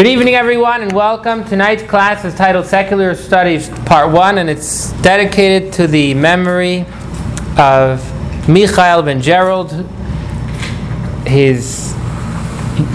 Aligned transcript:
Good 0.00 0.06
evening, 0.06 0.34
everyone, 0.34 0.80
and 0.80 0.92
welcome. 0.92 1.44
Tonight's 1.44 1.82
class 1.82 2.24
is 2.24 2.34
titled 2.34 2.64
Secular 2.64 3.14
Studies 3.14 3.68
Part 3.84 4.10
1, 4.10 4.38
and 4.38 4.48
it's 4.48 4.92
dedicated 5.02 5.74
to 5.74 5.86
the 5.86 6.14
memory 6.14 6.86
of 7.58 8.02
Michael 8.48 9.02
ben 9.02 9.20
Gerald. 9.20 9.72
His 11.26 11.92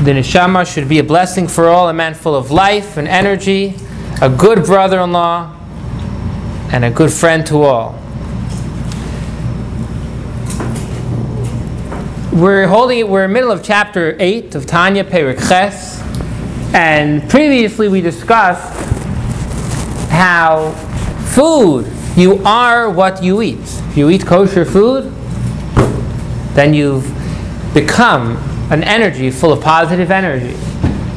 the 0.02 0.14
neshama 0.14 0.66
should 0.66 0.90
be 0.90 0.98
a 0.98 1.04
blessing 1.04 1.48
for 1.48 1.68
all, 1.68 1.90
a 1.90 1.94
man 1.94 2.16
full 2.16 2.34
of 2.34 2.50
life 2.50 2.98
and 2.98 3.08
energy, 3.08 3.76
a 4.20 4.28
good 4.28 4.66
brother-in-law, 4.66 5.56
and 6.72 6.86
a 6.86 6.90
good 6.90 7.14
friend 7.14 7.46
to 7.46 7.62
all. 7.62 7.92
We're 12.34 12.66
holding. 12.66 13.08
We're 13.12 13.26
in 13.26 13.30
the 13.30 13.34
middle 13.36 13.52
of 13.52 13.62
chapter 13.62 14.18
eight 14.20 14.56
of 14.56 14.66
Tanya 14.66 15.04
Perek 15.04 15.48
Ches. 15.48 16.05
And 16.74 17.30
previously 17.30 17.88
we 17.88 18.02
discussed 18.02 18.74
how 20.10 20.72
food, 21.34 21.92
you 22.16 22.42
are 22.44 22.90
what 22.90 23.22
you 23.22 23.42
eat. 23.42 23.60
If 23.60 23.98
you 23.98 24.10
eat 24.10 24.26
kosher 24.26 24.66
food, 24.66 25.12
then 26.54 26.74
you've 26.74 27.06
become 27.74 28.38
an 28.72 28.84
energy 28.84 29.30
full 29.30 29.52
of 29.54 29.62
positive 29.62 30.10
energy. 30.12 30.56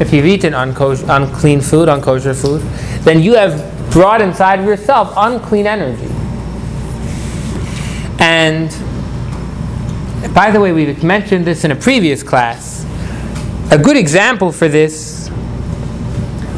If 0.01 0.13
you've 0.13 0.27
eaten 0.27 0.53
unkosher, 0.53 1.09
unclean 1.09 1.61
food, 1.61 1.89
unkosher 1.89 2.41
food, 2.41 2.63
then 3.03 3.21
you 3.21 3.35
have 3.35 3.91
brought 3.91 4.21
inside 4.21 4.61
of 4.61 4.67
yourself 4.67 5.13
unclean 5.17 5.67
energy. 5.67 6.13
And 8.21 8.69
by 10.35 10.51
the 10.51 10.61
way, 10.61 10.73
we've 10.73 11.03
mentioned 11.03 11.45
this 11.45 11.65
in 11.65 11.71
a 11.71 11.77
previous 11.77 12.23
class. 12.23 12.85
A 13.71 13.79
good 13.79 13.97
example 13.97 14.53
for 14.53 14.69
this 14.69 15.18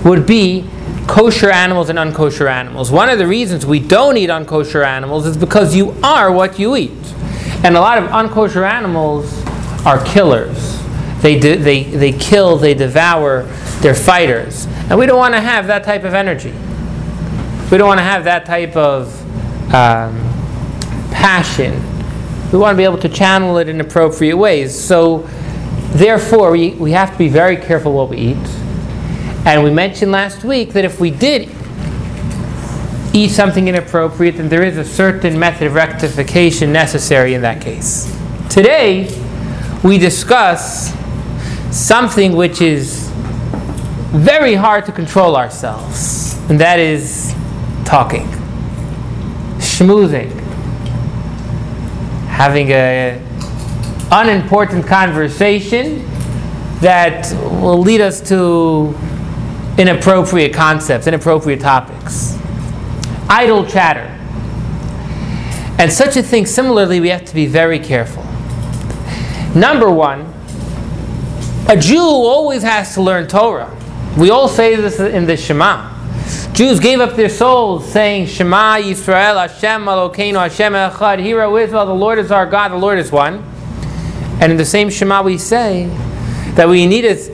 would 0.05 0.27
be 0.27 0.65
kosher 1.07 1.51
animals 1.51 1.89
and 1.89 1.99
unkosher 1.99 2.49
animals. 2.49 2.91
One 2.91 3.09
of 3.09 3.19
the 3.19 3.27
reasons 3.27 3.67
we 3.67 3.81
don't 3.81 4.17
eat 4.17 4.31
unkosher 4.31 4.85
animals 4.85 5.27
is 5.27 5.37
because 5.37 5.75
you 5.75 5.91
are 6.03 6.31
what 6.31 6.59
you 6.59 6.77
eat. 6.77 6.91
And 7.65 7.77
a 7.77 7.81
lot 7.81 7.99
of 7.99 8.09
unkosher 8.11 8.69
animals 8.69 9.45
are 9.85 10.03
killers. 10.05 10.79
They, 11.21 11.39
they, 11.39 11.83
they 11.83 12.13
kill, 12.13 12.57
they 12.57 12.75
devour, 12.75 13.43
they're 13.81 13.95
fighters. 13.95 14.67
And 14.89 14.99
we 14.99 15.07
don't 15.07 15.19
want 15.19 15.35
to 15.35 15.41
have 15.41 15.67
that 15.67 15.85
type 15.85 16.05
of 16.05 16.15
energy. 16.15 16.53
We 17.71 17.79
don't 17.79 17.89
want 17.89 17.99
to 17.99 18.05
have 18.05 18.25
that 18.25 18.47
type 18.47 18.77
of 18.77 19.15
um, 19.75 20.17
passion. 21.13 21.75
We 22.51 22.59
want 22.59 22.75
to 22.75 22.77
be 22.77 22.85
able 22.85 22.99
to 22.99 23.09
channel 23.09 23.59
it 23.59 23.69
in 23.69 23.81
appropriate 23.81 24.37
ways. 24.37 24.79
So, 24.79 25.29
therefore, 25.93 26.53
we, 26.53 26.71
we 26.71 26.93
have 26.93 27.13
to 27.13 27.19
be 27.19 27.29
very 27.29 27.57
careful 27.57 27.93
what 27.93 28.09
we 28.09 28.17
eat 28.17 28.61
and 29.55 29.65
we 29.65 29.71
mentioned 29.71 30.13
last 30.13 30.45
week 30.45 30.73
that 30.75 30.85
if 30.85 31.01
we 31.01 31.11
did 31.11 31.49
eat 33.13 33.31
something 33.31 33.67
inappropriate, 33.67 34.37
then 34.37 34.49
there 34.49 34.63
is 34.63 34.77
a 34.77 34.85
certain 34.85 35.37
method 35.37 35.67
of 35.67 35.75
rectification 35.75 36.73
necessary 36.73 37.35
in 37.35 37.43
that 37.43 37.61
case. 37.61 38.17
Today, 38.49 39.09
we 39.83 39.99
discuss 39.99 40.95
something 41.73 42.37
which 42.37 42.61
is 42.61 43.11
very 44.13 44.55
hard 44.55 44.87
to 44.87 44.93
control 44.93 45.37
ourselves, 45.37 46.39
and 46.49 46.61
that 46.61 46.79
is 46.79 47.35
talking, 47.85 48.29
schmoozing, 49.59 50.31
having 52.29 52.69
a 52.71 53.21
unimportant 54.13 54.87
conversation 54.87 56.09
that 56.81 57.33
will 57.61 57.81
lead 57.81 58.01
us 58.01 58.21
to 58.29 58.95
inappropriate 59.81 60.53
concepts, 60.53 61.07
inappropriate 61.07 61.59
topics. 61.59 62.39
Idle 63.31 63.65
chatter. 63.65 64.07
And 65.79 65.91
such 65.91 66.19
a 66.19 66.23
thing, 66.23 66.45
similarly, 66.45 67.01
we 67.01 67.09
have 67.09 67.25
to 67.25 67.35
be 67.35 67.47
very 67.47 67.79
careful. 67.79 68.23
Number 69.59 69.91
one, 69.91 70.31
a 71.67 71.79
Jew 71.81 71.99
always 71.99 72.63
has 72.63 72.93
to 72.95 73.01
learn 73.01 73.27
Torah. 73.27 73.75
We 74.19 74.29
all 74.29 74.49
say 74.49 74.77
this 74.77 75.01
in 75.01 75.25
the 75.25 75.39
Shema. 75.39 75.89
Jews 76.53 76.79
gave 76.79 77.01
up 77.01 77.17
their 77.17 77.31
souls 77.31 77.91
saying, 77.91 78.27
Shema 78.27 78.77
Yisrael, 78.77 79.49
Hashem 79.49 79.87
Elokeinu, 79.87 80.35
Hashem 80.35 80.75
Echad, 80.75 81.21
Hear, 81.21 81.41
O 81.41 81.57
Israel, 81.57 81.87
the 81.87 81.95
Lord 81.95 82.19
is 82.19 82.31
our 82.31 82.45
God, 82.45 82.73
the 82.73 82.77
Lord 82.77 82.99
is 82.99 83.11
one. 83.11 83.43
And 84.43 84.53
in 84.53 84.59
the 84.59 84.65
same 84.67 84.91
Shema 84.91 85.23
we 85.23 85.39
say 85.39 85.87
that 86.57 86.69
we 86.69 86.87
need 86.87 87.07
it 87.07 87.30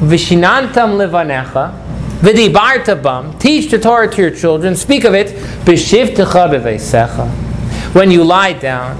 Vishinantam 0.00 0.96
levanecha, 0.96 1.72
v'dibarta 2.20 2.94
bam. 3.00 3.38
Teach 3.38 3.70
the 3.70 3.78
Torah 3.78 4.10
to 4.10 4.22
your 4.22 4.30
children. 4.30 4.74
Speak 4.74 5.04
of 5.04 5.14
it. 5.14 5.28
B'shivtecha 5.64 6.48
b'veisecha. 6.48 7.28
When 7.94 8.10
you 8.10 8.24
lie 8.24 8.54
down. 8.54 8.96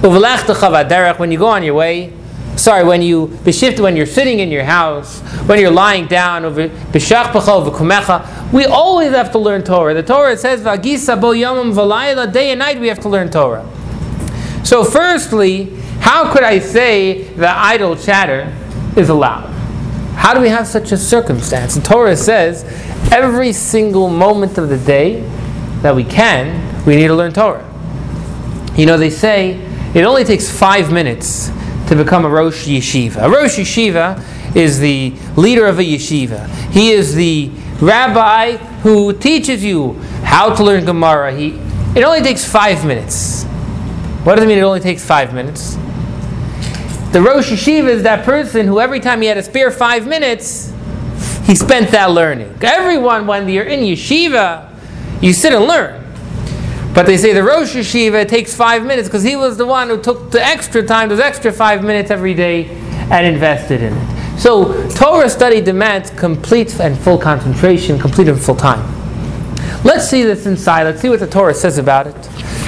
When 0.00 1.30
you 1.30 1.38
go 1.38 1.46
on 1.46 1.62
your 1.62 1.74
way. 1.74 2.12
Sorry, 2.56 2.82
when 2.84 3.02
you 3.02 3.28
b'shift 3.28 3.78
when 3.80 3.96
you're 3.96 4.06
sitting 4.06 4.38
in 4.38 4.50
your 4.50 4.64
house, 4.64 5.20
when 5.46 5.60
you're 5.60 5.70
lying 5.70 6.06
down. 6.06 6.42
We 6.54 6.64
always 8.66 9.12
have 9.12 9.30
to 9.32 9.38
learn 9.38 9.62
Torah. 9.62 9.94
The 9.94 10.02
Torah 10.02 10.36
says 10.36 10.62
v'agisa 10.62 11.20
bo 11.20 11.32
yomim. 11.32 12.32
Day 12.32 12.50
and 12.50 12.58
night 12.58 12.80
we 12.80 12.88
have 12.88 13.00
to 13.00 13.08
learn 13.08 13.30
Torah. 13.30 13.64
So, 14.64 14.84
firstly, 14.84 15.74
how 16.00 16.32
could 16.32 16.42
I 16.42 16.58
say 16.58 17.24
that 17.34 17.56
idle 17.56 17.96
chatter 17.96 18.52
is 18.96 19.08
allowed? 19.08 19.49
How 20.20 20.34
do 20.34 20.40
we 20.42 20.50
have 20.50 20.66
such 20.66 20.92
a 20.92 20.98
circumstance? 20.98 21.76
The 21.76 21.80
Torah 21.80 22.14
says 22.14 22.64
every 23.10 23.54
single 23.54 24.10
moment 24.10 24.58
of 24.58 24.68
the 24.68 24.76
day 24.76 25.22
that 25.80 25.96
we 25.96 26.04
can, 26.04 26.84
we 26.84 26.94
need 26.94 27.06
to 27.06 27.14
learn 27.14 27.32
Torah. 27.32 27.66
You 28.76 28.84
know, 28.84 28.98
they 28.98 29.08
say 29.08 29.52
it 29.94 30.04
only 30.04 30.24
takes 30.24 30.50
five 30.50 30.92
minutes 30.92 31.48
to 31.88 31.96
become 31.96 32.26
a 32.26 32.28
Rosh 32.28 32.68
Yeshiva. 32.68 33.16
A 33.22 33.30
Rosh 33.30 33.58
Yeshiva 33.58 34.54
is 34.54 34.78
the 34.78 35.14
leader 35.38 35.64
of 35.64 35.78
a 35.78 35.82
yeshiva. 35.82 36.50
He 36.70 36.90
is 36.90 37.14
the 37.14 37.50
rabbi 37.80 38.58
who 38.82 39.14
teaches 39.14 39.64
you 39.64 39.94
how 40.22 40.54
to 40.54 40.62
learn 40.62 40.84
Gemara. 40.84 41.34
He, 41.34 41.58
it 41.96 42.04
only 42.04 42.20
takes 42.20 42.44
five 42.44 42.84
minutes. 42.84 43.44
What 44.24 44.34
does 44.34 44.44
it 44.44 44.48
mean 44.48 44.58
it 44.58 44.64
only 44.64 44.80
takes 44.80 45.02
five 45.02 45.32
minutes? 45.32 45.78
The 47.12 47.20
Rosh 47.20 47.50
Yeshiva 47.50 47.88
is 47.88 48.04
that 48.04 48.24
person 48.24 48.66
who 48.66 48.78
every 48.78 49.00
time 49.00 49.20
he 49.20 49.26
had 49.26 49.36
a 49.36 49.42
spare 49.42 49.72
five 49.72 50.06
minutes, 50.06 50.72
he 51.44 51.56
spent 51.56 51.90
that 51.90 52.12
learning. 52.12 52.56
Everyone, 52.62 53.26
when 53.26 53.48
you're 53.48 53.64
in 53.64 53.80
yeshiva, 53.80 54.70
you 55.20 55.32
sit 55.32 55.52
and 55.52 55.64
learn. 55.64 56.00
But 56.94 57.06
they 57.06 57.16
say 57.16 57.32
the 57.32 57.42
Rosh 57.42 57.74
Yeshiva 57.74 58.28
takes 58.28 58.54
five 58.54 58.84
minutes 58.84 59.08
because 59.08 59.24
he 59.24 59.34
was 59.34 59.56
the 59.56 59.66
one 59.66 59.88
who 59.88 60.00
took 60.00 60.30
the 60.30 60.40
extra 60.40 60.86
time, 60.86 61.08
those 61.08 61.18
extra 61.18 61.52
five 61.52 61.82
minutes 61.82 62.12
every 62.12 62.34
day, 62.34 62.68
and 63.10 63.26
invested 63.26 63.82
in 63.82 63.92
it. 63.92 64.38
So 64.38 64.88
Torah 64.90 65.28
study 65.28 65.60
demands 65.60 66.10
complete 66.10 66.78
and 66.78 66.96
full 66.96 67.18
concentration, 67.18 67.98
complete 67.98 68.28
and 68.28 68.40
full 68.40 68.56
time. 68.56 68.80
Let's 69.84 70.08
see 70.08 70.22
this 70.22 70.46
inside. 70.46 70.84
Let's 70.84 71.00
see 71.00 71.08
what 71.08 71.20
the 71.20 71.26
Torah 71.26 71.54
says 71.54 71.78
about 71.78 72.06
it. 72.06 72.14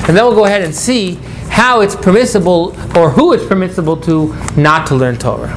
And 0.08 0.16
then 0.16 0.24
we'll 0.24 0.34
go 0.34 0.46
ahead 0.46 0.62
and 0.62 0.74
see 0.74 1.18
how 1.52 1.82
it's 1.82 1.94
permissible 1.94 2.74
or 2.96 3.10
who 3.10 3.34
it's 3.34 3.46
permissible 3.46 3.94
to 3.94 4.34
not 4.56 4.86
to 4.86 4.94
learn 4.94 5.18
Torah. 5.18 5.54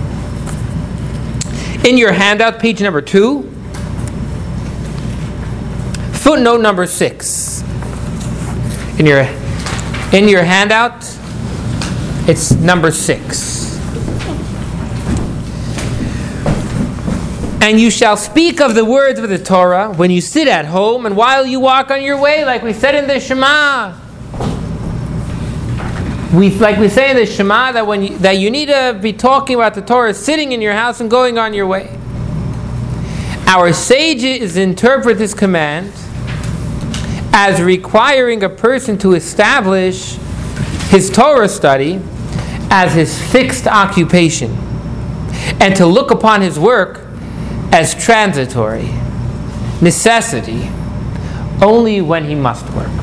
In 1.85 1.97
your 1.97 2.11
handout, 2.11 2.59
page 2.59 2.81
number 2.81 3.01
two, 3.01 3.43
footnote 6.11 6.59
number 6.59 6.85
six. 6.85 7.61
In 8.99 9.05
your 9.05 9.21
in 10.11 10.27
your 10.27 10.43
handout, 10.43 11.01
it's 12.27 12.51
number 12.51 12.91
six. 12.91 13.79
And 17.61 17.79
you 17.79 17.89
shall 17.89 18.17
speak 18.17 18.59
of 18.59 18.75
the 18.75 18.83
words 18.83 19.17
of 19.17 19.29
the 19.29 19.39
Torah 19.39 19.93
when 19.93 20.11
you 20.11 20.19
sit 20.19 20.49
at 20.49 20.65
home 20.65 21.05
and 21.05 21.15
while 21.15 21.45
you 21.45 21.61
walk 21.61 21.89
on 21.89 22.03
your 22.03 22.19
way, 22.19 22.43
like 22.43 22.63
we 22.63 22.73
said 22.73 22.95
in 22.95 23.07
the 23.07 23.21
Shema 23.21 24.04
we 26.35 26.49
like 26.51 26.77
we 26.77 26.89
say 26.89 27.11
in 27.11 27.15
the 27.15 27.25
Shema 27.25 27.71
that 27.71 27.87
when 27.87 28.03
you, 28.03 28.17
that 28.17 28.37
you 28.37 28.51
need 28.51 28.67
to 28.67 28.97
be 29.01 29.13
talking 29.13 29.55
about 29.55 29.73
the 29.73 29.81
Torah 29.81 30.13
sitting 30.13 30.51
in 30.51 30.61
your 30.61 30.73
house 30.73 30.99
and 30.99 31.09
going 31.09 31.37
on 31.37 31.53
your 31.53 31.65
way. 31.65 31.97
Our 33.47 33.71
sages 33.73 34.57
interpret 34.57 35.17
this 35.17 35.33
command 35.33 35.93
as 37.31 37.61
requiring 37.61 38.43
a 38.43 38.49
person 38.49 38.97
to 38.99 39.13
establish 39.13 40.15
his 40.89 41.09
Torah 41.09 41.47
study 41.47 42.01
as 42.69 42.93
his 42.93 43.21
fixed 43.31 43.67
occupation 43.67 44.51
and 45.61 45.75
to 45.75 45.85
look 45.85 46.11
upon 46.11 46.41
his 46.41 46.59
work 46.59 47.05
as 47.71 47.93
transitory, 47.93 48.89
necessity, 49.81 50.69
only 51.61 52.01
when 52.01 52.25
he 52.25 52.35
must 52.35 52.67
work. 52.71 52.94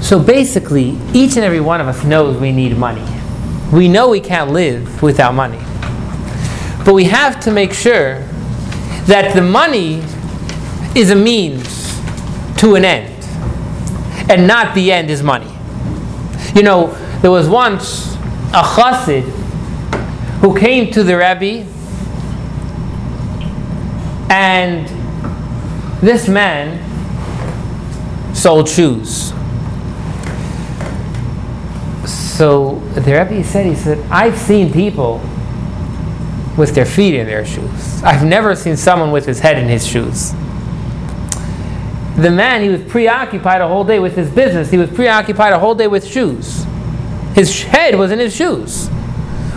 So 0.00 0.18
basically, 0.18 0.98
each 1.12 1.36
and 1.36 1.44
every 1.44 1.60
one 1.60 1.80
of 1.80 1.88
us 1.88 2.04
knows 2.04 2.36
we 2.38 2.52
need 2.52 2.76
money. 2.78 3.04
We 3.72 3.88
know 3.88 4.08
we 4.08 4.20
can't 4.20 4.52
live 4.52 5.02
without 5.02 5.34
money. 5.34 5.60
But 6.84 6.94
we 6.94 7.04
have 7.04 7.38
to 7.40 7.50
make 7.50 7.74
sure 7.74 8.20
that 9.06 9.34
the 9.34 9.42
money 9.42 10.02
is 10.94 11.10
a 11.10 11.14
means 11.14 12.00
to 12.58 12.74
an 12.74 12.84
end, 12.84 13.24
and 14.30 14.46
not 14.46 14.74
the 14.74 14.90
end 14.90 15.10
is 15.10 15.22
money. 15.22 15.52
You 16.54 16.62
know, 16.62 16.86
there 17.20 17.30
was 17.30 17.48
once 17.48 18.14
a 18.54 18.62
chassid 18.62 19.24
who 20.40 20.58
came 20.58 20.90
to 20.92 21.02
the 21.02 21.16
Rebbe, 21.16 21.66
and 24.30 24.88
this 26.00 26.28
man 26.28 26.84
sold 28.34 28.68
shoes. 28.68 29.32
So 32.38 32.76
the 32.94 33.00
Rebbe 33.00 33.42
said, 33.42 33.66
he 33.66 33.74
said, 33.74 33.98
I've 34.12 34.38
seen 34.38 34.72
people 34.72 35.18
with 36.56 36.72
their 36.72 36.86
feet 36.86 37.14
in 37.14 37.26
their 37.26 37.44
shoes. 37.44 38.00
I've 38.04 38.24
never 38.24 38.54
seen 38.54 38.76
someone 38.76 39.10
with 39.10 39.26
his 39.26 39.40
head 39.40 39.58
in 39.58 39.68
his 39.68 39.84
shoes. 39.84 40.30
The 42.14 42.30
man, 42.30 42.62
he 42.62 42.68
was 42.68 42.80
preoccupied 42.82 43.60
a 43.60 43.66
whole 43.66 43.82
day 43.82 43.98
with 43.98 44.14
his 44.14 44.30
business. 44.30 44.70
He 44.70 44.78
was 44.78 44.88
preoccupied 44.88 45.52
a 45.52 45.58
whole 45.58 45.74
day 45.74 45.88
with 45.88 46.06
shoes. 46.06 46.64
His 47.34 47.64
head 47.64 47.96
was 47.96 48.12
in 48.12 48.20
his 48.20 48.36
shoes. 48.36 48.88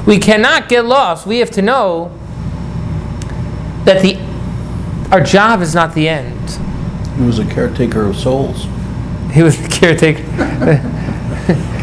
We 0.07 0.17
cannot 0.17 0.67
get 0.67 0.83
lost. 0.83 1.27
We 1.27 1.37
have 1.37 1.51
to 1.51 1.61
know 1.61 2.11
that 3.85 4.01
the, 4.01 4.17
our 5.11 5.21
job 5.21 5.61
is 5.61 5.75
not 5.75 5.93
the 5.93 6.09
end. 6.09 6.49
He 7.15 7.21
was 7.21 7.37
a 7.37 7.45
caretaker 7.45 8.07
of 8.07 8.15
souls. 8.15 8.65
He 9.33 9.43
was 9.43 9.61
the 9.61 9.69
caretaker. 9.69 10.23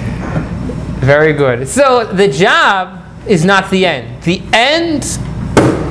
Very 1.00 1.32
good. 1.32 1.68
So 1.68 2.04
the 2.04 2.28
job 2.28 3.04
is 3.26 3.44
not 3.44 3.70
the 3.70 3.86
end. 3.86 4.22
The 4.22 4.42
end 4.52 5.04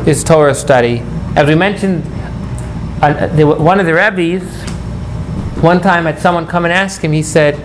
is 0.08 0.24
Torah 0.24 0.56
study. 0.56 1.00
As 1.36 1.48
we 1.48 1.56
mentioned, 1.56 2.04
one 3.02 3.80
of 3.80 3.86
the 3.86 3.94
rabbis, 3.94 4.44
one 5.62 5.82
time 5.82 6.06
had 6.06 6.20
someone 6.20 6.46
come 6.48 6.66
and 6.66 6.74
ask 6.74 7.02
him, 7.02 7.12
he 7.12 7.24
said, 7.24 7.56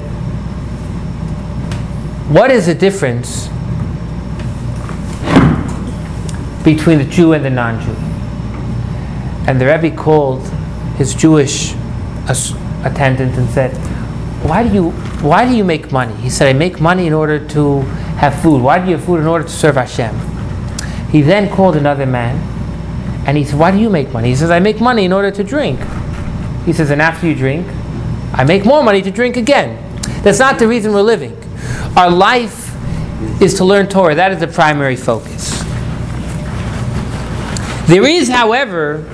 What 2.30 2.50
is 2.50 2.66
the 2.66 2.74
difference 2.74 3.48
between 6.64 6.98
the 6.98 7.08
Jew 7.10 7.32
and 7.32 7.44
the 7.44 7.50
non 7.50 7.80
Jew? 7.80 7.94
And 9.48 9.60
the 9.60 9.66
Rebbe 9.66 9.96
called 9.96 10.46
his 10.96 11.14
Jewish 11.14 11.74
attendant 12.84 13.36
and 13.36 13.48
said, 13.50 13.76
why 14.42 14.66
do 14.66 14.74
you 14.74 14.90
why 15.22 15.48
do 15.48 15.56
you 15.56 15.64
make 15.64 15.92
money? 15.92 16.14
He 16.16 16.30
said, 16.30 16.48
I 16.48 16.52
make 16.52 16.80
money 16.80 17.06
in 17.06 17.12
order 17.12 17.38
to 17.50 17.80
have 18.18 18.40
food. 18.42 18.62
Why 18.62 18.78
do 18.78 18.90
you 18.90 18.96
have 18.96 19.04
food? 19.04 19.20
In 19.20 19.26
order 19.26 19.44
to 19.44 19.50
serve 19.50 19.76
Hashem. 19.76 20.14
He 21.10 21.22
then 21.22 21.50
called 21.50 21.76
another 21.76 22.06
man 22.06 22.36
and 23.26 23.36
he 23.36 23.44
said, 23.44 23.58
Why 23.58 23.70
do 23.70 23.78
you 23.78 23.88
make 23.88 24.12
money? 24.12 24.28
He 24.28 24.36
says, 24.36 24.50
I 24.50 24.58
make 24.58 24.80
money 24.80 25.04
in 25.04 25.12
order 25.12 25.30
to 25.30 25.44
drink. 25.44 25.78
He 26.64 26.72
says, 26.72 26.90
and 26.90 27.02
after 27.02 27.26
you 27.26 27.34
drink, 27.34 27.66
I 28.32 28.44
make 28.44 28.64
more 28.64 28.82
money 28.82 29.02
to 29.02 29.10
drink 29.10 29.36
again. 29.36 29.78
That's 30.22 30.38
not 30.38 30.58
the 30.58 30.68
reason 30.68 30.92
we're 30.92 31.02
living. 31.02 31.36
Our 31.96 32.10
life 32.10 32.70
is 33.42 33.54
to 33.54 33.64
learn 33.64 33.88
Torah. 33.88 34.14
That 34.14 34.32
is 34.32 34.40
the 34.40 34.46
primary 34.46 34.96
focus. 34.96 35.60
There 37.88 38.06
is, 38.06 38.28
however, 38.28 39.08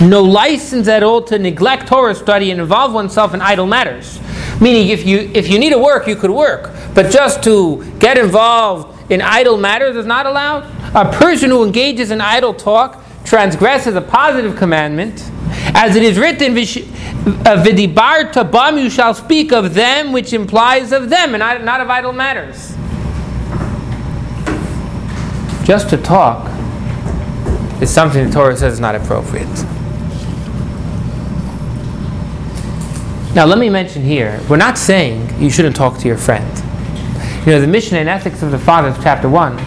no 0.00 0.22
license 0.22 0.88
at 0.88 1.02
all 1.02 1.22
to 1.22 1.38
neglect 1.38 1.86
Torah 1.88 2.14
study 2.14 2.50
and 2.50 2.60
involve 2.60 2.92
oneself 2.92 3.32
in 3.32 3.40
idle 3.40 3.66
matters. 3.66 4.20
Meaning, 4.60 4.88
if 4.88 5.06
you 5.06 5.30
if 5.34 5.48
you 5.48 5.58
need 5.58 5.70
to 5.70 5.78
work, 5.78 6.06
you 6.08 6.16
could 6.16 6.30
work, 6.32 6.70
but 6.94 7.10
just 7.10 7.42
to 7.44 7.84
get 8.00 8.18
involved 8.18 9.10
in 9.10 9.22
idle 9.22 9.56
matters 9.56 9.94
is 9.94 10.04
not 10.04 10.26
allowed. 10.26 10.64
A 10.94 11.10
person 11.12 11.50
who 11.50 11.64
engages 11.64 12.10
in 12.10 12.20
idle 12.20 12.54
talk 12.54 13.04
transgresses 13.24 13.94
a 13.94 14.00
positive 14.00 14.56
commandment, 14.56 15.30
as 15.74 15.94
it 15.94 16.02
is 16.02 16.18
written, 16.18 16.52
uh, 16.52 17.62
"Vidibarta 17.62 18.50
bam," 18.50 18.78
you 18.78 18.90
shall 18.90 19.14
speak 19.14 19.52
of 19.52 19.74
them, 19.74 20.12
which 20.12 20.32
implies 20.32 20.90
of 20.92 21.08
them, 21.08 21.34
and 21.34 21.38
not, 21.38 21.62
not 21.62 21.80
of 21.80 21.88
idle 21.88 22.12
matters. 22.12 22.74
Just 25.62 25.90
to 25.90 25.98
talk 25.98 26.50
is 27.80 27.90
something 27.90 28.26
the 28.26 28.32
Torah 28.32 28.56
says 28.56 28.72
is 28.74 28.80
not 28.80 28.94
appropriate. 28.94 29.46
Now, 33.34 33.44
let 33.44 33.58
me 33.58 33.68
mention 33.68 34.02
here, 34.02 34.40
we're 34.48 34.56
not 34.56 34.78
saying 34.78 35.40
you 35.40 35.50
shouldn't 35.50 35.76
talk 35.76 35.98
to 35.98 36.08
your 36.08 36.16
friend. 36.16 36.48
You 37.46 37.52
know, 37.52 37.60
the 37.60 37.66
Mishnah 37.66 37.98
and 37.98 38.08
Ethics 38.08 38.42
of 38.42 38.50
the 38.50 38.58
Fathers, 38.58 38.96
chapter 39.02 39.28
1, 39.28 39.58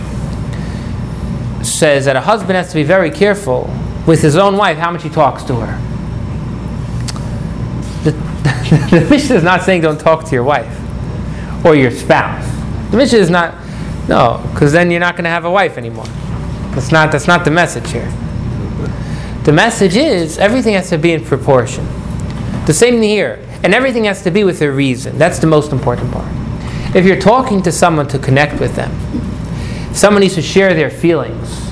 says 1.63 2.05
that 2.05 2.15
a 2.15 2.21
husband 2.21 2.53
has 2.53 2.69
to 2.69 2.75
be 2.75 2.83
very 2.83 3.11
careful 3.11 3.69
with 4.07 4.21
his 4.21 4.35
own 4.35 4.57
wife 4.57 4.77
how 4.77 4.91
much 4.91 5.03
he 5.03 5.09
talks 5.09 5.43
to 5.43 5.55
her. 5.55 5.77
The, 8.03 8.11
the 8.99 9.07
Mishnah 9.09 9.35
is 9.35 9.43
not 9.43 9.61
saying 9.61 9.81
don't 9.81 9.99
talk 9.99 10.25
to 10.25 10.31
your 10.31 10.43
wife 10.43 10.75
or 11.63 11.75
your 11.75 11.91
spouse. 11.91 12.45
The 12.89 12.97
Mishnah 12.97 13.19
is 13.19 13.29
not, 13.29 13.53
no, 14.09 14.43
because 14.51 14.71
then 14.73 14.89
you're 14.89 14.99
not 14.99 15.15
going 15.15 15.25
to 15.25 15.29
have 15.29 15.45
a 15.45 15.51
wife 15.51 15.77
anymore. 15.77 16.07
That's 16.73 16.91
not, 16.91 17.11
that's 17.11 17.27
not 17.27 17.45
the 17.45 17.51
message 17.51 17.91
here. 17.91 18.11
The 19.43 19.51
message 19.51 19.95
is 19.95 20.39
everything 20.39 20.73
has 20.73 20.89
to 20.89 20.97
be 20.97 21.13
in 21.13 21.23
proportion. 21.23 21.85
The 22.65 22.73
same 22.73 23.01
here. 23.01 23.47
And 23.63 23.73
everything 23.73 24.05
has 24.05 24.23
to 24.23 24.31
be 24.31 24.43
with 24.43 24.61
a 24.61 24.71
reason. 24.71 25.17
That's 25.17 25.39
the 25.39 25.47
most 25.47 25.71
important 25.71 26.11
part. 26.11 26.27
If 26.95 27.05
you're 27.05 27.19
talking 27.19 27.61
to 27.63 27.71
someone 27.71 28.07
to 28.09 28.19
connect 28.19 28.59
with 28.59 28.75
them, 28.75 28.91
someone 29.93 30.21
needs 30.21 30.35
to 30.35 30.41
share 30.41 30.73
their 30.73 30.89
feelings. 30.89 31.71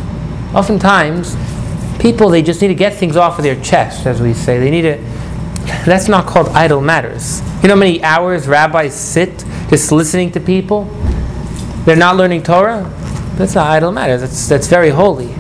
Oftentimes, 0.54 1.36
people 2.00 2.30
they 2.30 2.42
just 2.42 2.62
need 2.62 2.70
to 2.70 2.76
get 2.76 2.94
things 2.94 3.18
off 3.18 3.38
of 3.38 3.44
their 3.44 3.60
chest, 3.62 4.06
as 4.06 4.22
we 4.22 4.34
say. 4.34 4.60
They 4.60 4.72
need 4.72 4.84
to. 4.84 4.98
That's 5.86 6.08
not 6.08 6.26
called 6.26 6.48
idle 6.50 6.82
matters. 6.82 7.42
You 7.62 7.68
know 7.68 7.76
how 7.76 7.80
many 7.80 8.04
hours 8.04 8.48
rabbis 8.48 8.96
sit 8.96 9.44
just 9.70 9.92
listening 9.92 10.32
to 10.32 10.40
people? 10.40 10.86
They're 11.86 11.96
not 11.96 12.16
learning 12.16 12.44
Torah. 12.44 12.84
That's 13.36 13.56
not 13.56 13.68
idle 13.68 13.92
matters. 13.92 14.22
That's 14.22 14.48
that's 14.48 14.68
very 14.68 14.90
holy. 14.90 15.34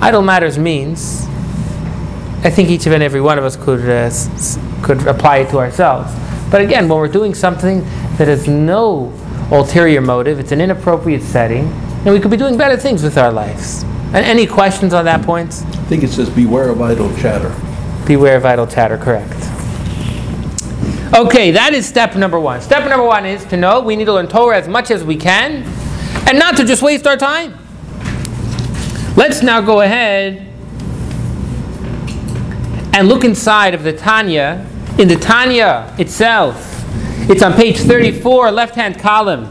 Idle 0.00 0.22
matters 0.22 0.58
means. 0.58 1.26
I 2.44 2.50
think 2.50 2.70
each 2.70 2.86
and 2.86 3.02
every 3.02 3.20
one 3.20 3.38
of 3.38 3.44
us 3.44 3.56
could 3.56 3.88
uh, 3.88 4.10
could 4.82 5.06
apply 5.06 5.38
it 5.38 5.50
to 5.50 5.58
ourselves. 5.58 6.12
But 6.50 6.60
again, 6.60 6.88
when 6.88 6.98
we're 6.98 7.08
doing 7.08 7.34
something 7.34 7.80
that 8.16 8.28
has 8.28 8.46
no 8.48 9.12
ulterior 9.50 10.00
motive, 10.00 10.38
it's 10.38 10.52
an 10.52 10.60
inappropriate 10.60 11.22
setting, 11.22 11.64
and 12.04 12.12
we 12.12 12.20
could 12.20 12.30
be 12.30 12.36
doing 12.36 12.58
better 12.58 12.76
things 12.76 13.02
with 13.02 13.16
our 13.16 13.32
lives. 13.32 13.84
And 14.12 14.26
any 14.26 14.46
questions 14.46 14.92
on 14.92 15.04
that 15.06 15.22
point? 15.24 15.48
I 15.48 15.84
think 15.84 16.02
it 16.02 16.08
says, 16.08 16.28
beware 16.28 16.68
of 16.68 16.82
idle 16.82 17.14
chatter. 17.16 17.54
Beware 18.06 18.36
of 18.36 18.44
idle 18.44 18.66
chatter, 18.66 18.98
correct. 18.98 19.32
Okay, 21.14 21.50
that 21.50 21.72
is 21.74 21.86
step 21.86 22.16
number 22.16 22.40
one. 22.40 22.60
Step 22.60 22.88
number 22.88 23.06
one 23.06 23.26
is 23.26 23.44
to 23.46 23.56
know 23.56 23.80
we 23.80 23.96
need 23.96 24.06
to 24.06 24.12
learn 24.14 24.28
Torah 24.28 24.58
as 24.58 24.68
much 24.68 24.90
as 24.90 25.04
we 25.04 25.16
can 25.16 25.62
and 26.26 26.38
not 26.38 26.56
to 26.56 26.64
just 26.64 26.82
waste 26.82 27.06
our 27.06 27.16
time. 27.16 27.58
Let's 29.14 29.42
now 29.42 29.60
go 29.60 29.82
ahead 29.82 30.48
and 32.94 33.08
look 33.08 33.24
inside 33.24 33.74
of 33.74 33.82
the 33.82 33.92
Tanya 33.92 34.66
in 34.98 35.08
the 35.08 35.16
Tanya 35.16 35.94
itself. 35.98 36.68
It's 37.30 37.42
on 37.42 37.54
page 37.54 37.78
34, 37.78 38.50
left 38.50 38.74
hand 38.74 38.98
column, 38.98 39.44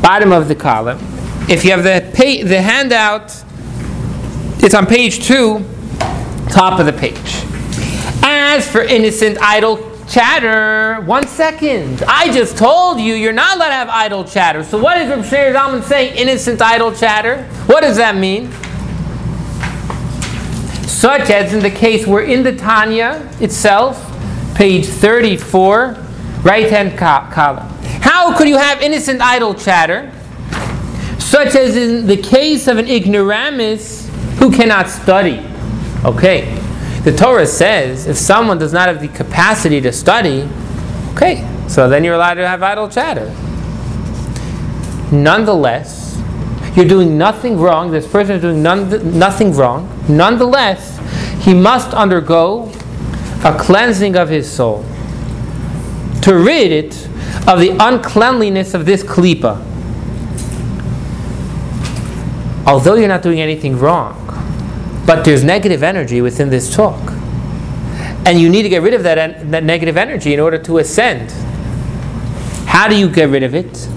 bottom 0.00 0.32
of 0.32 0.48
the 0.48 0.54
column. 0.54 0.98
If 1.48 1.64
you 1.64 1.72
have 1.72 1.82
the, 1.82 2.00
the 2.44 2.62
handout, 2.62 3.44
it's 4.62 4.74
on 4.74 4.86
page 4.86 5.24
2, 5.26 5.64
top 6.48 6.78
of 6.78 6.86
the 6.86 6.92
page. 6.92 7.44
As 8.22 8.70
for 8.70 8.82
innocent 8.82 9.38
idle 9.40 9.90
chatter, 10.08 11.00
one 11.02 11.26
second. 11.26 12.02
I 12.06 12.32
just 12.32 12.58
told 12.58 13.00
you 13.00 13.14
you're 13.14 13.32
not 13.32 13.56
allowed 13.56 13.68
to 13.68 13.74
have 13.74 13.88
idle 13.88 14.24
chatter. 14.24 14.64
So 14.64 14.78
what 14.78 14.98
is 14.98 15.08
Rav 15.08 15.24
Shneur 15.24 15.54
Zalman 15.54 15.82
saying, 15.82 16.16
innocent 16.16 16.60
idle 16.60 16.92
chatter? 16.92 17.44
What 17.66 17.82
does 17.82 17.96
that 17.96 18.16
mean? 18.16 18.50
Such 20.90 21.30
as 21.30 21.54
in 21.54 21.60
the 21.60 21.70
case 21.70 22.06
we're 22.06 22.22
in 22.22 22.42
the 22.42 22.54
Tanya 22.54 23.26
itself, 23.40 23.96
page 24.56 24.86
34, 24.86 25.96
right 26.42 26.68
hand 26.68 26.98
co- 26.98 27.32
column. 27.32 27.68
How 28.02 28.36
could 28.36 28.48
you 28.48 28.58
have 28.58 28.82
innocent 28.82 29.20
idle 29.20 29.54
chatter? 29.54 30.12
Such 31.18 31.54
as 31.54 31.76
in 31.76 32.06
the 32.06 32.16
case 32.16 32.66
of 32.66 32.78
an 32.78 32.88
ignoramus 32.88 34.08
who 34.38 34.50
cannot 34.50 34.88
study. 34.88 35.46
Okay, 36.04 36.54
the 37.04 37.14
Torah 37.16 37.46
says 37.46 38.06
if 38.06 38.16
someone 38.16 38.58
does 38.58 38.72
not 38.72 38.88
have 38.88 39.00
the 39.00 39.08
capacity 39.08 39.80
to 39.82 39.92
study, 39.92 40.48
okay, 41.12 41.46
so 41.68 41.88
then 41.88 42.02
you're 42.02 42.14
allowed 42.14 42.34
to 42.34 42.46
have 42.46 42.62
idle 42.62 42.88
chatter. 42.88 43.28
Nonetheless, 45.14 45.99
you're 46.76 46.88
doing 46.88 47.18
nothing 47.18 47.58
wrong. 47.58 47.90
This 47.90 48.06
person 48.06 48.36
is 48.36 48.42
doing 48.42 48.62
none, 48.62 49.18
nothing 49.18 49.52
wrong. 49.52 49.88
Nonetheless, 50.08 50.98
he 51.44 51.54
must 51.54 51.92
undergo 51.94 52.70
a 53.44 53.56
cleansing 53.58 54.16
of 54.16 54.28
his 54.28 54.50
soul 54.50 54.84
to 56.22 56.34
rid 56.34 56.70
it 56.70 57.08
of 57.48 57.58
the 57.58 57.76
uncleanliness 57.80 58.74
of 58.74 58.84
this 58.84 59.02
klipa. 59.02 59.66
Although 62.66 62.94
you're 62.94 63.08
not 63.08 63.22
doing 63.22 63.40
anything 63.40 63.78
wrong, 63.78 64.20
But 65.06 65.24
there's 65.24 65.42
negative 65.42 65.82
energy 65.82 66.20
within 66.20 66.50
this 66.50 66.72
talk. 66.72 67.00
And 68.24 68.38
you 68.38 68.48
need 68.48 68.62
to 68.62 68.68
get 68.68 68.82
rid 68.82 68.94
of 68.94 69.02
that, 69.02 69.18
en- 69.18 69.50
that 69.50 69.64
negative 69.64 69.96
energy 69.96 70.32
in 70.32 70.38
order 70.38 70.56
to 70.58 70.78
ascend. 70.78 71.32
How 72.66 72.86
do 72.86 72.96
you 72.96 73.08
get 73.08 73.28
rid 73.28 73.42
of 73.42 73.54
it? 73.54 73.88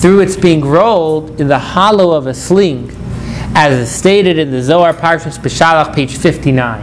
Through 0.00 0.20
its 0.20 0.36
being 0.36 0.62
rolled 0.64 1.40
in 1.40 1.48
the 1.48 1.58
hollow 1.58 2.12
of 2.12 2.26
a 2.26 2.34
sling, 2.34 2.90
as 3.54 3.72
is 3.72 3.90
stated 3.90 4.38
in 4.38 4.50
the 4.50 4.62
Zohar 4.62 4.92
Parshas 4.92 5.38
Beshalach, 5.38 5.94
page 5.94 6.16
59. 6.16 6.82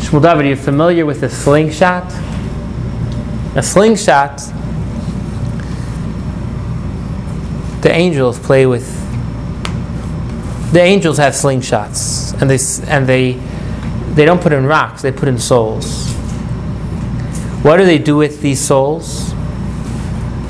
Shmuel 0.00 0.22
David, 0.22 0.44
are 0.44 0.48
you 0.48 0.56
familiar 0.56 1.06
with 1.06 1.22
a 1.22 1.28
slingshot? 1.28 2.12
A 3.56 3.62
slingshot, 3.62 4.38
the 7.82 7.92
angels 7.92 8.38
play 8.38 8.66
with. 8.66 8.90
The 10.72 10.80
angels 10.80 11.18
have 11.18 11.34
slingshots, 11.34 12.32
and 12.40 12.50
they 12.50 12.58
and 12.90 13.06
they 13.06 13.32
they 14.14 14.24
don't 14.24 14.40
put 14.40 14.52
in 14.52 14.64
rocks; 14.66 15.02
they 15.02 15.12
put 15.12 15.28
in 15.28 15.38
souls. 15.38 16.10
What 17.62 17.76
do 17.76 17.84
they 17.84 17.98
do 17.98 18.16
with 18.16 18.40
these 18.40 18.60
souls? 18.60 19.33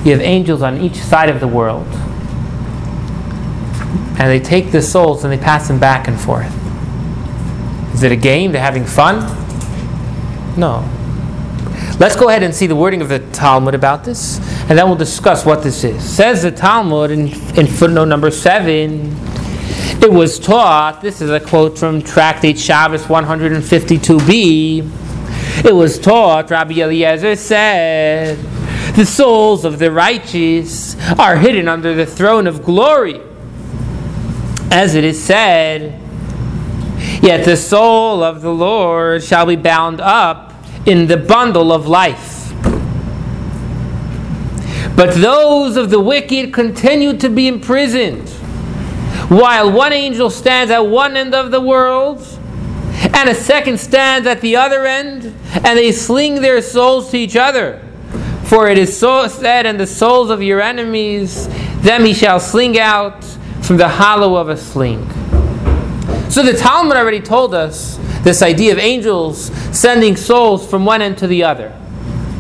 You 0.05 0.13
have 0.13 0.21
angels 0.21 0.61
on 0.61 0.81
each 0.81 0.97
side 0.97 1.31
of 1.31 1.41
the 1.41 1.49
world, 1.49 1.87
and 4.19 4.31
they 4.31 4.39
take 4.39 4.71
the 4.71 4.83
souls 4.83 5.25
and 5.25 5.33
they 5.33 5.39
pass 5.39 5.67
them 5.67 5.81
back 5.81 6.09
and 6.09 6.21
forth. 6.21 6.53
Is 7.95 8.03
it 8.03 8.13
a 8.13 8.17
game? 8.17 8.53
They're 8.53 8.61
having 8.61 8.85
fun? 8.85 9.21
No. 10.59 10.87
Let's 11.99 12.17
go 12.17 12.29
ahead 12.29 12.43
and 12.43 12.55
see 12.55 12.67
the 12.67 12.77
wording 12.77 13.01
of 13.01 13.09
the 13.09 13.21
Talmud 13.31 13.75
about 13.75 14.05
this, 14.05 14.41
and 14.69 14.79
then 14.79 14.89
we'll 14.89 14.97
discuss 14.97 15.47
what 15.47 15.63
this 15.63 15.85
is. 15.85 16.03
Says 16.03 16.43
the 16.43 16.51
Talmud 16.51 17.11
in, 17.11 17.29
in 17.57 17.67
footnote 17.67 18.07
number 18.07 18.31
seven. 18.31 19.17
It 20.03 20.13
was 20.13 20.39
taught, 20.39 21.01
this 21.01 21.23
is 21.23 21.31
a 21.31 21.41
quote 21.41 21.79
from 21.79 22.03
Tractate 22.03 22.59
Shabbos 22.59 23.05
152b. 23.05 25.65
It 25.65 25.73
was 25.73 25.99
taught, 25.99 26.51
Rabbi 26.51 26.75
Eliezer 26.75 27.37
said, 27.37 28.39
the 28.95 29.07
souls 29.07 29.65
of 29.65 29.79
the 29.79 29.91
righteous 29.91 30.97
are 31.19 31.37
hidden 31.37 31.69
under 31.69 31.95
the 31.95 32.07
throne 32.07 32.47
of 32.47 32.65
glory. 32.65 33.21
As 34.71 34.95
it 34.95 35.05
is 35.05 35.23
said, 35.23 36.01
Yet 37.23 37.45
the 37.45 37.57
soul 37.57 38.23
of 38.23 38.43
the 38.43 38.53
Lord 38.53 39.23
shall 39.23 39.47
be 39.47 39.57
bound 39.57 40.01
up 40.01 40.53
in 40.87 41.07
the 41.07 41.17
bundle 41.17 41.73
of 41.73 41.87
life. 41.87 42.53
But 44.97 45.15
those 45.15 45.77
of 45.77 45.91
the 45.91 46.01
wicked 46.01 46.53
continue 46.53 47.17
to 47.19 47.29
be 47.29 47.49
imprisoned, 47.49 48.29
while 49.29 49.73
one 49.73 49.93
angel 49.93 50.31
stands 50.31 50.71
at 50.71 50.87
one 50.87 51.17
end 51.17 51.35
of 51.35 51.51
the 51.51 51.61
world, 51.61 52.27
and 53.13 53.29
a 53.29 53.35
second 53.35 53.81
stands 53.81 54.27
at 54.27 54.41
the 54.41 54.57
other 54.57 54.87
end, 54.87 55.35
and 55.53 55.79
they 55.79 55.93
sling 55.93 56.43
their 56.43 56.63
souls 56.63 57.11
to 57.11 57.17
each 57.17 57.37
other. 57.37 57.84
For 58.47 58.69
it 58.69 58.79
is 58.79 58.97
so 58.97 59.27
said, 59.29 59.67
and 59.67 59.81
the 59.81 59.87
souls 59.87 60.31
of 60.31 60.43
your 60.43 60.61
enemies, 60.61 61.49
them 61.79 62.05
he 62.05 62.13
shall 62.15 62.39
sling 62.39 62.79
out 62.79 63.25
from 63.63 63.77
the 63.79 63.89
hollow 63.89 64.37
of 64.37 64.49
a 64.49 64.57
sling. 64.57 65.09
So 66.31 66.43
the 66.43 66.53
Talmud 66.53 66.97
already 66.97 67.21
told 67.21 67.55
us 67.55 67.99
this 68.23 68.43
idea 68.43 68.73
of 68.73 68.79
angels 68.79 69.47
sending 69.77 70.17
souls 70.17 70.69
from 70.69 70.85
one 70.85 71.01
end 71.03 71.19
to 71.19 71.27
the 71.27 71.45
other. 71.45 71.75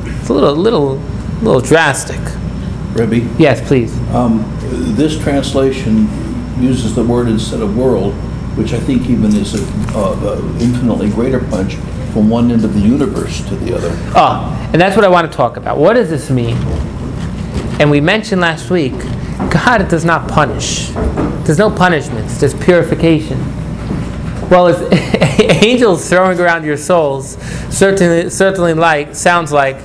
It's 0.04 0.28
a 0.28 0.32
little, 0.32 0.54
little, 0.54 0.96
little 1.42 1.60
drastic. 1.60 2.20
Rebbe, 2.94 3.26
Yes, 3.38 3.66
please. 3.66 3.96
um, 4.10 4.44
this 4.96 5.18
translation 5.18 6.08
uses 6.60 6.94
the 6.94 7.02
word 7.02 7.28
instead 7.28 7.60
of 7.60 7.76
world, 7.76 8.14
which 8.56 8.72
I 8.72 8.78
think 8.78 9.08
even 9.08 9.34
is 9.34 9.54
a 9.54 9.64
uh, 9.96 10.12
uh, 10.12 10.36
infinitely 10.60 11.10
greater 11.10 11.40
punch 11.40 11.74
from 12.14 12.30
one 12.30 12.50
end 12.52 12.64
of 12.64 12.72
the 12.72 12.80
universe 12.80 13.46
to 13.48 13.56
the 13.56 13.76
other. 13.76 13.90
Oh, 14.14 14.70
and 14.72 14.80
that's 14.80 14.94
what 14.94 15.04
I 15.04 15.08
want 15.08 15.30
to 15.30 15.36
talk 15.36 15.56
about. 15.56 15.78
What 15.78 15.94
does 15.94 16.08
this 16.08 16.30
mean? 16.30 16.56
And 17.80 17.90
we 17.90 18.00
mentioned 18.00 18.40
last 18.40 18.70
week, 18.70 18.92
God 19.50 19.88
does 19.88 20.04
not 20.04 20.30
punish. 20.30 20.90
There's 21.44 21.58
no 21.58 21.70
punishments. 21.70 22.38
There's 22.38 22.54
purification. 22.54 23.38
Well, 24.48 24.68
if 24.68 25.40
angels 25.64 26.08
throwing 26.08 26.38
around 26.38 26.64
your 26.64 26.76
souls 26.76 27.36
certainly, 27.68 28.30
certainly 28.30 28.74
like 28.74 29.16
sounds 29.16 29.50
like 29.50 29.76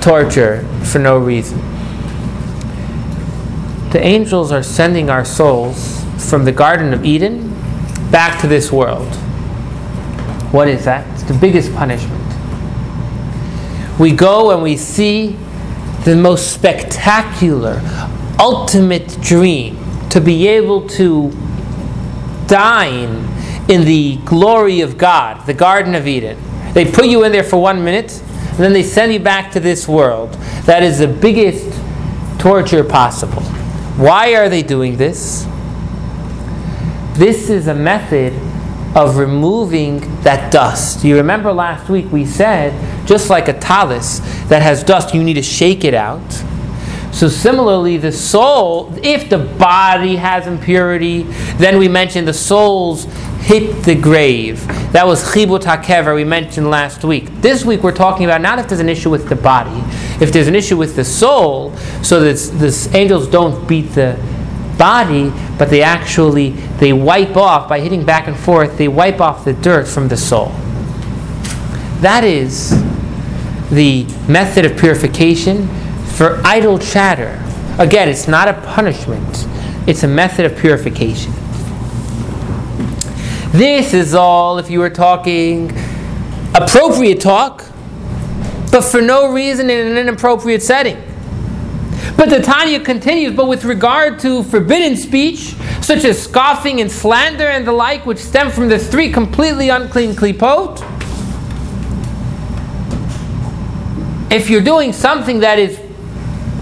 torture 0.00 0.64
for 0.84 1.00
no 1.00 1.18
reason. 1.18 1.58
The 3.90 4.00
angels 4.00 4.52
are 4.52 4.62
sending 4.62 5.10
our 5.10 5.24
souls 5.24 6.04
from 6.30 6.44
the 6.44 6.52
Garden 6.52 6.94
of 6.94 7.04
Eden 7.04 7.50
back 8.12 8.40
to 8.42 8.46
this 8.46 8.70
world. 8.70 9.12
What 10.52 10.68
is 10.68 10.84
that? 10.84 11.15
The 11.26 11.38
biggest 11.40 11.74
punishment. 11.74 12.22
We 13.98 14.12
go 14.12 14.52
and 14.52 14.62
we 14.62 14.76
see 14.76 15.36
the 16.04 16.14
most 16.14 16.52
spectacular, 16.52 17.80
ultimate 18.38 19.20
dream 19.20 19.78
to 20.10 20.20
be 20.20 20.46
able 20.46 20.88
to 20.90 21.32
dine 22.46 23.26
in 23.68 23.84
the 23.84 24.18
glory 24.24 24.82
of 24.82 24.96
God, 24.96 25.44
the 25.46 25.54
Garden 25.54 25.94
of 25.94 26.06
Eden. 26.06 26.38
They 26.74 26.84
put 26.90 27.06
you 27.06 27.24
in 27.24 27.32
there 27.32 27.42
for 27.42 27.60
one 27.60 27.82
minute, 27.82 28.22
and 28.50 28.58
then 28.58 28.72
they 28.72 28.82
send 28.82 29.12
you 29.12 29.18
back 29.18 29.50
to 29.52 29.60
this 29.60 29.88
world. 29.88 30.32
That 30.66 30.82
is 30.82 31.00
the 31.00 31.08
biggest 31.08 31.80
torture 32.38 32.84
possible. 32.84 33.42
Why 33.96 34.36
are 34.36 34.48
they 34.48 34.62
doing 34.62 34.96
this? 34.96 35.44
This 37.14 37.50
is 37.50 37.66
a 37.66 37.74
method 37.74 38.32
of 38.96 39.18
removing 39.18 40.00
that 40.22 40.50
dust. 40.50 41.04
You 41.04 41.16
remember 41.18 41.52
last 41.52 41.90
week 41.90 42.10
we 42.10 42.24
said, 42.24 43.06
just 43.06 43.28
like 43.28 43.46
a 43.46 43.52
tallis 43.52 44.20
that 44.48 44.62
has 44.62 44.82
dust, 44.82 45.14
you 45.14 45.22
need 45.22 45.34
to 45.34 45.42
shake 45.42 45.84
it 45.84 45.92
out. 45.92 46.24
So 47.12 47.28
similarly, 47.28 47.98
the 47.98 48.10
soul, 48.10 48.92
if 49.02 49.28
the 49.28 49.38
body 49.38 50.16
has 50.16 50.46
impurity, 50.46 51.22
then 51.58 51.78
we 51.78 51.88
mentioned 51.88 52.26
the 52.26 52.34
souls 52.34 53.04
hit 53.40 53.84
the 53.84 53.94
grave. 53.94 54.66
That 54.92 55.06
was 55.06 55.22
chibut 55.22 55.62
hakever 55.62 56.14
we 56.14 56.24
mentioned 56.24 56.70
last 56.70 57.04
week. 57.04 57.28
This 57.42 57.66
week 57.66 57.82
we're 57.82 57.92
talking 57.92 58.24
about 58.24 58.40
not 58.40 58.58
if 58.58 58.66
there's 58.66 58.80
an 58.80 58.88
issue 58.88 59.10
with 59.10 59.28
the 59.28 59.36
body, 59.36 59.78
if 60.24 60.32
there's 60.32 60.48
an 60.48 60.54
issue 60.54 60.76
with 60.78 60.96
the 60.96 61.04
soul, 61.04 61.76
so 62.02 62.20
that 62.20 62.36
the 62.58 62.90
angels 62.96 63.28
don't 63.28 63.68
beat 63.68 63.92
the 63.92 64.18
body, 64.78 65.32
but 65.58 65.70
they 65.70 65.82
actually 65.82 66.50
they 66.78 66.92
wipe 66.92 67.36
off 67.36 67.68
by 67.68 67.80
hitting 67.80 68.04
back 68.04 68.26
and 68.28 68.36
forth. 68.36 68.76
They 68.76 68.88
wipe 68.88 69.20
off 69.20 69.44
the 69.44 69.52
dirt 69.52 69.88
from 69.88 70.08
the 70.08 70.16
soul. 70.16 70.48
That 72.00 72.24
is 72.24 72.70
the 73.70 74.06
method 74.28 74.64
of 74.64 74.78
purification 74.78 75.68
for 76.16 76.40
idle 76.44 76.78
chatter. 76.78 77.42
Again, 77.78 78.08
it's 78.08 78.28
not 78.28 78.48
a 78.48 78.54
punishment, 78.54 79.46
it's 79.86 80.02
a 80.02 80.08
method 80.08 80.46
of 80.46 80.58
purification. 80.58 81.32
This 83.52 83.94
is 83.94 84.14
all 84.14 84.58
if 84.58 84.70
you 84.70 84.80
were 84.80 84.90
talking 84.90 85.70
appropriate 86.54 87.20
talk, 87.20 87.64
but 88.70 88.82
for 88.82 89.00
no 89.00 89.32
reason 89.32 89.70
in 89.70 89.86
an 89.86 89.96
inappropriate 89.96 90.62
setting. 90.62 91.02
But 92.16 92.30
the 92.30 92.40
Tanya 92.40 92.80
continues, 92.80 93.34
but 93.34 93.46
with 93.46 93.64
regard 93.64 94.18
to 94.20 94.42
forbidden 94.44 94.96
speech, 94.96 95.54
such 95.82 96.04
as 96.04 96.22
scoffing 96.22 96.80
and 96.80 96.90
slander 96.90 97.46
and 97.46 97.66
the 97.66 97.72
like, 97.72 98.06
which 98.06 98.18
stem 98.18 98.50
from 98.50 98.68
the 98.68 98.78
three 98.78 99.12
completely 99.12 99.68
unclean 99.68 100.14
klipot, 100.14 100.80
if 104.32 104.50
you're 104.50 104.62
doing 104.62 104.92
something 104.92 105.40
that 105.40 105.58
is 105.58 105.78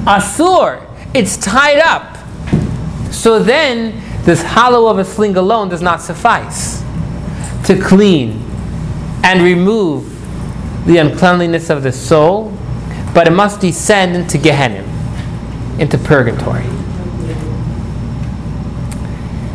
asur, 0.04 0.84
it's 1.14 1.36
tied 1.36 1.78
up. 1.78 2.18
So 3.12 3.42
then, 3.42 4.02
this 4.24 4.42
hollow 4.42 4.90
of 4.90 4.98
a 4.98 5.04
sling 5.04 5.36
alone 5.36 5.68
does 5.68 5.82
not 5.82 6.02
suffice 6.02 6.82
to 7.66 7.80
clean 7.80 8.42
and 9.22 9.42
remove 9.42 10.10
the 10.86 10.98
uncleanliness 10.98 11.70
of 11.70 11.82
the 11.82 11.92
soul, 11.92 12.52
but 13.14 13.26
it 13.26 13.32
must 13.32 13.60
descend 13.60 14.16
into 14.16 14.36
Gehenna, 14.36 14.82
into 15.78 15.98
purgatory. 15.98 16.64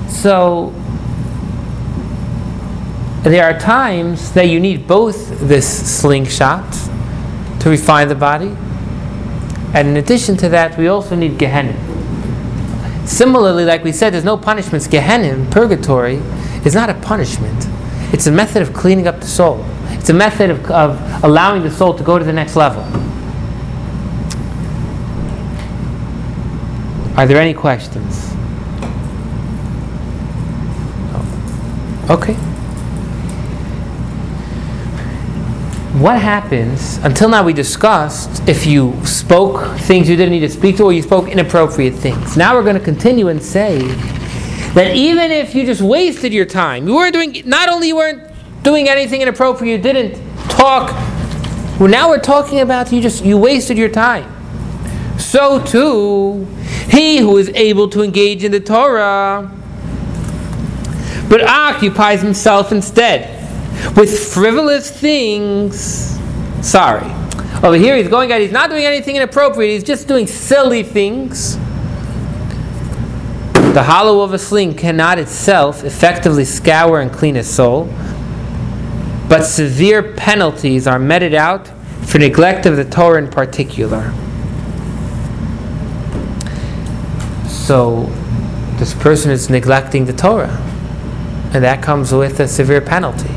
So, 0.10 0.74
there 3.24 3.44
are 3.44 3.60
times 3.60 4.32
that 4.34 4.48
you 4.48 4.60
need 4.60 4.88
both 4.88 5.40
this 5.40 6.00
slingshot 6.00 6.74
to 7.60 7.70
refine 7.70 8.08
the 8.08 8.16
body. 8.16 8.56
And 9.74 9.90
in 9.90 9.98
addition 9.98 10.36
to 10.38 10.50
that, 10.50 10.78
we 10.78 10.88
also 10.88 11.16
need 11.16 11.38
Gehenna. 11.38 11.76
Similarly, 13.06 13.66
like 13.66 13.84
we 13.84 13.92
said, 13.92 14.14
there's 14.14 14.24
no 14.24 14.38
punishments. 14.38 14.88
Gehenna, 14.88 15.50
purgatory, 15.52 16.16
is 16.66 16.76
not 16.76 16.90
a 16.90 16.94
punishment. 16.96 17.68
It's 18.14 18.28
a 18.28 18.32
method 18.32 18.62
of 18.62 18.74
cleaning 18.74 19.08
up 19.08 19.20
the 19.20 19.28
soul. 19.28 19.64
It's 19.90 20.10
a 20.10 20.14
method 20.14 20.50
of, 20.50 20.72
of 20.72 21.24
allowing 21.24 21.64
the 21.64 21.72
soul 21.72 21.94
to 21.94 22.04
go 22.04 22.18
to 22.18 22.26
the 22.26 22.34
next 22.34 22.56
level. 22.56 22.84
Are 27.20 27.28
there 27.28 27.42
any 27.42 27.54
questions? 27.54 28.32
Okay. 32.10 32.34
What 36.00 36.22
happens, 36.22 36.98
until 37.00 37.28
now 37.28 37.44
we 37.44 37.52
discussed 37.52 38.48
if 38.48 38.66
you 38.66 38.96
spoke 39.06 39.78
things 39.80 40.08
you 40.08 40.16
didn't 40.16 40.32
need 40.32 40.40
to 40.40 40.50
speak 40.50 40.78
to 40.78 40.86
or 40.86 40.94
you 40.94 41.02
spoke 41.02 41.28
inappropriate 41.28 41.94
things. 41.94 42.38
Now 42.38 42.56
we're 42.56 42.64
going 42.64 42.78
to 42.78 42.86
continue 42.86 43.28
and 43.28 43.44
say 43.44 43.80
that 44.76 44.96
even 44.96 45.30
if 45.30 45.54
you 45.54 45.66
just 45.66 45.82
wasted 45.82 46.32
your 46.32 46.46
time, 46.46 46.88
you 46.88 46.96
weren't 46.96 47.14
doing, 47.14 47.42
not 47.44 47.68
only 47.68 47.90
you 47.90 47.98
weren't 47.98 48.32
doing 48.64 48.88
anything 48.88 49.22
inappropriate, 49.22 49.78
you 49.78 49.84
didn't 49.84 50.16
talk, 50.52 50.92
well 51.82 51.90
now 51.90 52.08
we're 52.08 52.22
talking 52.22 52.62
about 52.62 52.94
you 52.94 53.02
just, 53.02 53.26
you 53.26 53.38
wasted 53.38 53.78
your 53.78 53.90
time. 53.90 54.39
So 55.20 55.64
too, 55.64 56.46
he 56.90 57.18
who 57.18 57.38
is 57.38 57.50
able 57.50 57.90
to 57.90 58.02
engage 58.02 58.44
in 58.44 58.52
the 58.52 58.60
Torah 58.60 59.56
but 61.30 61.44
occupies 61.44 62.22
himself 62.22 62.72
instead 62.72 63.36
with 63.96 64.34
frivolous 64.34 64.90
things. 64.90 66.18
Sorry. 66.62 67.08
Over 67.64 67.76
here, 67.76 67.96
he's 67.96 68.08
going 68.08 68.32
out, 68.32 68.42
he's 68.42 68.52
not 68.52 68.70
doing 68.70 68.86
anything 68.86 69.16
inappropriate, 69.16 69.72
he's 69.72 69.84
just 69.84 70.08
doing 70.08 70.26
silly 70.26 70.82
things. 70.82 71.58
The 73.54 73.84
hollow 73.84 74.22
of 74.22 74.34
a 74.34 74.40
sling 74.40 74.74
cannot 74.76 75.20
itself 75.20 75.84
effectively 75.84 76.46
scour 76.46 77.02
and 77.02 77.12
clean 77.12 77.36
a 77.36 77.44
soul, 77.44 77.86
but 79.30 79.44
severe 79.44 80.02
penalties 80.14 80.88
are 80.88 80.98
meted 80.98 81.36
out 81.36 81.70
for 82.08 82.18
neglect 82.18 82.66
of 82.66 82.76
the 82.76 82.86
Torah 82.86 83.22
in 83.22 83.30
particular. 83.30 84.12
So, 87.70 88.08
this 88.80 88.96
person 88.96 89.30
is 89.30 89.48
neglecting 89.48 90.06
the 90.06 90.14
Torah, 90.14 90.58
and 91.54 91.64
that 91.64 91.84
comes 91.84 92.12
with 92.12 92.40
a 92.40 92.48
severe 92.48 92.82
penalty 92.82 93.30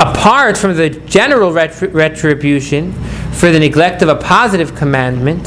apart 0.00 0.56
from 0.56 0.74
the 0.74 0.88
general 0.88 1.52
retribution 1.52 2.94
for 3.32 3.50
the 3.50 3.58
neglect 3.58 4.00
of 4.00 4.08
a 4.08 4.14
positive 4.14 4.74
commandment 4.74 5.46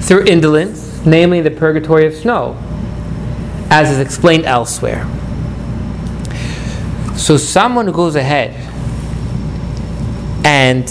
through 0.00 0.24
indolence, 0.24 1.06
namely 1.06 1.40
the 1.40 1.52
purgatory 1.52 2.06
of 2.06 2.14
snow, 2.14 2.56
as 3.70 3.88
is 3.88 4.00
explained 4.00 4.46
elsewhere. 4.46 5.06
So 7.16 7.36
someone 7.36 7.92
goes 7.92 8.16
ahead 8.16 8.50
and 10.44 10.84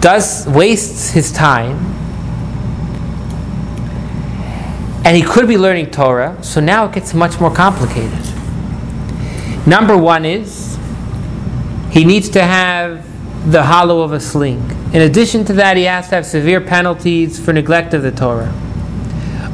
does 0.00 0.46
wastes 0.48 1.10
his 1.10 1.30
time 1.30 1.98
and 5.04 5.16
he 5.16 5.22
could 5.22 5.48
be 5.48 5.56
learning 5.56 5.90
Torah, 5.90 6.36
so 6.42 6.60
now 6.60 6.86
it 6.86 6.92
gets 6.92 7.14
much 7.14 7.40
more 7.40 7.54
complicated. 7.54 8.18
Number 9.66 9.96
one 9.96 10.24
is 10.24 10.78
he 11.90 12.04
needs 12.04 12.28
to 12.30 12.42
have 12.42 13.06
the 13.50 13.62
hollow 13.62 14.02
of 14.02 14.12
a 14.12 14.20
sling. 14.20 14.60
In 14.92 15.02
addition 15.02 15.44
to 15.46 15.52
that, 15.54 15.76
he 15.76 15.84
has 15.84 16.08
to 16.08 16.16
have 16.16 16.26
severe 16.26 16.60
penalties 16.60 17.38
for 17.42 17.52
neglect 17.52 17.94
of 17.94 18.02
the 18.02 18.10
Torah. 18.10 18.52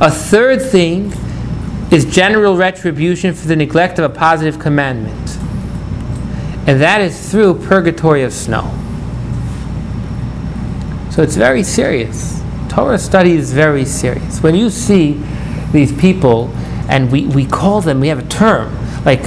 A 0.01 0.11
third 0.11 0.61
thing 0.61 1.13
is 1.91 2.05
general 2.05 2.57
retribution 2.57 3.35
for 3.35 3.47
the 3.47 3.57
neglect 3.57 3.99
of 3.99 4.11
a 4.11 4.15
positive 4.15 4.59
commandment. 4.59 5.37
And 6.67 6.81
that 6.81 7.01
is 7.01 7.31
through 7.31 7.65
purgatory 7.67 8.23
of 8.23 8.33
snow. 8.33 8.71
So 11.11 11.23
it's 11.23 11.37
very 11.37 11.63
serious. 11.63 12.43
Torah 12.69 12.99
study 12.99 13.33
is 13.33 13.53
very 13.53 13.85
serious. 13.85 14.43
When 14.43 14.55
you 14.55 14.71
see 14.71 15.23
these 15.75 15.93
people, 15.93 16.49
and 16.89 17.13
we, 17.13 17.27
we 17.27 17.45
call 17.45 17.83
them, 17.83 18.01
we 18.01 18.09
have 18.09 18.19
a 18.19 18.29
term, 18.29 18.75
like 19.05 19.21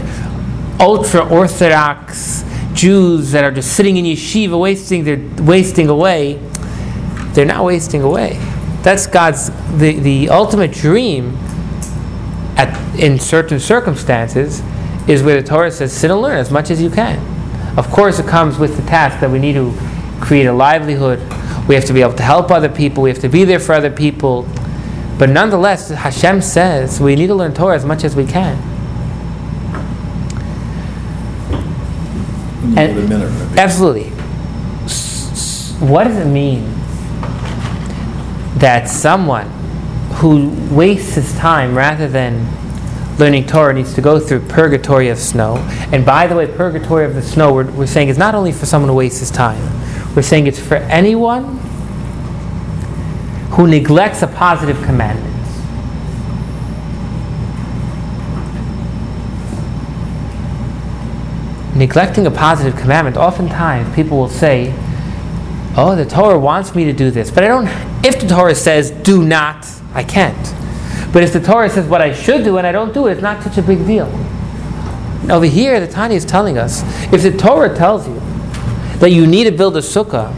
ultra 0.79 1.27
Orthodox 1.27 2.43
Jews 2.73 3.31
that 3.31 3.43
are 3.43 3.51
just 3.51 3.73
sitting 3.73 3.97
in 3.97 4.05
yeshiva 4.05 4.59
wasting 4.59 5.03
they're 5.03 5.43
wasting 5.43 5.89
away, 5.89 6.39
they're 7.33 7.45
not 7.45 7.65
wasting 7.65 8.01
away. 8.01 8.39
That's 8.81 9.07
God's 9.07 9.49
the, 9.77 9.99
the 9.99 10.29
ultimate 10.29 10.71
dream 10.71 11.35
at 12.55 12.75
in 12.99 13.19
certain 13.19 13.59
circumstances 13.59 14.61
is 15.07 15.23
where 15.23 15.41
the 15.41 15.47
Torah 15.47 15.71
says 15.71 15.93
sit 15.93 16.11
and 16.11 16.21
learn 16.21 16.37
as 16.37 16.51
much 16.51 16.71
as 16.71 16.81
you 16.81 16.89
can. 16.89 17.17
Of 17.77 17.89
course 17.89 18.19
it 18.19 18.27
comes 18.27 18.57
with 18.57 18.75
the 18.75 18.83
task 18.83 19.19
that 19.19 19.29
we 19.29 19.39
need 19.39 19.53
to 19.53 19.73
create 20.19 20.45
a 20.45 20.53
livelihood. 20.53 21.19
We 21.67 21.75
have 21.75 21.85
to 21.85 21.93
be 21.93 22.01
able 22.01 22.13
to 22.13 22.23
help 22.23 22.49
other 22.51 22.69
people, 22.69 23.03
we 23.03 23.09
have 23.09 23.19
to 23.19 23.29
be 23.29 23.43
there 23.43 23.59
for 23.59 23.73
other 23.73 23.91
people. 23.91 24.47
But 25.17 25.29
nonetheless, 25.29 25.89
Hashem 25.89 26.41
says 26.41 26.99
we 26.99 27.15
need 27.15 27.27
to 27.27 27.35
learn 27.35 27.53
Torah 27.53 27.75
as 27.75 27.85
much 27.85 28.03
as 28.03 28.15
we 28.15 28.25
can. 28.25 28.55
And, 32.77 33.09
minute, 33.09 33.57
absolutely. 33.57 34.09
What 35.79 36.03
does 36.03 36.17
it 36.17 36.25
mean 36.25 36.71
that 38.59 38.87
someone 38.87 39.47
who 40.17 40.49
wastes 40.71 41.15
his 41.15 41.35
time 41.37 41.75
rather 41.75 42.07
than 42.07 42.45
learning 43.17 43.47
Torah 43.47 43.73
needs 43.73 43.95
to 43.95 44.01
go 44.01 44.19
through 44.19 44.41
purgatory 44.41 45.09
of 45.09 45.17
snow? 45.17 45.55
And 45.91 46.05
by 46.05 46.27
the 46.27 46.35
way, 46.35 46.45
purgatory 46.45 47.05
of 47.05 47.15
the 47.15 47.23
snow, 47.23 47.53
we're, 47.53 47.71
we're 47.71 47.87
saying 47.87 48.09
is 48.09 48.17
not 48.19 48.35
only 48.35 48.51
for 48.51 48.67
someone 48.67 48.89
who 48.89 48.95
wastes 48.95 49.21
his 49.21 49.31
time, 49.31 49.61
we're 50.15 50.21
saying 50.21 50.45
it's 50.45 50.59
for 50.59 50.75
anyone 50.75 51.59
who 53.57 53.67
neglects 53.67 54.21
a 54.21 54.27
positive 54.27 54.81
commandment. 54.83 55.37
neglecting 61.77 62.25
a 62.25 62.31
positive 62.31 62.75
commandment, 62.79 63.17
oftentimes 63.17 63.93
people 63.95 64.17
will 64.17 64.29
say, 64.29 64.73
Oh, 65.79 65.95
the 65.95 66.05
Torah 66.05 66.39
wants 66.39 66.73
me 66.73 66.85
to 66.85 66.93
do 66.93 67.11
this, 67.11 67.29
but 67.29 67.43
I 67.43 67.47
don't. 67.47 67.67
If 68.03 68.19
the 68.19 68.27
Torah 68.27 68.55
says 68.55 68.89
do 68.89 69.23
not, 69.23 69.67
I 69.93 70.03
can't. 70.03 70.35
But 71.13 71.21
if 71.21 71.33
the 71.33 71.39
Torah 71.39 71.69
says 71.69 71.87
what 71.87 72.01
I 72.01 72.13
should 72.13 72.43
do 72.43 72.57
and 72.57 72.65
I 72.65 72.71
don't 72.71 72.95
do 72.95 73.05
it, 73.05 73.13
it's 73.13 73.21
not 73.21 73.43
such 73.43 73.59
a 73.59 73.61
big 73.61 73.85
deal. 73.85 74.07
Over 75.29 75.45
here, 75.45 75.79
the 75.79 75.87
Tanya 75.87 76.17
is 76.17 76.25
telling 76.25 76.57
us 76.57 76.81
if 77.13 77.21
the 77.21 77.31
Torah 77.31 77.75
tells 77.75 78.07
you 78.07 78.19
that 78.99 79.11
you 79.11 79.27
need 79.27 79.43
to 79.43 79.51
build 79.51 79.77
a 79.77 79.81
sukkah, 79.81 80.33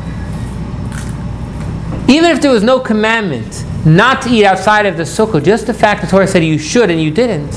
even 2.10 2.32
if 2.32 2.42
there 2.42 2.52
was 2.52 2.64
no 2.64 2.80
commandment 2.80 3.64
not 3.86 4.24
to 4.24 4.30
eat 4.30 4.44
outside 4.44 4.88
of 4.88 4.98
the 4.98 5.04
sukkah, 5.04 5.44
just 5.44 5.68
the 5.68 5.74
fact 5.74 6.02
the 6.02 6.08
Torah 6.08 6.28
said 6.28 6.44
you 6.44 6.58
should 6.58 6.90
and 6.90 7.00
you 7.00 7.12
didn't, 7.12 7.52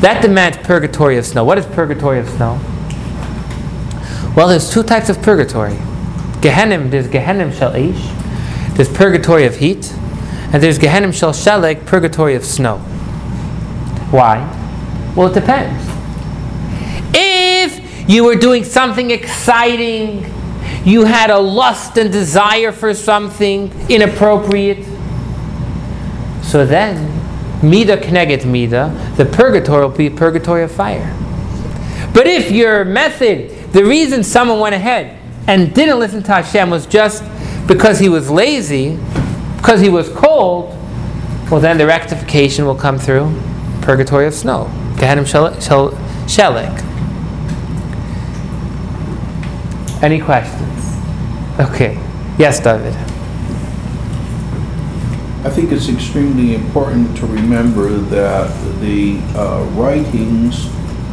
that 0.00 0.20
demands 0.20 0.58
purgatory 0.58 1.16
of 1.16 1.24
snow. 1.24 1.44
What 1.44 1.56
is 1.56 1.66
purgatory 1.66 2.18
of 2.18 2.28
snow? 2.28 2.60
Well, 4.36 4.48
there's 4.48 4.70
two 4.70 4.82
types 4.82 5.08
of 5.08 5.22
purgatory. 5.22 5.76
Gehenim, 6.42 6.90
there's 6.90 7.06
Gehenim 7.06 7.56
Shel 7.56 7.74
Ish, 7.76 8.76
there's 8.76 8.92
purgatory 8.92 9.46
of 9.46 9.56
heat, 9.56 9.92
and 10.52 10.60
there's 10.60 10.80
Gehenim 10.80 11.14
Shel 11.14 11.32
Shelek, 11.32 11.86
purgatory 11.86 12.34
of 12.34 12.44
snow. 12.44 12.78
Why? 14.10 14.38
Well, 15.16 15.28
it 15.28 15.34
depends. 15.34 15.82
If 17.14 18.10
you 18.10 18.24
were 18.24 18.36
doing 18.36 18.64
something 18.64 19.12
exciting, 19.12 20.24
you 20.86 21.04
had 21.04 21.28
a 21.28 21.38
lust 21.38 21.98
and 21.98 22.10
desire 22.10 22.72
for 22.72 22.94
something 22.94 23.70
inappropriate, 23.90 24.84
so 26.42 26.64
then, 26.64 27.12
Mida 27.62 27.98
Kneget 27.98 28.46
Mida, 28.46 29.12
the 29.16 29.26
purgatory 29.26 29.82
will 29.82 29.90
be 29.90 30.08
purgatory 30.08 30.62
of 30.62 30.72
fire. 30.72 31.12
But 32.14 32.26
if 32.26 32.50
your 32.50 32.84
method 32.84 33.56
the 33.76 33.84
reason 33.84 34.24
someone 34.24 34.58
went 34.58 34.74
ahead 34.74 35.18
and 35.46 35.74
didn't 35.74 35.98
listen 35.98 36.22
to 36.22 36.32
Hashem 36.32 36.70
was 36.70 36.86
just 36.86 37.22
because 37.66 37.98
he 37.98 38.08
was 38.08 38.30
lazy, 38.30 38.98
because 39.58 39.82
he 39.82 39.90
was 39.90 40.08
cold, 40.08 40.70
well, 41.50 41.60
then 41.60 41.76
the 41.76 41.86
rectification 41.86 42.64
will 42.64 42.74
come 42.74 42.98
through 42.98 43.38
purgatory 43.82 44.26
of 44.26 44.32
snow. 44.32 44.70
Gehenim 44.94 45.26
Shelek. 46.26 46.82
Any 50.02 50.20
questions? 50.22 50.75
Okay. 51.58 51.98
Yes, 52.38 52.60
David. 52.60 52.92
I 55.46 55.48
think 55.48 55.72
it's 55.72 55.88
extremely 55.88 56.54
important 56.54 57.16
to 57.16 57.26
remember 57.26 57.88
that 57.88 58.50
the 58.80 59.18
uh, 59.38 59.64
writings 59.72 60.66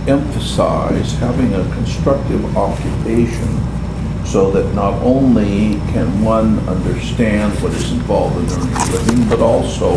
emphasize 0.06 1.14
having 1.14 1.54
a 1.54 1.64
constructive 1.76 2.58
occupation 2.58 3.48
so 4.26 4.52
that 4.52 4.74
not 4.76 4.94
only 5.02 5.76
can 5.94 6.22
one 6.22 6.60
understand 6.68 7.54
what 7.64 7.72
is 7.72 7.94
involved 7.94 8.36
in 8.38 8.60
earning 8.60 8.76
a 8.76 8.92
living, 8.92 9.30
but 9.30 9.40
also 9.40 9.96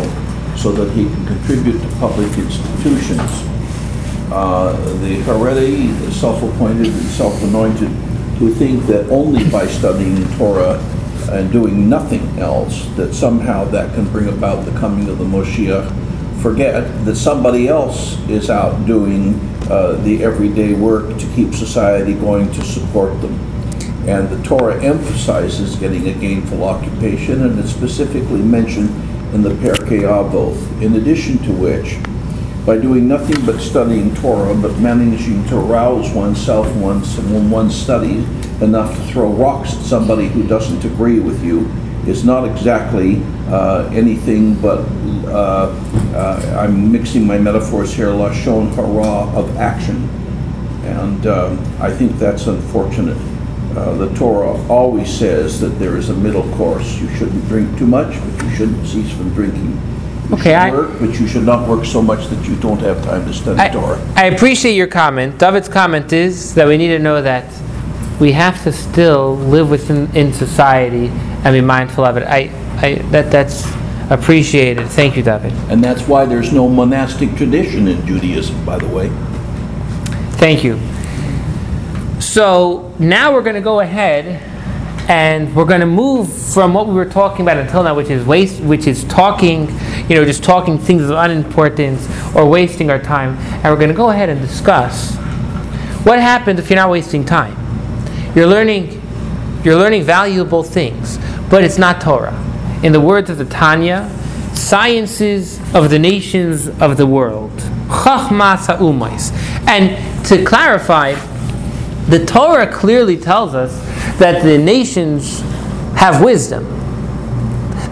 so 0.55 0.71
that 0.71 0.89
he 0.93 1.05
can 1.05 1.25
contribute 1.25 1.81
to 1.81 1.87
public 1.97 2.31
institutions. 2.37 3.19
Uh, 4.31 4.71
the 5.01 5.21
Haredi, 5.23 5.91
self-appointed 6.11 6.87
and 6.87 7.05
self-anointed, 7.07 7.89
who 8.39 8.53
think 8.53 8.85
that 8.85 9.09
only 9.09 9.49
by 9.49 9.65
studying 9.65 10.23
Torah 10.37 10.79
and 11.31 11.51
doing 11.51 11.89
nothing 11.89 12.39
else, 12.39 12.85
that 12.95 13.13
somehow 13.13 13.65
that 13.65 13.93
can 13.93 14.09
bring 14.11 14.29
about 14.29 14.65
the 14.65 14.71
coming 14.79 15.09
of 15.09 15.17
the 15.17 15.25
Moshiach, 15.25 16.41
forget 16.41 17.05
that 17.05 17.15
somebody 17.15 17.67
else 17.67 18.17
is 18.29 18.49
out 18.49 18.85
doing 18.85 19.39
uh, 19.69 19.93
the 20.03 20.23
everyday 20.23 20.73
work 20.73 21.17
to 21.17 21.27
keep 21.35 21.53
society 21.53 22.13
going 22.13 22.51
to 22.53 22.63
support 22.63 23.19
them. 23.21 23.33
And 24.07 24.29
the 24.29 24.41
Torah 24.43 24.81
emphasizes 24.81 25.75
getting 25.75 26.07
a 26.07 26.13
gainful 26.13 26.63
occupation, 26.63 27.43
and 27.43 27.59
it's 27.59 27.71
specifically 27.71 28.41
mentioned 28.41 28.89
in 29.33 29.41
the 29.41 29.49
Pirkei 29.49 30.03
Avot. 30.03 30.55
In 30.81 30.95
addition 30.95 31.39
to 31.39 31.51
which, 31.51 31.97
by 32.67 32.77
doing 32.77 33.07
nothing 33.07 33.45
but 33.45 33.61
studying 33.61 34.13
Torah, 34.15 34.53
but 34.53 34.77
managing 34.79 35.47
to 35.47 35.55
rouse 35.55 36.11
oneself 36.11 36.67
once 36.75 37.17
and 37.17 37.33
when 37.33 37.49
one 37.49 37.71
studies 37.71 38.25
enough 38.61 38.93
to 38.93 39.13
throw 39.13 39.31
rocks 39.31 39.73
at 39.73 39.81
somebody 39.83 40.27
who 40.27 40.45
doesn't 40.45 40.83
agree 40.83 41.21
with 41.21 41.41
you, 41.45 41.65
is 42.05 42.25
not 42.25 42.43
exactly 42.43 43.21
uh, 43.47 43.89
anything 43.93 44.53
but, 44.59 44.79
uh, 45.27 45.73
uh, 46.13 46.57
I'm 46.59 46.91
mixing 46.91 47.25
my 47.25 47.37
metaphors 47.37 47.93
here, 47.93 48.07
lashon 48.07 48.75
hara 48.75 49.29
of 49.37 49.55
action. 49.55 50.09
And 50.83 51.25
um, 51.25 51.59
I 51.79 51.89
think 51.89 52.17
that's 52.19 52.47
unfortunate. 52.47 53.17
Uh, 53.77 53.93
the 53.93 54.13
Torah 54.15 54.61
always 54.67 55.09
says 55.09 55.61
that 55.61 55.79
there 55.79 55.95
is 55.95 56.09
a 56.09 56.13
middle 56.13 56.49
course. 56.57 56.99
You 56.99 57.07
shouldn't 57.15 57.47
drink 57.47 57.77
too 57.77 57.87
much, 57.87 58.19
but 58.19 58.43
you 58.43 58.55
shouldn't 58.57 58.85
cease 58.85 59.11
from 59.15 59.33
drinking. 59.33 59.96
Okay, 60.31 60.53
I- 60.53 60.71
work, 60.71 60.99
but 60.99 61.19
you 61.19 61.27
should 61.27 61.45
not 61.45 61.67
work 61.67 61.85
so 61.85 62.01
much 62.01 62.27
that 62.27 62.47
you 62.47 62.55
don't 62.57 62.79
have 62.81 63.03
time 63.03 63.25
to 63.25 63.33
study 63.33 63.59
I, 63.59 63.69
Torah. 63.69 63.99
I 64.15 64.25
appreciate 64.25 64.73
your 64.73 64.87
comment. 64.87 65.37
David's 65.37 65.69
comment 65.69 66.11
is 66.11 66.53
that 66.55 66.67
we 66.67 66.77
need 66.77 66.89
to 66.89 66.99
know 66.99 67.21
that 67.21 67.45
we 68.19 68.31
have 68.33 68.61
to 68.63 68.73
still 68.73 69.37
live 69.37 69.69
within 69.69 70.13
in 70.15 70.33
society 70.33 71.07
and 71.43 71.53
be 71.53 71.61
mindful 71.61 72.03
of 72.03 72.17
it. 72.17 72.23
I, 72.27 72.51
I 72.81 72.95
that 73.11 73.31
that's 73.31 73.65
appreciated. 74.09 74.87
Thank 74.87 75.15
you, 75.15 75.23
David. 75.23 75.53
And 75.69 75.83
that's 75.83 76.07
why 76.07 76.25
there's 76.25 76.51
no 76.51 76.67
monastic 76.67 77.35
tradition 77.35 77.87
in 77.87 78.05
Judaism, 78.05 78.65
by 78.65 78.79
the 78.79 78.87
way. 78.87 79.09
Thank 80.37 80.63
you. 80.63 80.79
So 82.19 82.93
now 82.99 83.33
we're 83.33 83.43
going 83.43 83.55
to 83.55 83.61
go 83.61 83.79
ahead 83.79 84.41
and 85.07 85.55
we're 85.55 85.65
going 85.65 85.79
to 85.79 85.85
move 85.85 86.31
from 86.31 86.73
what 86.73 86.87
we 86.87 86.93
were 86.93 87.05
talking 87.05 87.43
about 87.45 87.57
until 87.57 87.83
now, 87.83 87.95
which 87.95 88.09
is 88.09 88.25
waste, 88.25 88.61
which 88.61 88.87
is 88.87 89.05
talking, 89.05 89.67
you 90.09 90.15
know, 90.15 90.25
just 90.25 90.43
talking 90.43 90.77
things 90.77 91.03
of 91.03 91.11
unimportance 91.11 92.07
or 92.35 92.47
wasting 92.47 92.89
our 92.89 92.99
time, 92.99 93.37
and 93.37 93.65
we're 93.65 93.77
going 93.77 93.89
to 93.89 93.95
go 93.95 94.09
ahead 94.09 94.29
and 94.29 94.41
discuss 94.41 95.15
what 96.05 96.19
happens 96.19 96.59
if 96.59 96.69
you're 96.69 96.77
not 96.77 96.89
wasting 96.89 97.23
time. 97.23 97.55
You're 98.35 98.47
learning, 98.47 99.01
you're 99.63 99.77
learning 99.77 100.03
valuable 100.03 100.63
things, 100.63 101.17
but 101.49 101.63
it's 101.63 101.77
not 101.77 102.01
Torah. 102.01 102.35
In 102.83 102.91
the 102.91 103.01
words 103.01 103.29
of 103.29 103.37
the 103.37 103.45
Tanya, 103.45 104.09
sciences 104.53 105.59
of 105.73 105.89
the 105.89 105.99
nations 105.99 106.67
of 106.81 106.97
the 106.97 107.05
world. 107.05 107.51
Chachmas. 107.87 108.67
And 109.67 110.25
to 110.25 110.43
clarify, 110.43 111.13
the 112.09 112.25
Torah 112.25 112.71
clearly 112.71 113.17
tells 113.17 113.55
us 113.55 113.86
that 114.19 114.43
the 114.43 114.57
nations 114.57 115.41
have 115.95 116.23
wisdom. 116.23 116.65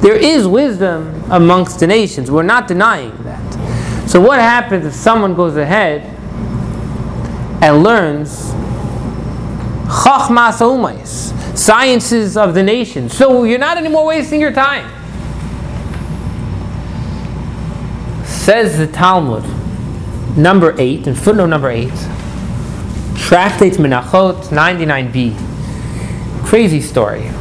There 0.01 0.15
is 0.15 0.47
wisdom 0.47 1.23
amongst 1.32 1.80
the 1.80 1.88
nations. 1.88 2.30
We're 2.30 2.43
not 2.43 2.67
denying 2.67 3.15
that. 3.23 4.10
So, 4.10 4.21
what 4.21 4.39
happens 4.39 4.86
if 4.86 4.93
someone 4.93 5.34
goes 5.34 5.58
ahead 5.58 6.04
and 7.63 7.82
learns 7.82 8.51
Chachmas 9.88 10.60
Umais, 10.62 11.58
sciences 11.58 12.38
of 12.38 12.54
the 12.54 12.62
nations? 12.62 13.17
So, 13.17 13.45
you're 13.45 13.58
not 13.58 13.78
anymore 13.78 14.06
wasting 14.06 14.39
your 14.39 14.54
time. 14.54 14.91
Says 18.25 18.78
the 18.78 18.86
Talmud, 18.86 19.43
number 20.38 20.75
8, 20.78 21.08
in 21.08 21.15
footnote 21.15 21.47
number 21.47 21.69
8, 21.71 21.89
Tractate 23.15 23.73
Menachot 23.80 24.36
99b. 24.49 25.55
Crazy 26.45 26.81
story. 26.81 27.31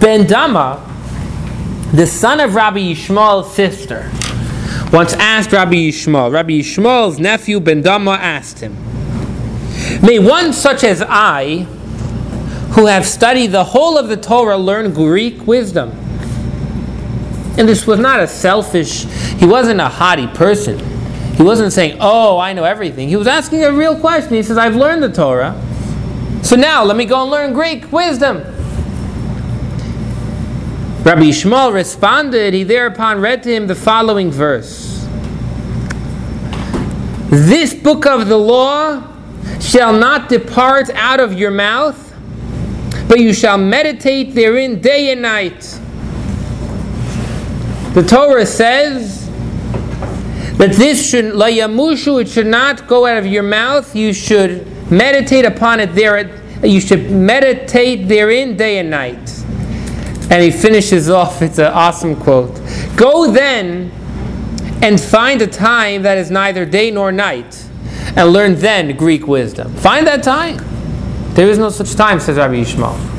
Ben 0.00 0.26
Dama, 0.26 0.82
the 1.92 2.06
son 2.06 2.40
of 2.40 2.54
Rabbi 2.54 2.78
Yishmael's 2.78 3.52
sister, 3.52 4.10
once 4.92 5.14
asked 5.14 5.50
Rabbi 5.50 5.74
Yishmael. 5.74 6.30
Rabbi 6.30 6.52
Yishmael's 6.60 7.18
nephew 7.18 7.58
Ben 7.60 7.82
Dama 7.82 8.12
asked 8.12 8.60
him, 8.60 8.74
May 10.02 10.18
one 10.18 10.52
such 10.52 10.84
as 10.84 11.02
I, 11.02 11.66
who 12.74 12.86
have 12.86 13.06
studied 13.06 13.48
the 13.48 13.64
whole 13.64 13.96
of 13.96 14.08
the 14.08 14.16
Torah, 14.16 14.58
learn 14.58 14.92
Greek 14.92 15.46
wisdom? 15.46 15.90
And 17.56 17.68
this 17.68 17.86
was 17.86 17.98
not 17.98 18.20
a 18.20 18.28
selfish, 18.28 19.04
he 19.04 19.46
wasn't 19.46 19.80
a 19.80 19.88
haughty 19.88 20.26
person. 20.26 20.78
He 21.34 21.42
wasn't 21.42 21.72
saying, 21.72 21.96
Oh, 22.00 22.38
I 22.38 22.52
know 22.52 22.64
everything. 22.64 23.08
He 23.08 23.16
was 23.16 23.26
asking 23.26 23.64
a 23.64 23.72
real 23.72 23.98
question. 23.98 24.34
He 24.34 24.42
says, 24.42 24.58
I've 24.58 24.76
learned 24.76 25.02
the 25.02 25.10
Torah. 25.10 25.60
So 26.44 26.56
now 26.56 26.84
let 26.84 26.98
me 26.98 27.06
go 27.06 27.22
and 27.22 27.30
learn 27.30 27.54
Greek 27.54 27.90
wisdom. 27.90 28.42
Rabbi 31.02 31.22
Yishmael 31.22 31.72
responded, 31.72 32.52
he 32.52 32.64
thereupon 32.64 33.18
read 33.18 33.42
to 33.44 33.50
him 33.50 33.66
the 33.66 33.74
following 33.74 34.30
verse 34.30 35.08
This 37.30 37.72
book 37.72 38.04
of 38.04 38.28
the 38.28 38.36
law 38.36 39.02
shall 39.58 39.94
not 39.94 40.28
depart 40.28 40.90
out 40.90 41.18
of 41.18 41.32
your 41.32 41.50
mouth, 41.50 42.14
but 43.08 43.20
you 43.20 43.32
shall 43.32 43.56
meditate 43.56 44.34
therein 44.34 44.82
day 44.82 45.12
and 45.12 45.22
night. 45.22 45.62
The 47.94 48.02
Torah 48.02 48.44
says 48.44 49.30
that 50.58 50.72
this 50.72 51.08
should 51.08 51.34
it 51.34 52.28
should 52.28 52.46
not 52.46 52.86
go 52.86 53.06
out 53.06 53.16
of 53.16 53.26
your 53.26 53.42
mouth. 53.42 53.96
You 53.96 54.12
should 54.12 54.73
meditate 54.90 55.44
upon 55.44 55.80
it 55.80 55.94
there. 55.94 56.40
You 56.64 56.80
should 56.80 57.10
meditate 57.10 58.08
therein 58.08 58.56
day 58.56 58.78
and 58.78 58.90
night. 58.90 59.42
And 60.30 60.42
he 60.42 60.50
finishes 60.50 61.10
off. 61.10 61.42
It's 61.42 61.58
an 61.58 61.72
awesome 61.72 62.16
quote. 62.16 62.60
Go 62.96 63.30
then 63.30 63.90
and 64.82 65.00
find 65.00 65.40
a 65.40 65.46
time 65.46 66.02
that 66.02 66.18
is 66.18 66.30
neither 66.30 66.66
day 66.66 66.90
nor 66.90 67.10
night, 67.10 67.64
and 68.16 68.32
learn 68.32 68.54
then 68.56 68.94
Greek 68.96 69.26
wisdom. 69.26 69.74
Find 69.76 70.06
that 70.06 70.22
time. 70.22 70.58
There 71.34 71.48
is 71.48 71.58
no 71.58 71.70
such 71.70 71.94
time, 71.94 72.20
says 72.20 72.36
Rabbi 72.36 72.54
Yishmael. 72.54 73.14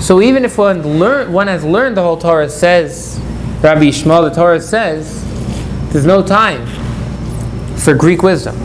So 0.00 0.20
even 0.20 0.44
if 0.44 0.58
one 0.58 0.98
learn, 0.98 1.32
one 1.32 1.46
has 1.46 1.64
learned 1.64 1.96
the 1.96 2.02
whole 2.02 2.18
Torah, 2.18 2.50
says 2.50 3.18
Rabbi 3.62 3.86
Yishmael, 3.86 4.28
the 4.28 4.34
Torah 4.34 4.60
says 4.60 5.24
there's 5.92 6.06
no 6.06 6.22
time 6.22 6.66
for 7.76 7.94
Greek 7.94 8.22
wisdom. 8.22 8.56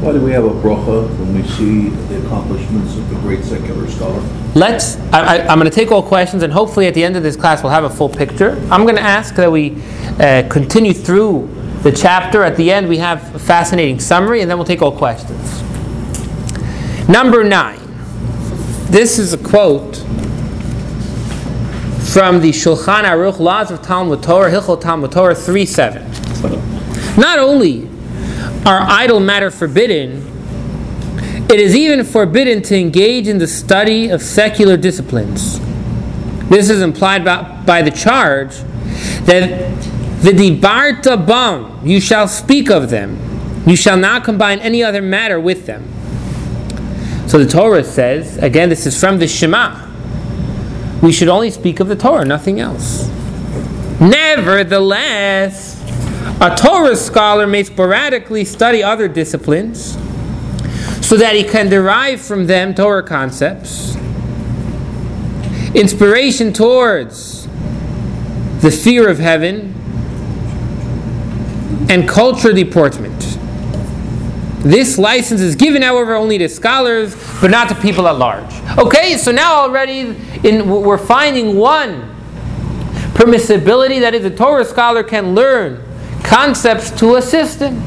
Why 0.00 0.12
do 0.12 0.20
we 0.20 0.32
have 0.32 0.44
a 0.44 0.50
bracha 0.50 1.06
when 1.18 1.34
we 1.34 1.46
see 1.48 1.90
the 2.08 2.24
accomplishments 2.24 2.96
of 2.96 3.08
the 3.10 3.16
great 3.16 3.44
secular 3.44 3.86
scholar? 3.88 4.20
Let's. 4.54 4.96
I, 5.12 5.20
I, 5.20 5.46
I'm 5.46 5.58
going 5.58 5.70
to 5.70 5.74
take 5.74 5.92
all 5.92 6.02
questions, 6.02 6.42
and 6.42 6.50
hopefully 6.50 6.86
at 6.86 6.94
the 6.94 7.04
end 7.04 7.16
of 7.16 7.22
this 7.22 7.36
class 7.36 7.62
we'll 7.62 7.72
have 7.72 7.84
a 7.84 7.90
full 7.90 8.08
picture. 8.08 8.52
I'm 8.70 8.84
going 8.84 8.96
to 8.96 9.02
ask 9.02 9.34
that 9.34 9.52
we 9.52 9.76
uh, 10.18 10.48
continue 10.48 10.94
through 10.94 11.48
the 11.82 11.92
chapter. 11.92 12.42
At 12.42 12.56
the 12.56 12.72
end 12.72 12.88
we 12.88 12.96
have 12.96 13.34
a 13.34 13.38
fascinating 13.38 14.00
summary, 14.00 14.40
and 14.40 14.50
then 14.50 14.56
we'll 14.56 14.66
take 14.66 14.80
all 14.80 14.96
questions. 14.96 15.62
Number 17.06 17.44
nine. 17.44 17.78
This 18.90 19.18
is 19.18 19.34
a 19.34 19.38
quote 19.38 20.02
from 22.12 22.40
the 22.40 22.50
Shulchan 22.50 23.04
Aruch 23.04 23.38
Laws 23.38 23.70
of 23.70 23.82
Talmud 23.82 24.20
Torah, 24.20 24.50
Hilchot 24.50 24.80
Talmud 24.80 25.12
Torah 25.12 25.32
3.7. 25.32 27.16
Not 27.16 27.38
only 27.38 27.88
are 28.66 28.80
idle 28.80 29.20
matter 29.20 29.48
forbidden, 29.48 30.26
it 31.48 31.60
is 31.60 31.76
even 31.76 32.04
forbidden 32.04 32.64
to 32.64 32.76
engage 32.76 33.28
in 33.28 33.38
the 33.38 33.46
study 33.46 34.08
of 34.08 34.22
secular 34.22 34.76
disciplines. 34.76 35.60
This 36.48 36.68
is 36.68 36.82
implied 36.82 37.24
by, 37.24 37.42
by 37.64 37.82
the 37.82 37.92
charge 37.92 38.56
that 39.26 39.72
Vidibarta 40.18 41.24
bam, 41.24 41.86
you 41.86 42.00
shall 42.00 42.26
speak 42.26 42.70
of 42.70 42.90
them. 42.90 43.18
You 43.68 43.76
shall 43.76 43.96
not 43.96 44.24
combine 44.24 44.58
any 44.58 44.82
other 44.82 45.00
matter 45.00 45.38
with 45.38 45.66
them. 45.66 45.88
So 47.28 47.38
the 47.38 47.48
Torah 47.48 47.84
says, 47.84 48.36
again, 48.38 48.68
this 48.68 48.84
is 48.84 48.98
from 48.98 49.20
the 49.20 49.28
Shema. 49.28 49.89
We 51.02 51.12
should 51.12 51.28
only 51.28 51.50
speak 51.50 51.80
of 51.80 51.88
the 51.88 51.96
Torah, 51.96 52.24
nothing 52.24 52.60
else. 52.60 53.08
Nevertheless, 54.00 55.80
a 56.40 56.54
Torah 56.56 56.96
scholar 56.96 57.46
may 57.46 57.64
sporadically 57.64 58.44
study 58.44 58.82
other 58.82 59.08
disciplines 59.08 59.96
so 61.06 61.16
that 61.16 61.34
he 61.34 61.42
can 61.42 61.68
derive 61.68 62.20
from 62.20 62.46
them 62.46 62.74
Torah 62.74 63.02
concepts, 63.02 63.96
inspiration 65.74 66.52
towards 66.52 67.46
the 68.60 68.70
fear 68.70 69.08
of 69.08 69.18
heaven, 69.18 69.74
and 71.88 72.08
culture 72.08 72.52
deportment. 72.52 73.19
This 74.60 74.98
license 74.98 75.40
is 75.40 75.56
given, 75.56 75.82
however, 75.82 76.14
only 76.14 76.38
to 76.38 76.48
scholars, 76.48 77.16
but 77.40 77.50
not 77.50 77.68
to 77.70 77.74
people 77.74 78.06
at 78.06 78.16
large. 78.16 78.52
Okay, 78.78 79.16
so 79.16 79.32
now 79.32 79.54
already 79.54 80.16
in, 80.44 80.68
we're 80.68 80.98
finding 80.98 81.56
one 81.56 82.10
Permissibility, 83.20 84.00
that 84.00 84.14
is, 84.14 84.24
a 84.24 84.30
Torah 84.30 84.64
scholar 84.64 85.02
can 85.02 85.34
learn 85.34 85.82
concepts 86.22 86.90
to 86.92 87.16
assist 87.16 87.60
him. 87.60 87.82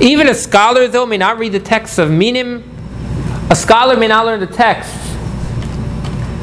Even 0.00 0.28
a 0.28 0.34
scholar, 0.34 0.88
though, 0.88 1.04
may 1.04 1.18
not 1.18 1.38
read 1.38 1.52
the 1.52 1.60
texts 1.60 1.98
of 1.98 2.10
minim. 2.10 2.64
A 3.50 3.54
scholar 3.54 3.98
may 3.98 4.08
not 4.08 4.24
learn 4.24 4.40
the 4.40 4.46
texts 4.46 4.96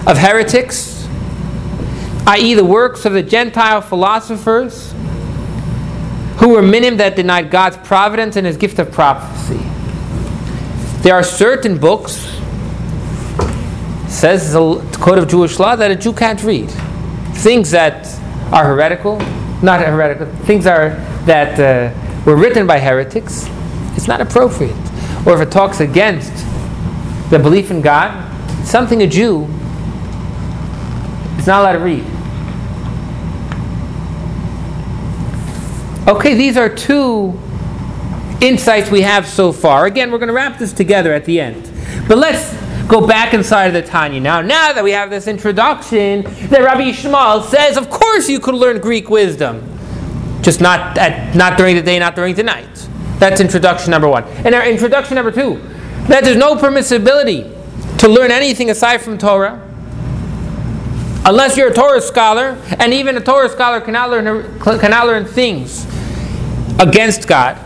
of 0.05 0.19
heretics, 0.19 1.07
i.e., 2.27 2.53
the 2.53 2.63
works 2.63 3.03
of 3.03 3.13
the 3.13 3.23
Gentile 3.23 3.81
philosophers 3.81 4.93
who 6.37 6.49
were 6.49 6.61
minim 6.61 6.97
that 6.97 7.15
denied 7.15 7.49
God's 7.49 7.77
providence 7.77 8.35
and 8.35 8.45
his 8.45 8.57
gift 8.57 8.79
of 8.79 8.91
prophecy. 8.91 9.59
There 11.01 11.15
are 11.15 11.23
certain 11.23 11.77
books, 11.77 12.13
says 14.07 14.53
the 14.53 14.79
Code 14.99 15.17
of 15.17 15.27
Jewish 15.27 15.59
Law, 15.59 15.75
that 15.75 15.91
a 15.91 15.95
Jew 15.95 16.13
can't 16.13 16.41
read. 16.43 16.69
Things 17.35 17.71
that 17.71 18.07
are 18.51 18.65
heretical, 18.65 19.19
not 19.61 19.79
heretical, 19.81 20.27
things 20.45 20.65
are 20.65 20.89
that 21.25 21.59
uh, 21.59 22.25
were 22.25 22.35
written 22.35 22.67
by 22.67 22.79
heretics, 22.79 23.47
it's 23.95 24.07
not 24.07 24.21
appropriate. 24.21 24.75
Or 25.25 25.35
if 25.35 25.47
it 25.47 25.51
talks 25.51 25.79
against 25.79 26.33
the 27.29 27.39
belief 27.39 27.71
in 27.71 27.81
God, 27.81 28.31
something 28.65 29.01
a 29.01 29.07
Jew 29.07 29.45
is 31.37 31.47
not 31.47 31.61
allowed 31.61 31.73
to 31.73 31.79
read. 31.79 32.14
Okay, 36.07 36.35
these 36.35 36.55
are 36.55 36.69
two 36.69 37.39
insights 38.39 38.91
we 38.91 39.01
have 39.01 39.25
so 39.25 39.51
far. 39.51 39.87
Again, 39.87 40.11
we're 40.11 40.19
going 40.19 40.27
to 40.27 40.35
wrap 40.35 40.59
this 40.59 40.71
together 40.71 41.11
at 41.11 41.25
the 41.25 41.39
end. 41.39 41.63
But 42.07 42.19
let's 42.19 42.53
go 42.87 43.07
back 43.07 43.33
inside 43.33 43.65
of 43.65 43.73
the 43.73 43.81
Tanya 43.81 44.19
now. 44.19 44.41
Now 44.41 44.71
that 44.71 44.83
we 44.83 44.91
have 44.91 45.09
this 45.09 45.27
introduction, 45.27 46.21
that 46.49 46.61
Rabbi 46.61 46.91
Yishmael 46.91 47.43
says, 47.45 47.75
of 47.75 47.89
course 47.89 48.29
you 48.29 48.39
could 48.39 48.53
learn 48.53 48.79
Greek 48.81 49.09
wisdom, 49.09 49.67
just 50.43 50.61
not 50.61 50.95
at, 50.95 51.35
not 51.35 51.57
during 51.57 51.75
the 51.75 51.81
day, 51.81 51.97
not 51.97 52.15
during 52.15 52.35
the 52.35 52.43
night. 52.43 52.87
That's 53.17 53.41
introduction 53.41 53.89
number 53.89 54.07
one. 54.07 54.25
And 54.45 54.53
our 54.53 54.63
introduction 54.63 55.15
number 55.15 55.31
two, 55.31 55.55
that 56.07 56.23
there's 56.23 56.37
no 56.37 56.55
permissibility 56.55 57.51
to 57.97 58.07
learn 58.07 58.29
anything 58.29 58.69
aside 58.69 58.99
from 59.01 59.17
Torah. 59.17 59.59
Unless 61.25 61.57
you're 61.57 61.71
a 61.71 61.73
Torah 61.73 61.99
scholar, 61.99 62.61
and 62.77 62.93
even 62.93 63.17
a 63.17 63.21
Torah 63.21 63.49
scholar 63.49 63.81
cannot 63.81 64.11
learn, 64.11 64.59
cannot 64.59 65.07
learn 65.07 65.25
things 65.25 65.87
against 66.79 67.27
God. 67.27 67.57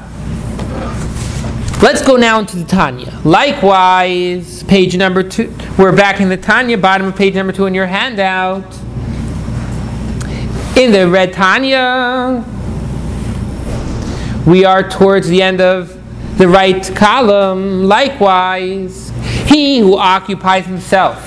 Let's 1.82 2.02
go 2.02 2.17
now 2.17 2.39
into 2.39 2.58
the 2.58 2.65
Tanya. 2.65 3.17
Likewise, 3.24 4.63
page 4.63 4.98
number 4.98 5.24
two. 5.24 5.56
We're 5.78 5.95
back 5.95 6.19
in 6.19 6.28
the 6.28 6.38
Tanya, 6.38 6.78
bottom 6.78 7.08
of 7.08 7.15
page 7.15 7.36
number 7.36 7.54
two 7.54 7.65
in 7.67 7.74
your 7.74 7.88
handout. 7.88 8.65
In 10.78 10.91
the 10.91 11.08
red 11.10 11.34
Tanya, 11.34 12.43
we 14.45 14.65
are 14.65 14.88
towards 14.88 15.30
the 15.30 15.41
end 15.41 15.62
of 15.62 15.95
the 16.38 16.48
right 16.48 16.84
column. 16.95 17.86
Likewise, 17.86 19.12
he 19.48 19.80
who 19.80 19.98
occupies 19.98 20.65
himself 20.65 21.26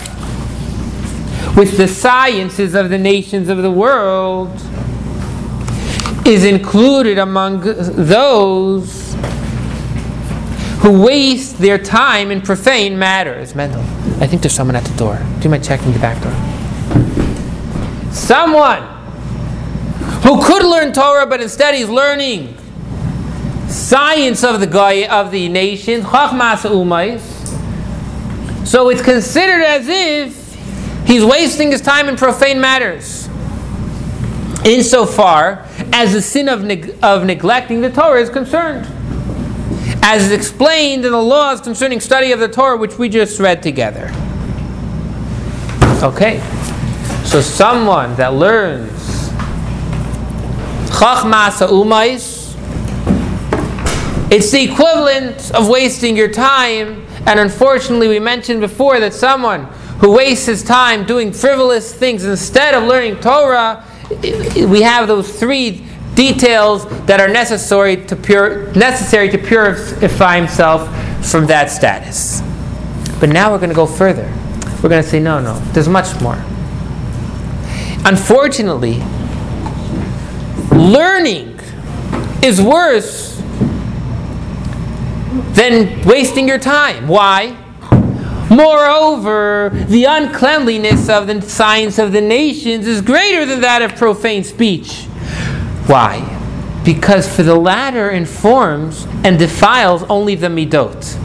with 1.57 1.77
the 1.77 1.89
sciences 1.89 2.75
of 2.75 2.91
the 2.91 2.99
nations 2.99 3.49
of 3.49 3.63
the 3.63 3.71
world 3.71 4.51
is 6.25 6.45
included 6.45 7.19
among 7.19 7.61
those 7.61 9.15
who 10.81 11.03
waste 11.03 11.59
their 11.59 11.79
time 11.79 12.31
in 12.31 12.41
profane 12.41 12.99
matters. 12.99 13.55
Mendel, 13.55 13.83
I 14.21 14.27
think 14.27 14.43
there's 14.43 14.55
someone 14.55 14.77
at 14.77 14.85
the 14.85 14.97
door. 14.97 15.17
Do 15.39 15.45
you 15.45 15.51
mind 15.51 15.65
checking 15.65 15.93
the 15.93 15.99
back 15.99 16.23
door? 16.23 16.33
Someone 18.13 18.83
who 20.23 20.43
could 20.45 20.65
learn 20.65 20.93
Torah, 20.93 21.27
but 21.27 21.41
instead 21.41 21.75
he's 21.75 21.89
learning 21.89 22.57
science 23.69 24.45
of 24.45 24.61
the 24.61 24.67
guy 24.67 25.07
of 25.07 25.31
the 25.31 25.49
nation, 25.49 26.03
chachmas 26.03 26.63
umais. 26.69 27.21
So 28.67 28.89
it's 28.91 29.03
considered 29.03 29.63
as 29.63 29.89
if 29.89 30.55
he's 31.07 31.25
wasting 31.25 31.73
his 31.73 31.81
time 31.81 32.09
in 32.09 32.17
profane 32.17 32.61
matters. 32.61 33.29
Insofar 34.65 35.67
as 35.93 36.13
the 36.13 36.23
sin 36.23 36.49
of, 36.49 36.65
neg- 36.65 36.97
of 37.03 37.25
neglecting 37.25 37.81
the 37.81 37.91
Torah 37.91 38.21
is 38.21 38.31
concerned, 38.31 38.87
as 40.03 40.25
is 40.25 40.33
explained 40.33 41.05
in 41.05 41.13
the 41.13 41.23
laws 41.23 41.61
concerning 41.61 42.01
study 42.01 42.33
of 42.33 42.41
the 42.41 42.49
Torah, 42.49 42.77
which 42.77 42.99
we 42.99 43.09
just 43.09 43.39
read 43.39 43.63
together. 43.63 44.11
Okay, 46.03 46.41
so 47.25 47.41
someone 47.41 48.15
that 48.17 48.35
learns 48.35 48.91
chachmas 50.91 51.67
umais 51.67 52.43
it's 54.33 54.51
the 54.51 54.63
equivalent 54.63 55.51
of 55.51 55.69
wasting 55.69 56.17
your 56.17 56.31
time, 56.31 57.07
and 57.27 57.39
unfortunately, 57.39 58.09
we 58.09 58.19
mentioned 58.19 58.63
before 58.63 58.99
that 58.99 59.13
someone 59.13 59.65
who 60.01 60.11
wastes 60.11 60.47
his 60.47 60.63
time 60.63 61.05
doing 61.05 61.35
frivolous 61.35 61.93
things 61.93 62.25
instead 62.25 62.73
of 62.73 62.85
learning 62.85 63.17
Torah, 63.21 63.85
we 64.69 64.83
have 64.83 65.09
those 65.09 65.39
three 65.39 65.87
details 66.15 66.87
that 67.07 67.21
are 67.21 67.29
necessary 67.29 68.05
to, 68.07 68.17
pure, 68.17 68.73
necessary 68.75 69.31
to 69.31 69.39
purify 69.39 70.37
himself 70.37 70.89
from 71.31 71.47
that 71.47 71.71
status. 71.71 72.43
But 73.21 73.29
now 73.29 73.53
we're 73.53 73.59
going 73.59 73.71
to 73.71 73.77
go 73.77 73.87
further. 73.87 74.31
We're 74.83 74.89
going 74.89 75.03
to 75.03 75.09
say, 75.09 75.21
no, 75.21 75.41
no, 75.41 75.59
there's 75.73 75.89
much 75.89 76.21
more. 76.21 76.43
Unfortunately, 78.05 78.99
learning 80.71 81.61
is 82.43 82.61
worse 82.61 83.41
than 85.53 86.05
wasting 86.07 86.49
your 86.49 86.59
time. 86.59 87.07
Why? 87.07 87.57
Moreover, 88.53 89.71
the 89.73 90.05
uncleanliness 90.05 91.09
of 91.09 91.27
the 91.27 91.41
science 91.41 91.99
of 91.99 92.13
the 92.13 92.21
nations 92.21 92.87
is 92.87 93.01
greater 93.01 93.47
than 93.47 93.63
that 93.63 93.81
of 93.81 93.97
profane 93.97 94.45
speech. 94.45 95.05
Why? 95.87 96.21
Because 96.85 97.35
for 97.35 97.43
the 97.43 97.55
latter 97.55 98.11
informs 98.11 99.07
and 99.25 99.39
defiles 99.39 100.03
only 100.05 100.35
the 100.35 100.49
midot. 100.49 101.19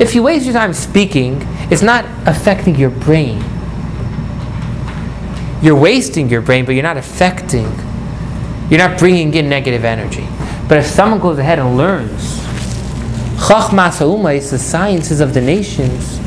If 0.00 0.14
you 0.14 0.24
waste 0.24 0.44
your 0.44 0.54
time 0.54 0.74
speaking, 0.74 1.38
it's 1.70 1.82
not 1.82 2.04
affecting 2.26 2.74
your 2.74 2.90
brain. 2.90 3.44
You're 5.62 5.78
wasting 5.78 6.28
your 6.28 6.40
brain, 6.40 6.64
but 6.64 6.72
you're 6.72 6.82
not 6.82 6.96
affecting, 6.96 7.70
you're 8.70 8.78
not 8.78 8.98
bringing 8.98 9.32
in 9.34 9.48
negative 9.48 9.84
energy. 9.84 10.26
But 10.68 10.78
if 10.78 10.86
someone 10.86 11.20
goes 11.20 11.38
ahead 11.38 11.58
and 11.58 11.76
learns 11.76 12.40
Chachmas 13.40 14.36
is 14.36 14.50
the 14.50 14.58
sciences 14.58 15.20
of 15.20 15.32
the 15.32 15.40
nations. 15.40 16.19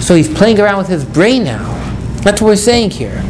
So 0.00 0.14
he's 0.14 0.32
playing 0.32 0.60
around 0.60 0.78
with 0.78 0.88
his 0.88 1.04
brain 1.04 1.44
now. 1.44 1.76
That's 2.22 2.40
what 2.40 2.48
we're 2.48 2.56
saying 2.56 2.90
here. 2.90 3.22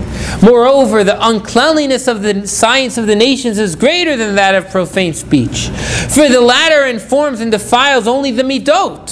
Moreover, 0.43 1.05
the 1.05 1.17
uncleanliness 1.25 2.09
of 2.09 2.23
the 2.23 2.47
science 2.47 2.99
of 2.99 3.07
the 3.07 3.15
nations 3.15 3.59
is 3.59 3.77
greater 3.77 4.17
than 4.17 4.35
that 4.37 4.55
of 4.55 4.71
profane 4.71 5.15
speech. 5.15 5.69
For 6.09 6.29
the 6.29 6.41
latter 6.41 6.87
informs 6.87 7.41
and 7.41 7.51
defiles 7.51 8.09
only 8.09 8.31
the 8.31 8.43
midot. 8.43 9.09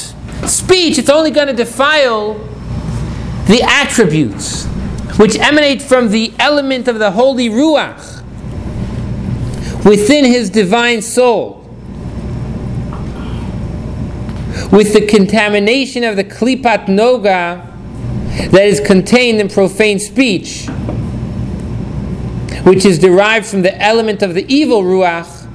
Speech, 0.49 0.99
it's 0.99 1.11
only 1.11 1.31
going 1.31 1.49
to 1.49 1.53
defile 1.53 2.35
the 3.47 3.63
attributes 3.63 4.67
which 5.19 5.37
emanate 5.39 5.83
from 5.83 6.11
the 6.11 6.33
element 6.39 6.87
of 6.87 6.99
the 6.99 7.11
holy 7.11 7.49
Ruach 7.49 8.25
within 9.85 10.25
his 10.25 10.51
divine 10.51 11.03
soul 11.03 11.58
with 14.71 14.93
the 14.93 15.07
contamination 15.07 16.05
of 16.05 16.17
the 16.17 16.25
klipat 16.25 16.87
noga 16.87 17.65
that 18.51 18.65
is 18.65 18.81
contained 18.81 19.41
in 19.41 19.49
profane 19.49 19.99
speech, 19.99 20.67
which 22.65 22.85
is 22.85 22.99
derived 22.99 23.47
from 23.47 23.63
the 23.63 23.83
element 23.83 24.23
of 24.23 24.35
the 24.35 24.45
evil 24.53 24.83
ruach 24.83 25.47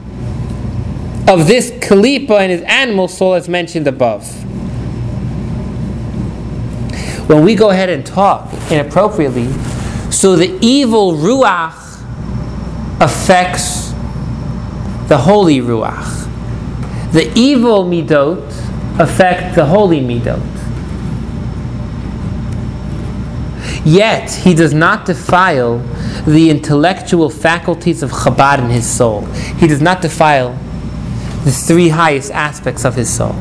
of 1.28 1.48
this 1.48 1.72
kalipa 1.72 2.40
and 2.40 2.52
his 2.52 2.62
animal 2.64 3.08
soul 3.08 3.34
as 3.34 3.48
mentioned 3.48 3.88
above. 3.88 4.28
When 7.30 7.46
we 7.46 7.56
go 7.56 7.70
ahead 7.70 7.90
and 7.90 8.06
talk 8.06 8.52
inappropriately, 8.70 9.52
so 10.12 10.36
the 10.36 10.58
evil 10.62 11.14
ruach 11.14 12.02
affects 13.00 13.92
the 15.08 15.18
holy 15.18 15.60
ruach. 15.60 16.30
The 17.14 17.32
evil 17.36 17.86
midot 17.86 18.63
affect 19.00 19.56
the 19.56 19.66
holy 19.66 20.00
midot. 20.00 20.42
Yet 23.86 24.32
he 24.32 24.54
does 24.54 24.74
not 24.74 25.06
defile 25.06 25.80
the 26.26 26.50
intellectual 26.50 27.30
faculties 27.30 28.02
of 28.02 28.12
Chabad 28.12 28.60
in 28.60 28.70
his 28.70 28.90
soul. 28.90 29.26
He 29.58 29.68
does 29.68 29.82
not 29.82 30.02
defile 30.02 30.58
the 31.44 31.52
three 31.52 31.90
highest 31.90 32.32
aspects 32.32 32.86
of 32.86 32.96
his 32.96 33.14
soul: 33.14 33.34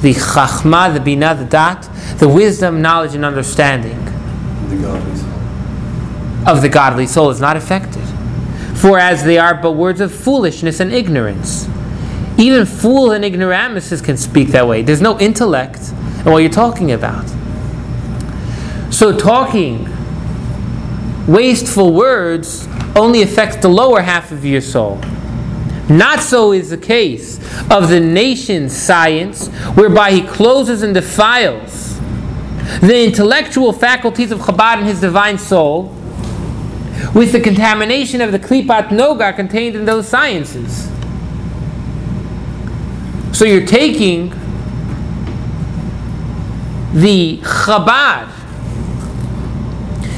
the 0.00 0.14
Chachma, 0.14 0.92
the 0.92 0.98
Binah, 0.98 1.38
the 1.38 1.44
Dat, 1.44 1.88
the 2.18 2.28
wisdom, 2.28 2.82
knowledge, 2.82 3.14
and 3.14 3.24
understanding. 3.24 4.04
The 4.68 5.24
of 6.46 6.60
the 6.60 6.68
godly 6.68 7.06
soul 7.06 7.30
is 7.30 7.40
not 7.40 7.56
affected. 7.56 8.02
For 8.74 8.98
as 8.98 9.22
they 9.24 9.38
are 9.38 9.54
but 9.54 9.72
words 9.72 10.00
of 10.00 10.12
foolishness 10.12 10.80
and 10.80 10.92
ignorance. 10.92 11.68
Even 12.36 12.66
fools 12.66 13.12
and 13.12 13.24
ignoramuses 13.24 14.00
can 14.00 14.16
speak 14.16 14.48
that 14.48 14.66
way. 14.66 14.82
There's 14.82 15.00
no 15.00 15.18
intellect 15.20 15.90
in 16.24 16.32
what 16.32 16.38
you're 16.38 16.50
talking 16.50 16.92
about. 16.92 17.24
So 18.92 19.16
talking 19.16 19.88
wasteful 21.26 21.92
words 21.92 22.68
only 22.96 23.22
affects 23.22 23.56
the 23.56 23.68
lower 23.68 24.02
half 24.02 24.32
of 24.32 24.44
your 24.44 24.60
soul. 24.60 25.00
Not 25.88 26.20
so 26.20 26.52
is 26.52 26.70
the 26.70 26.78
case 26.78 27.38
of 27.70 27.88
the 27.88 28.00
nation's 28.00 28.74
science, 28.74 29.48
whereby 29.74 30.12
he 30.12 30.22
closes 30.22 30.82
and 30.82 30.94
defiles 30.94 31.98
the 32.80 33.04
intellectual 33.04 33.72
faculties 33.72 34.32
of 34.32 34.40
Chabad 34.40 34.78
and 34.78 34.86
his 34.86 35.00
divine 35.00 35.38
soul 35.38 35.94
with 37.14 37.32
the 37.32 37.40
contamination 37.40 38.20
of 38.20 38.32
the 38.32 38.38
Klipat 38.38 38.88
Noga 38.88 39.34
contained 39.36 39.76
in 39.76 39.84
those 39.84 40.08
sciences. 40.08 40.90
So 43.34 43.44
you're 43.44 43.66
taking 43.66 44.30
the 46.92 47.38
Chabad, 47.38 48.30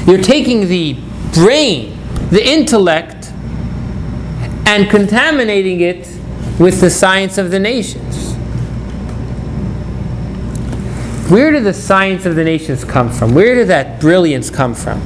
you're 0.05 0.21
taking 0.21 0.67
the 0.67 0.93
brain, 1.33 1.97
the 2.29 2.47
intellect, 2.47 3.31
and 4.67 4.87
contaminating 4.87 5.81
it 5.81 6.07
with 6.59 6.79
the 6.79 6.91
science 6.91 7.39
of 7.39 7.49
the 7.49 7.57
nations. 7.57 8.33
Where 11.31 11.51
did 11.51 11.63
the 11.63 11.73
science 11.73 12.27
of 12.27 12.35
the 12.35 12.43
nations 12.43 12.83
come 12.83 13.09
from? 13.09 13.33
Where 13.33 13.55
did 13.55 13.67
that 13.69 13.99
brilliance 13.99 14.51
come 14.51 14.75
from? 14.75 14.99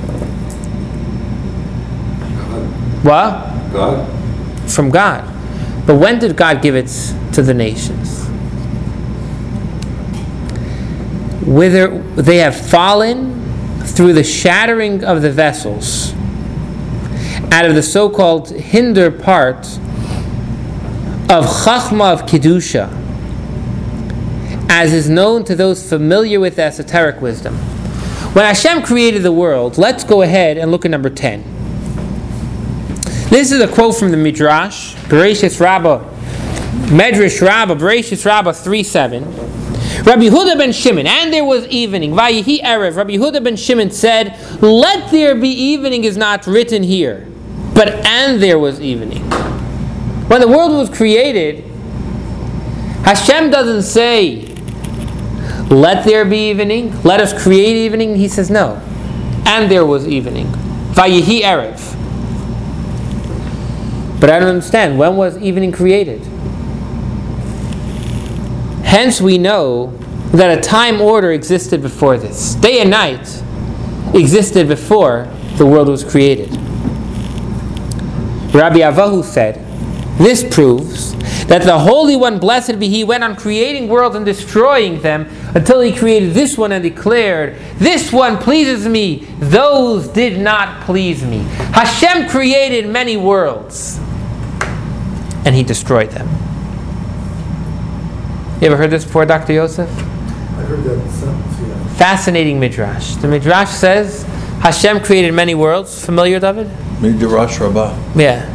What? 3.03 3.71
God? 3.71 4.69
From 4.69 4.89
God. 4.89 5.30
But 5.91 5.99
when 5.99 6.19
did 6.19 6.37
God 6.37 6.61
give 6.61 6.73
it 6.73 6.87
to 7.33 7.41
the 7.41 7.53
nations? 7.53 8.23
Whether 11.45 11.97
they 12.13 12.37
have 12.37 12.55
fallen 12.55 13.83
through 13.83 14.13
the 14.13 14.23
shattering 14.23 15.03
of 15.03 15.21
the 15.21 15.29
vessels 15.29 16.13
out 17.51 17.65
of 17.65 17.75
the 17.75 17.83
so 17.83 18.09
called 18.09 18.51
hinder 18.51 19.11
part 19.11 19.67
of 21.27 21.45
Chachma 21.65 22.13
of 22.13 22.21
Kedusha, 22.21 22.89
as 24.69 24.93
is 24.93 25.09
known 25.09 25.43
to 25.43 25.55
those 25.55 25.85
familiar 25.89 26.39
with 26.39 26.57
esoteric 26.57 27.19
wisdom. 27.19 27.55
When 28.31 28.45
Hashem 28.45 28.83
created 28.83 29.23
the 29.23 29.33
world, 29.33 29.77
let's 29.77 30.05
go 30.05 30.21
ahead 30.21 30.57
and 30.57 30.71
look 30.71 30.85
at 30.85 30.91
number 30.91 31.09
10. 31.09 31.50
This 33.31 33.53
is 33.53 33.61
a 33.61 33.67
quote 33.69 33.95
from 33.95 34.11
the 34.11 34.17
Midrash, 34.17 34.93
Bereshis 35.05 35.61
Rabbah, 35.61 35.99
Medrash 36.89 37.41
Rabbah, 37.41 37.75
Bereshis 37.75 38.25
Rabbah 38.25 38.51
3 38.51 38.83
7. 38.83 39.23
Rabbi 40.03 40.23
Yehuda 40.23 40.57
ben 40.57 40.73
Shimon, 40.73 41.07
and 41.07 41.31
there 41.31 41.45
was 41.45 41.65
evening. 41.67 42.11
Vayihi 42.11 42.59
Erev. 42.59 42.97
Rabbi 42.97 43.11
Yehuda 43.11 43.41
ben 43.41 43.55
Shimon 43.55 43.89
said, 43.89 44.37
Let 44.61 45.11
there 45.11 45.33
be 45.33 45.47
evening 45.47 46.03
is 46.03 46.17
not 46.17 46.45
written 46.45 46.83
here, 46.83 47.25
but 47.73 47.87
and 48.05 48.43
there 48.43 48.59
was 48.59 48.81
evening. 48.81 49.21
When 50.27 50.41
the 50.41 50.49
world 50.49 50.73
was 50.73 50.89
created, 50.89 51.63
Hashem 53.05 53.49
doesn't 53.49 53.83
say, 53.83 54.53
Let 55.69 56.03
there 56.03 56.25
be 56.25 56.49
evening, 56.49 57.01
let 57.03 57.21
us 57.21 57.31
create 57.41 57.77
evening. 57.77 58.17
He 58.17 58.27
says, 58.27 58.49
No. 58.49 58.75
And 59.45 59.71
there 59.71 59.85
was 59.85 60.05
evening. 60.05 60.47
Vayihi 60.95 61.43
Erev. 61.43 62.00
But 64.21 64.29
I 64.29 64.39
don't 64.39 64.49
understand. 64.49 64.99
When 64.99 65.17
was 65.17 65.35
evening 65.39 65.71
created? 65.71 66.21
Hence, 68.85 69.19
we 69.19 69.39
know 69.39 69.87
that 70.33 70.55
a 70.55 70.61
time 70.61 71.01
order 71.01 71.31
existed 71.31 71.81
before 71.81 72.17
this. 72.17 72.53
Day 72.53 72.81
and 72.81 72.91
night 72.91 73.43
existed 74.13 74.67
before 74.67 75.27
the 75.57 75.65
world 75.65 75.89
was 75.89 76.03
created. 76.03 76.51
Rabbi 78.53 78.77
Avahu 78.81 79.23
said, 79.23 79.55
This 80.19 80.43
proves 80.53 81.15
that 81.47 81.63
the 81.63 81.79
Holy 81.79 82.15
One, 82.15 82.37
blessed 82.37 82.77
be 82.77 82.89
He, 82.89 83.03
went 83.03 83.23
on 83.23 83.35
creating 83.35 83.87
worlds 83.87 84.15
and 84.15 84.23
destroying 84.23 85.01
them 85.01 85.27
until 85.55 85.81
He 85.81 85.91
created 85.91 86.35
this 86.35 86.59
one 86.59 86.71
and 86.71 86.83
declared, 86.83 87.57
This 87.77 88.13
one 88.13 88.37
pleases 88.37 88.87
me, 88.87 89.25
those 89.39 90.07
did 90.09 90.39
not 90.39 90.83
please 90.83 91.23
me. 91.23 91.39
Hashem 91.73 92.29
created 92.29 92.87
many 92.87 93.17
worlds 93.17 93.99
and 95.45 95.55
He 95.55 95.63
destroyed 95.63 96.11
them. 96.11 96.27
You 98.61 98.67
ever 98.67 98.77
heard 98.77 98.91
this 98.91 99.05
before, 99.05 99.25
Dr. 99.25 99.53
Yosef? 99.53 99.89
I 99.89 100.63
heard 100.63 100.83
that 100.83 101.09
sentence, 101.11 101.59
yeah. 101.61 101.87
Fascinating 101.95 102.59
midrash. 102.59 103.15
The 103.15 103.27
midrash 103.27 103.69
says 103.69 104.23
Hashem 104.61 104.99
created 105.03 105.33
many 105.33 105.55
worlds. 105.55 106.05
Familiar, 106.05 106.39
David? 106.39 106.69
Midrash 107.01 107.59
Rabbah. 107.59 107.97
Yeah. 108.15 108.45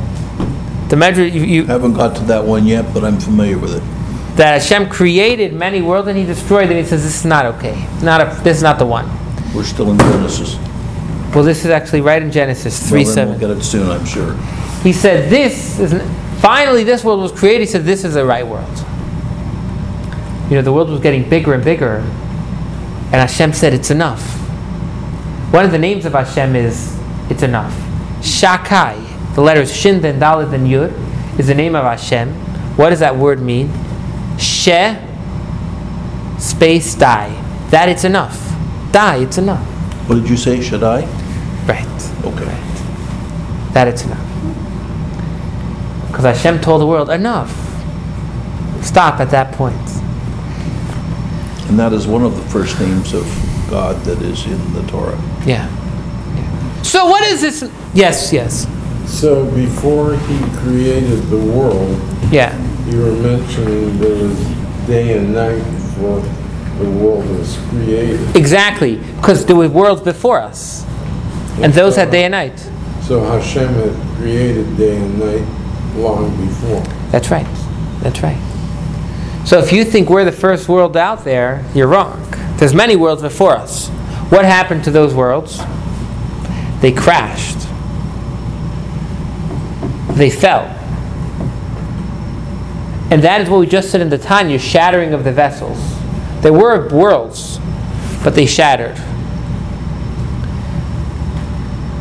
The 0.89 0.97
midrash 0.97 1.33
you, 1.33 1.43
you, 1.43 1.65
Haven't 1.65 1.95
got 1.95 2.15
to 2.17 2.23
that 2.25 2.45
one 2.45 2.67
yet, 2.67 2.95
but 2.95 3.05
I'm 3.05 3.19
familiar 3.19 3.59
with 3.59 3.75
it. 3.75 3.83
that 4.37 4.63
Hashem 4.63 4.89
created 4.89 5.53
many 5.53 5.83
worlds 5.83 6.07
and 6.07 6.17
He 6.17 6.25
destroyed 6.25 6.69
them. 6.69 6.77
He 6.77 6.85
says 6.85 7.03
this 7.03 7.17
is 7.21 7.25
not 7.25 7.45
okay. 7.57 7.75
Not 8.03 8.21
a, 8.21 8.41
this 8.45 8.59
is 8.59 8.63
not 8.63 8.79
the 8.79 8.87
one. 8.87 9.07
We're 9.53 9.65
still 9.65 9.91
in 9.91 9.99
Genesis. 9.99 10.57
Well, 11.35 11.43
this 11.43 11.65
is 11.65 11.71
actually 11.73 12.03
right 12.03 12.23
in 12.23 12.31
Genesis 12.31 12.89
three 12.89 13.01
Well, 13.05 13.07
then 13.07 13.15
seven. 13.15 13.41
We'll 13.41 13.49
get 13.49 13.59
it 13.59 13.65
soon, 13.65 13.91
I'm 13.91 14.07
sure. 14.07 14.35
He 14.85 14.93
said 14.93 15.29
this 15.29 15.81
is 15.81 15.93
finally 16.41 16.85
this 16.85 17.05
world 17.05 17.21
was 17.21 17.33
created. 17.33 17.61
He 17.61 17.67
said 17.67 17.85
this 17.85 18.05
is 18.05 18.15
the 18.15 18.25
right 18.25 18.47
world. 18.47 18.77
You 20.49 20.57
know 20.57 20.63
the 20.63 20.73
world 20.73 20.91
was 20.91 21.01
getting 21.01 21.29
bigger 21.29 21.55
and 21.55 21.65
bigger, 21.65 21.97
and 21.97 23.15
Hashem 23.15 23.53
said 23.53 23.75
it's 23.75 23.91
enough. 23.91 24.23
One 25.53 25.65
of 25.65 25.73
the 25.73 25.79
names 25.79 26.07
of 26.07 26.13
Hashem 26.13 26.55
is 26.55 26.99
it's 27.31 27.43
enough. 27.43 27.75
Shaddai, 28.25 28.97
the 29.35 29.41
letters 29.41 29.75
Shin 29.75 30.01
then 30.01 30.21
Dalet 30.21 30.51
then 30.51 30.67
Yud, 30.67 30.93
is 31.39 31.49
the 31.49 31.55
name 31.55 31.75
of 31.75 31.85
Hashem. 31.85 32.33
What 32.77 32.91
does 32.91 33.01
that 33.01 33.17
word 33.17 33.41
mean? 33.41 33.71
She, 34.39 34.97
space, 36.39 36.95
die. 36.95 37.43
That 37.71 37.89
it's 37.89 38.05
enough. 38.05 38.39
Die, 38.93 39.17
it's 39.17 39.39
enough. 39.39 39.67
What 40.09 40.17
did 40.17 40.29
you 40.29 40.37
say, 40.37 40.61
Shaddai? 40.61 41.03
Right. 41.67 42.25
Okay. 42.25 42.45
Right. 42.45 43.73
that 43.73 43.89
it's 43.89 44.05
enough. 44.05 44.26
Because 46.17 46.39
Hashem 46.39 46.63
told 46.63 46.81
the 46.81 46.87
world, 46.87 47.11
enough. 47.11 47.51
Stop 48.83 49.21
at 49.21 49.29
that 49.33 49.53
point. 49.53 49.77
And 51.69 51.79
that 51.79 51.93
is 51.93 52.07
one 52.07 52.25
of 52.25 52.35
the 52.35 52.43
first 52.45 52.81
names 52.81 53.13
of 53.13 53.25
God 53.69 53.97
that 54.05 54.23
is 54.23 54.47
in 54.47 54.73
the 54.73 54.81
Torah. 54.89 55.21
Yeah. 55.45 55.69
yeah. 56.35 56.83
So 56.83 57.05
what 57.05 57.23
is 57.25 57.43
this? 57.43 57.71
Yes, 57.93 58.33
yes. 58.33 58.67
So 59.05 59.45
before 59.55 60.17
he 60.17 60.39
created 60.61 61.21
the 61.25 61.37
world, 61.37 62.01
Yeah. 62.33 62.57
you 62.87 63.03
were 63.03 63.13
mentioning 63.21 63.99
there 63.99 64.15
was 64.15 64.39
day 64.87 65.19
and 65.19 65.35
night 65.35 65.63
before 65.63 66.21
the 66.79 66.91
world 66.93 67.29
was 67.29 67.59
created. 67.69 68.35
Exactly. 68.35 68.97
Because 69.17 69.45
there 69.45 69.57
were 69.57 69.69
worlds 69.69 70.01
before 70.01 70.41
us. 70.41 70.87
And 71.61 71.75
those 71.75 71.95
had 71.95 72.11
day 72.11 72.25
and 72.25 72.33
night. 72.33 72.59
So 73.03 73.23
Hashem 73.23 73.69
had 73.75 74.17
created 74.17 74.79
day 74.79 74.97
and 74.97 75.19
night 75.21 75.66
long 75.97 76.31
before. 76.47 76.81
That's 77.11 77.31
right. 77.31 77.47
That's 78.03 78.23
right. 78.23 78.41
So 79.47 79.59
if 79.59 79.73
you 79.73 79.85
think 79.85 80.11
we're 80.11 80.25
the 80.25 80.33
first 80.33 80.69
world 80.69 80.97
out 80.97 81.25
there, 81.25 81.65
you're 81.75 81.87
wrong. 81.87 82.23
There's 82.57 82.75
many 82.75 82.97
worlds 82.97 83.23
before 83.23 83.57
us. 83.57 83.89
What 84.29 84.45
happened 84.45 84.85
to 84.85 84.91
those 84.91 85.15
worlds? 85.15 85.61
They 86.81 86.93
crashed. 86.93 87.59
They 90.17 90.31
fell. 90.31 90.65
And 93.11 93.23
that 93.23 93.41
is 93.41 93.49
what 93.49 93.61
we 93.61 93.67
just 93.67 93.91
said 93.91 94.01
in 94.01 94.09
the 94.09 94.19
Tanya, 94.19 94.59
shattering 94.59 95.15
of 95.15 95.23
the 95.23 95.33
vessels. 95.33 95.79
There 96.41 96.53
were 96.53 96.89
worlds, 96.89 97.61
but 98.25 98.35
they 98.35 98.47
shattered. 98.47 98.97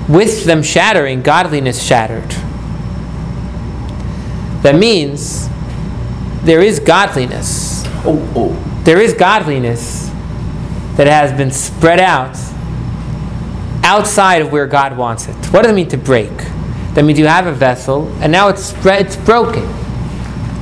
With 0.09 0.45
them 0.45 0.63
shattering, 0.63 1.21
godliness 1.21 1.81
shattered. 1.83 2.35
That 4.65 4.73
means 4.73 5.47
there 6.41 6.59
is 6.59 6.79
godliness. 6.79 7.83
Oh, 8.03 8.17
oh, 8.35 8.81
There 8.83 8.99
is 8.99 9.13
godliness 9.13 10.09
that 10.95 11.05
has 11.05 11.31
been 11.37 11.51
spread 11.51 11.99
out 11.99 12.35
outside 13.83 14.41
of 14.41 14.51
where 14.51 14.65
God 14.65 14.97
wants 14.97 15.27
it. 15.27 15.35
What 15.53 15.61
does 15.61 15.71
it 15.71 15.75
mean 15.75 15.89
to 15.89 15.97
break? 15.97 16.35
That 16.95 17.03
means 17.05 17.19
you 17.19 17.27
have 17.27 17.45
a 17.45 17.51
vessel 17.51 18.11
and 18.21 18.31
now 18.31 18.47
it's 18.47 18.63
spread, 18.63 19.05
it's 19.05 19.15
broken. 19.15 19.67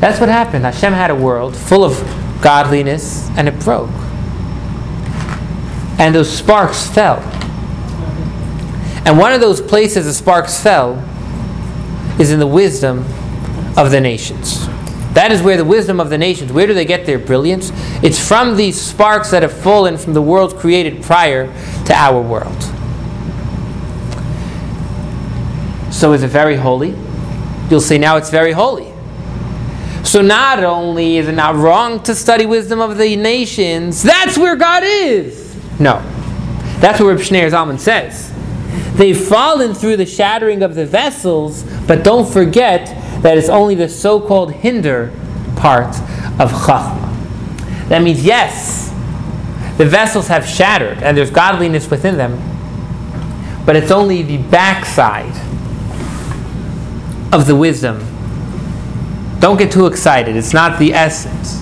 That's 0.02 0.20
what 0.20 0.28
happened. 0.28 0.66
Hashem 0.66 0.92
had 0.92 1.10
a 1.10 1.16
world 1.16 1.56
full 1.56 1.86
of 1.86 1.98
godliness 2.42 3.30
and 3.38 3.48
it 3.48 3.58
broke. 3.62 3.90
And 5.98 6.14
those 6.14 6.30
sparks 6.30 6.90
fell. 6.90 7.20
And 9.06 9.18
one 9.18 9.32
of 9.32 9.40
those 9.40 9.62
places 9.62 10.08
the 10.08 10.14
sparks 10.14 10.62
fell 10.62 11.02
is 12.20 12.32
in 12.32 12.40
the 12.40 12.48
wisdom 12.48 13.06
of 13.78 13.92
the 13.92 14.00
nations. 14.00 14.68
That 15.14 15.32
is 15.32 15.42
where 15.42 15.58
the 15.58 15.66
wisdom 15.66 16.00
of 16.00 16.10
the 16.10 16.18
nations, 16.18 16.52
where 16.52 16.66
do 16.66 16.74
they 16.74 16.86
get 16.86 17.06
their 17.06 17.20
brilliance? 17.20 17.72
It's 18.02 18.26
from 18.26 18.58
these 18.58 18.80
sparks 18.80 19.30
that 19.32 19.44
have 19.44 19.54
fallen 19.54 19.98
from 19.98 20.14
the 20.14 20.22
world 20.22 20.56
created 20.56 21.04
prior 21.04 21.48
to 21.86 21.94
our 21.94 22.20
world. 22.20 22.62
So 25.94 26.14
is 26.14 26.24
it 26.24 26.30
very 26.30 26.56
holy? 26.56 26.96
You'll 27.70 27.80
say 27.80 28.00
now 28.00 28.18
it's 28.18 28.32
very 28.32 28.52
holy. 28.52 28.92
So 30.04 30.22
not 30.22 30.64
only 30.64 31.18
is 31.18 31.28
it 31.28 31.34
not 31.34 31.56
wrong 31.56 32.02
to 32.04 32.16
study 32.16 32.46
wisdom 32.46 32.82
of 32.82 32.98
the 32.98 33.16
nations, 33.16 34.02
that's 34.02 34.38
where 34.38 34.56
God 34.56 34.84
is. 34.84 35.56
No. 35.80 36.02
That's 36.80 37.00
what 37.00 37.08
Reb 37.08 37.20
Shneur 37.20 37.52
Zalman 37.52 37.80
says. 37.80 38.34
They've 38.96 39.18
fallen 39.18 39.74
through 39.74 39.98
the 39.98 40.06
shattering 40.06 40.62
of 40.62 40.76
the 40.76 40.86
vessels, 40.86 41.64
but 41.88 42.04
don't 42.04 42.32
forget 42.32 42.90
that 43.24 43.38
it's 43.38 43.50
only 43.50 43.74
the 43.74 43.90
so-called 43.90 44.52
hinder 44.52 45.12
part 45.56 45.96
of 46.40 46.52
Chachma. 46.52 47.10
That 47.88 48.02
means, 48.02 48.24
yes, 48.24 48.90
the 49.78 49.86
vessels 49.86 50.28
have 50.28 50.46
shattered 50.46 51.02
and 51.02 51.18
there's 51.18 51.32
godliness 51.32 51.90
within 51.90 52.18
them, 52.18 52.38
but 53.66 53.76
it's 53.76 53.92
only 53.92 54.24
the 54.24 54.38
backside 54.38 55.34
of 57.34 57.48
the 57.48 57.56
wisdom. 57.56 58.06
Don't 59.40 59.58
get 59.58 59.72
too 59.72 59.88
excited. 59.88 60.36
It's 60.36 60.54
not 60.54 60.78
the 60.78 60.94
essence. 60.94 61.62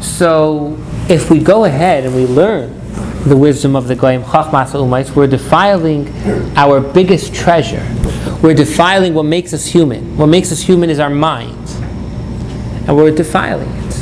So, 0.00 0.78
if 1.08 1.28
we 1.28 1.40
go 1.40 1.64
ahead 1.64 2.04
and 2.04 2.14
we 2.14 2.26
learn 2.26 2.81
the 3.24 3.36
wisdom 3.36 3.76
of 3.76 3.86
the 3.86 3.94
Goyim 3.94 4.22
Chachmas 4.24 4.72
Umais, 4.72 5.14
we're 5.14 5.28
defiling 5.28 6.08
our 6.56 6.80
biggest 6.80 7.32
treasure. 7.34 7.86
We're 8.42 8.54
defiling 8.54 9.14
what 9.14 9.24
makes 9.24 9.54
us 9.54 9.64
human. 9.64 10.16
What 10.16 10.26
makes 10.26 10.50
us 10.50 10.60
human 10.60 10.90
is 10.90 10.98
our 10.98 11.10
mind. 11.10 11.68
And 12.88 12.96
we're 12.96 13.14
defiling 13.14 13.68
it. 13.68 13.92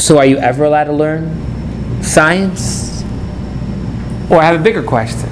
So, 0.00 0.16
are 0.18 0.24
you 0.24 0.38
ever 0.38 0.64
allowed 0.64 0.84
to 0.84 0.92
learn 0.92 2.02
science? 2.02 3.02
Or 4.30 4.38
I 4.38 4.44
have 4.46 4.60
a 4.60 4.64
bigger 4.64 4.82
question. 4.82 5.28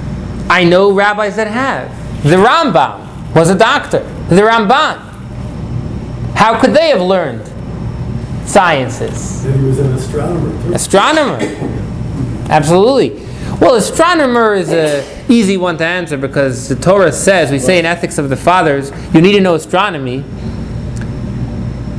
I 0.47 0.63
know 0.63 0.91
rabbis 0.91 1.35
that 1.37 1.47
have. 1.47 1.89
The 2.23 2.35
Rambam 2.35 3.33
was 3.35 3.49
a 3.49 3.57
doctor. 3.57 3.99
The 4.29 4.41
Ramban. 4.41 4.99
How 6.35 6.59
could 6.59 6.73
they 6.73 6.89
have 6.89 7.01
learned 7.01 7.51
sciences? 8.45 9.45
And 9.45 9.59
he 9.59 9.65
was 9.65 9.79
an 9.79 9.93
astronomer 9.93 10.63
too. 10.63 10.73
Astronomer. 10.73 11.39
Absolutely. 12.49 13.25
Well, 13.59 13.75
astronomer 13.75 14.53
is 14.53 14.71
a 14.71 15.03
easy 15.29 15.57
one 15.57 15.77
to 15.77 15.85
answer 15.85 16.17
because 16.17 16.67
the 16.67 16.75
Torah 16.75 17.11
says, 17.11 17.51
we 17.51 17.59
say 17.59 17.79
in 17.79 17.85
Ethics 17.85 18.17
of 18.17 18.29
the 18.29 18.35
Fathers, 18.35 18.91
you 19.13 19.21
need 19.21 19.33
to 19.33 19.41
know 19.41 19.55
astronomy. 19.55 20.23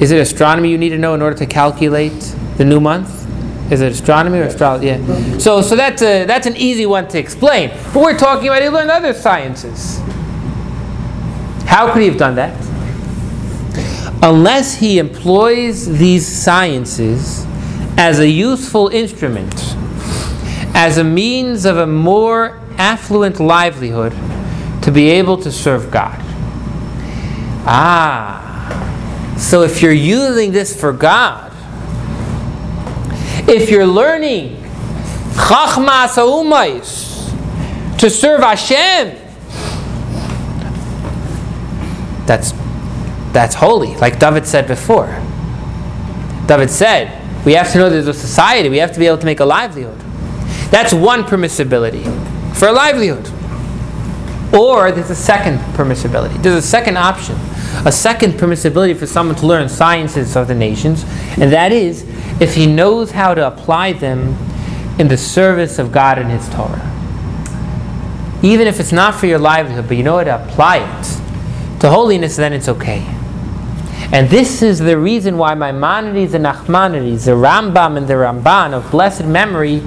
Is 0.01 0.11
it 0.11 0.21
astronomy 0.21 0.71
you 0.71 0.79
need 0.79 0.91
to 0.91 0.99
know 0.99 1.15
in 1.15 1.23
order 1.23 1.37
to 1.39 1.47
calculate 1.47 2.35
the 2.59 2.65
new 2.65 2.81
month? 2.81 3.11
Is 3.73 3.81
it 3.81 3.91
astronomy 3.91 4.39
or 4.39 4.45
astrology? 4.45 4.87
Yeah. 4.87 5.39
So, 5.39 5.63
so 5.63 5.75
that's, 5.75 6.03
a, 6.03 6.25
that's 6.25 6.47
an 6.47 6.57
easy 6.57 6.87
one 6.87 7.09
to 7.09 7.19
explain. 7.19 7.71
But 7.93 8.03
we're 8.03 8.19
talking 8.19 8.49
about 8.49 8.63
he 8.63 8.69
learned 8.69 8.91
other 8.91 9.13
sciences. 9.13 9.99
How 11.67 11.93
could 11.93 12.03
he 12.03 12.09
have 12.09 12.19
done 12.19 12.37
that? 12.37 12.66
Unless 14.23 14.77
he 14.77 14.99
employs 14.99 15.99
these 15.99 16.27
sciences 16.27 17.47
as 17.97 18.19
a 18.19 18.29
useful 18.29 18.89
instrument, 18.89 19.55
as 20.75 20.99
a 20.99 21.05
means 21.05 21.65
of 21.65 21.79
a 21.79 21.87
more 21.87 22.61
affluent 22.79 23.41
livelihood 23.41 24.13
to 24.83 24.91
be 24.91 25.09
able 25.11 25.37
to 25.39 25.51
serve 25.51 25.91
God. 25.91 26.19
Ah, 27.69 29.35
so 29.39 29.63
if 29.63 29.83
you're 29.83 29.93
using 29.93 30.53
this 30.53 30.79
for 30.79 30.93
God, 30.93 31.53
if 33.49 33.71
you're 33.71 33.87
learning 33.87 34.63
Chachmas 35.35 36.17
Ha'umais 36.17 37.99
to 37.99 38.11
serve 38.11 38.41
Hashem, 38.41 39.17
that's 42.27 42.53
that's 43.37 43.55
holy, 43.55 43.95
like 43.97 44.19
David 44.19 44.47
said 44.47 44.67
before. 44.67 45.09
David 46.47 46.71
said, 46.71 47.45
we 47.45 47.53
have 47.53 47.71
to 47.73 47.77
know 47.77 47.91
there's 47.91 48.09
a 48.09 48.15
society, 48.15 48.71
we 48.71 48.79
have 48.79 48.93
to 48.93 48.99
be 48.99 49.07
able 49.07 49.19
to 49.19 49.27
make 49.27 49.41
a 49.41 49.45
livelihood. 49.45 49.99
That's 50.71 50.95
one 50.95 51.23
permissibility 51.23 52.05
for 52.57 52.69
a 52.69 52.73
livelihood. 52.73 53.27
Or 54.55 54.91
there's 54.91 55.11
a 55.11 55.15
second 55.15 55.59
permissibility. 55.75 56.43
There's 56.43 56.57
a 56.57 56.67
second 56.67 56.97
option. 56.97 57.37
A 57.85 57.93
second 57.93 58.35
permissibility 58.35 58.97
for 58.97 59.07
someone 59.07 59.37
to 59.37 59.47
learn 59.47 59.69
sciences 59.69 60.35
of 60.35 60.49
the 60.49 60.55
nations, 60.55 61.05
and 61.37 61.53
that 61.53 61.73
is 61.73 62.05
if 62.41 62.55
he 62.55 62.67
knows 62.67 63.11
how 63.11 63.35
to 63.35 63.47
apply 63.47 63.93
them 63.93 64.35
in 64.99 65.09
the 65.09 65.19
service 65.19 65.79
of 65.79 65.93
God 65.93 66.19
and 66.19 66.31
His 66.31 66.49
Torah. 66.49 66.81
Even 68.43 68.67
if 68.67 68.81
it's 68.81 68.93
not 68.93 69.15
for 69.15 69.27
your 69.27 69.39
livelihood, 69.39 69.89
but 69.89 69.99
you 69.99 70.03
know 70.03 70.17
how 70.17 70.25
to 70.25 70.43
apply 70.43 70.79
it 70.79 71.81
to 71.81 71.91
holiness, 71.91 72.37
then 72.37 72.55
it's 72.55 72.69
okay. 72.69 73.16
And 74.13 74.29
this 74.31 74.63
is 74.63 74.79
the 74.79 74.99
reason 74.99 75.37
why 75.37 75.55
Maimonides 75.55 76.35
and 76.35 76.45
Nachmanides, 76.45 77.25
the 77.25 77.33
Rambam 77.33 77.97
and 77.97 78.07
the 78.07 78.15
Ramban 78.15 78.73
of 78.73 78.91
blessed 78.91 79.25
memory, 79.25 79.83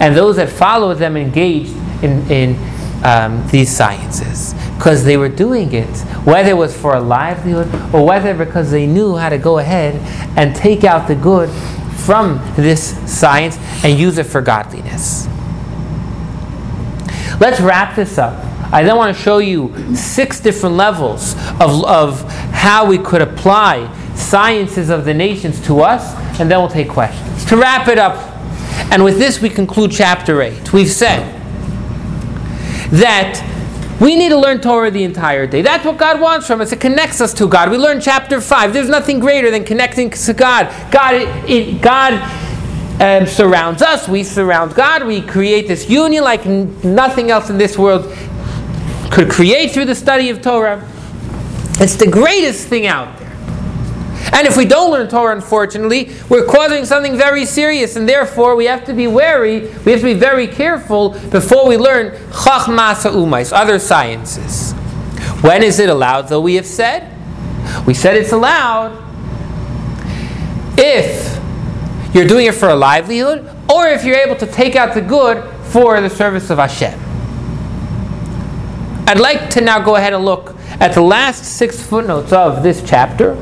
and 0.00 0.16
those 0.16 0.36
that 0.36 0.48
follow 0.48 0.94
them 0.94 1.16
engaged 1.16 1.74
in, 2.02 2.30
in 2.30 2.56
um, 3.04 3.46
these 3.48 3.74
sciences. 3.74 4.54
Because 4.76 5.04
they 5.04 5.16
were 5.16 5.28
doing 5.28 5.72
it, 5.72 5.88
whether 6.24 6.50
it 6.50 6.56
was 6.56 6.76
for 6.76 6.94
a 6.94 7.00
livelihood 7.00 7.94
or 7.94 8.06
whether 8.06 8.34
because 8.34 8.70
they 8.70 8.86
knew 8.86 9.16
how 9.16 9.28
to 9.28 9.38
go 9.38 9.58
ahead 9.58 9.94
and 10.36 10.54
take 10.54 10.84
out 10.84 11.08
the 11.08 11.14
good 11.14 11.48
from 12.06 12.38
this 12.56 12.96
science 13.10 13.58
and 13.84 13.98
use 13.98 14.18
it 14.18 14.26
for 14.26 14.40
godliness. 14.40 15.26
Let's 17.40 17.60
wrap 17.60 17.96
this 17.96 18.16
up. 18.16 18.44
I 18.72 18.82
then 18.82 18.96
want 18.96 19.16
to 19.16 19.22
show 19.22 19.38
you 19.38 19.94
six 19.94 20.40
different 20.40 20.74
levels 20.74 21.34
of, 21.60 21.84
of 21.84 22.45
how 22.56 22.86
we 22.86 22.96
could 22.96 23.20
apply 23.20 23.92
sciences 24.14 24.88
of 24.88 25.04
the 25.04 25.12
nations 25.12 25.60
to 25.66 25.80
us, 25.80 26.14
and 26.40 26.50
then 26.50 26.58
we'll 26.58 26.70
take 26.70 26.88
questions. 26.88 27.44
To 27.44 27.56
wrap 27.56 27.86
it 27.86 27.98
up, 27.98 28.16
and 28.90 29.04
with 29.04 29.18
this 29.18 29.40
we 29.42 29.50
conclude 29.50 29.92
chapter 29.92 30.40
8. 30.40 30.72
We've 30.72 30.90
said 30.90 31.32
that 32.92 33.52
we 34.00 34.16
need 34.16 34.30
to 34.30 34.38
learn 34.38 34.60
Torah 34.60 34.90
the 34.90 35.04
entire 35.04 35.46
day. 35.46 35.60
That's 35.60 35.84
what 35.84 35.98
God 35.98 36.18
wants 36.18 36.46
from 36.46 36.60
us. 36.62 36.72
It 36.72 36.80
connects 36.80 37.20
us 37.20 37.34
to 37.34 37.46
God. 37.46 37.70
We 37.70 37.76
learn 37.76 38.00
chapter 38.00 38.40
5. 38.40 38.72
There's 38.72 38.88
nothing 38.88 39.20
greater 39.20 39.50
than 39.50 39.64
connecting 39.64 40.10
to 40.10 40.32
God. 40.32 40.74
God, 40.90 41.14
it, 41.14 41.50
it, 41.50 41.82
God 41.82 42.14
um, 43.00 43.26
surrounds 43.26 43.82
us. 43.82 44.08
We 44.08 44.24
surround 44.24 44.74
God. 44.74 45.06
We 45.06 45.20
create 45.20 45.68
this 45.68 45.88
union 45.90 46.24
like 46.24 46.46
n- 46.46 46.74
nothing 46.82 47.30
else 47.30 47.50
in 47.50 47.58
this 47.58 47.76
world 47.76 48.12
could 49.10 49.30
create 49.30 49.72
through 49.72 49.84
the 49.84 49.94
study 49.94 50.30
of 50.30 50.40
Torah. 50.40 50.86
It's 51.78 51.96
the 51.96 52.10
greatest 52.10 52.68
thing 52.68 52.86
out 52.86 53.18
there. 53.18 53.26
And 54.32 54.46
if 54.46 54.56
we 54.56 54.64
don't 54.64 54.90
learn 54.90 55.08
Torah, 55.08 55.34
unfortunately, 55.34 56.10
we're 56.28 56.46
causing 56.46 56.84
something 56.84 57.16
very 57.16 57.44
serious, 57.44 57.96
and 57.96 58.08
therefore 58.08 58.56
we 58.56 58.64
have 58.64 58.84
to 58.86 58.94
be 58.94 59.06
wary, 59.06 59.60
we 59.84 59.92
have 59.92 60.00
to 60.00 60.06
be 60.06 60.14
very 60.14 60.46
careful 60.46 61.10
before 61.30 61.68
we 61.68 61.76
learn 61.76 62.10
Chachmas 62.30 63.08
Umais, 63.10 63.52
other 63.52 63.78
sciences. 63.78 64.72
When 65.42 65.62
is 65.62 65.78
it 65.78 65.88
allowed, 65.88 66.28
though 66.28 66.40
we 66.40 66.54
have 66.54 66.66
said? 66.66 67.12
We 67.86 67.94
said 67.94 68.16
it's 68.16 68.32
allowed 68.32 69.02
if 70.78 71.38
you're 72.14 72.26
doing 72.26 72.46
it 72.46 72.54
for 72.54 72.70
a 72.70 72.76
livelihood, 72.76 73.48
or 73.70 73.88
if 73.88 74.04
you're 74.04 74.16
able 74.16 74.36
to 74.36 74.46
take 74.46 74.76
out 74.76 74.94
the 74.94 75.02
good 75.02 75.44
for 75.66 76.00
the 76.00 76.10
service 76.10 76.50
of 76.50 76.58
Hashem. 76.58 76.98
I'd 79.06 79.20
like 79.20 79.50
to 79.50 79.60
now 79.60 79.78
go 79.80 79.96
ahead 79.96 80.14
and 80.14 80.24
look 80.24 80.55
at 80.80 80.94
the 80.94 81.00
last 81.00 81.44
six 81.44 81.82
footnotes 81.82 82.32
of 82.32 82.62
this 82.62 82.82
chapter 82.86 83.32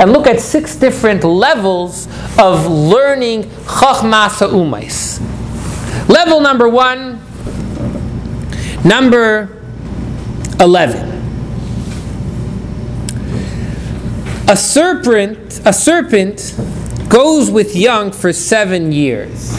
and 0.00 0.12
look 0.12 0.26
at 0.26 0.40
six 0.40 0.76
different 0.76 1.24
levels 1.24 2.06
of 2.38 2.66
learning 2.66 3.44
Chachmas 3.66 4.38
Umais. 4.48 5.18
Level 6.08 6.40
number 6.40 6.68
one, 6.68 7.20
number 8.84 9.60
11. 10.60 11.18
A 14.48 14.56
serpent, 14.56 15.60
a 15.66 15.72
serpent 15.72 16.54
goes 17.08 17.50
with 17.50 17.74
young 17.74 18.12
for 18.12 18.32
seven 18.32 18.92
years. 18.92 19.56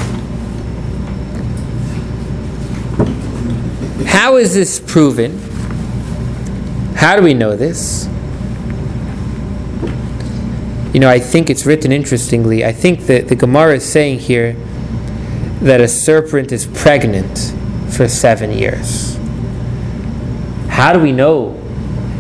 How 4.08 4.38
is 4.38 4.54
this 4.54 4.80
proven? 4.80 5.49
How 7.00 7.16
do 7.16 7.22
we 7.22 7.34
know 7.34 7.56
this? 7.56 8.10
You 10.94 11.00
know, 11.00 11.10
I 11.10 11.18
think 11.18 11.50
it's 11.50 11.66
written 11.66 11.94
interestingly. 11.94 12.66
I 12.66 12.74
think 12.74 13.06
that 13.06 13.30
the 13.30 13.38
Gemara 13.38 13.76
is 13.76 13.90
saying 13.90 14.20
here 14.20 14.52
that 15.62 15.80
a 15.80 15.88
serpent 15.88 16.52
is 16.52 16.66
pregnant 16.66 17.54
for 17.90 18.10
seven 18.10 18.52
years. 18.52 19.18
How 20.68 20.92
do 20.92 21.00
we 21.00 21.14
know 21.14 21.54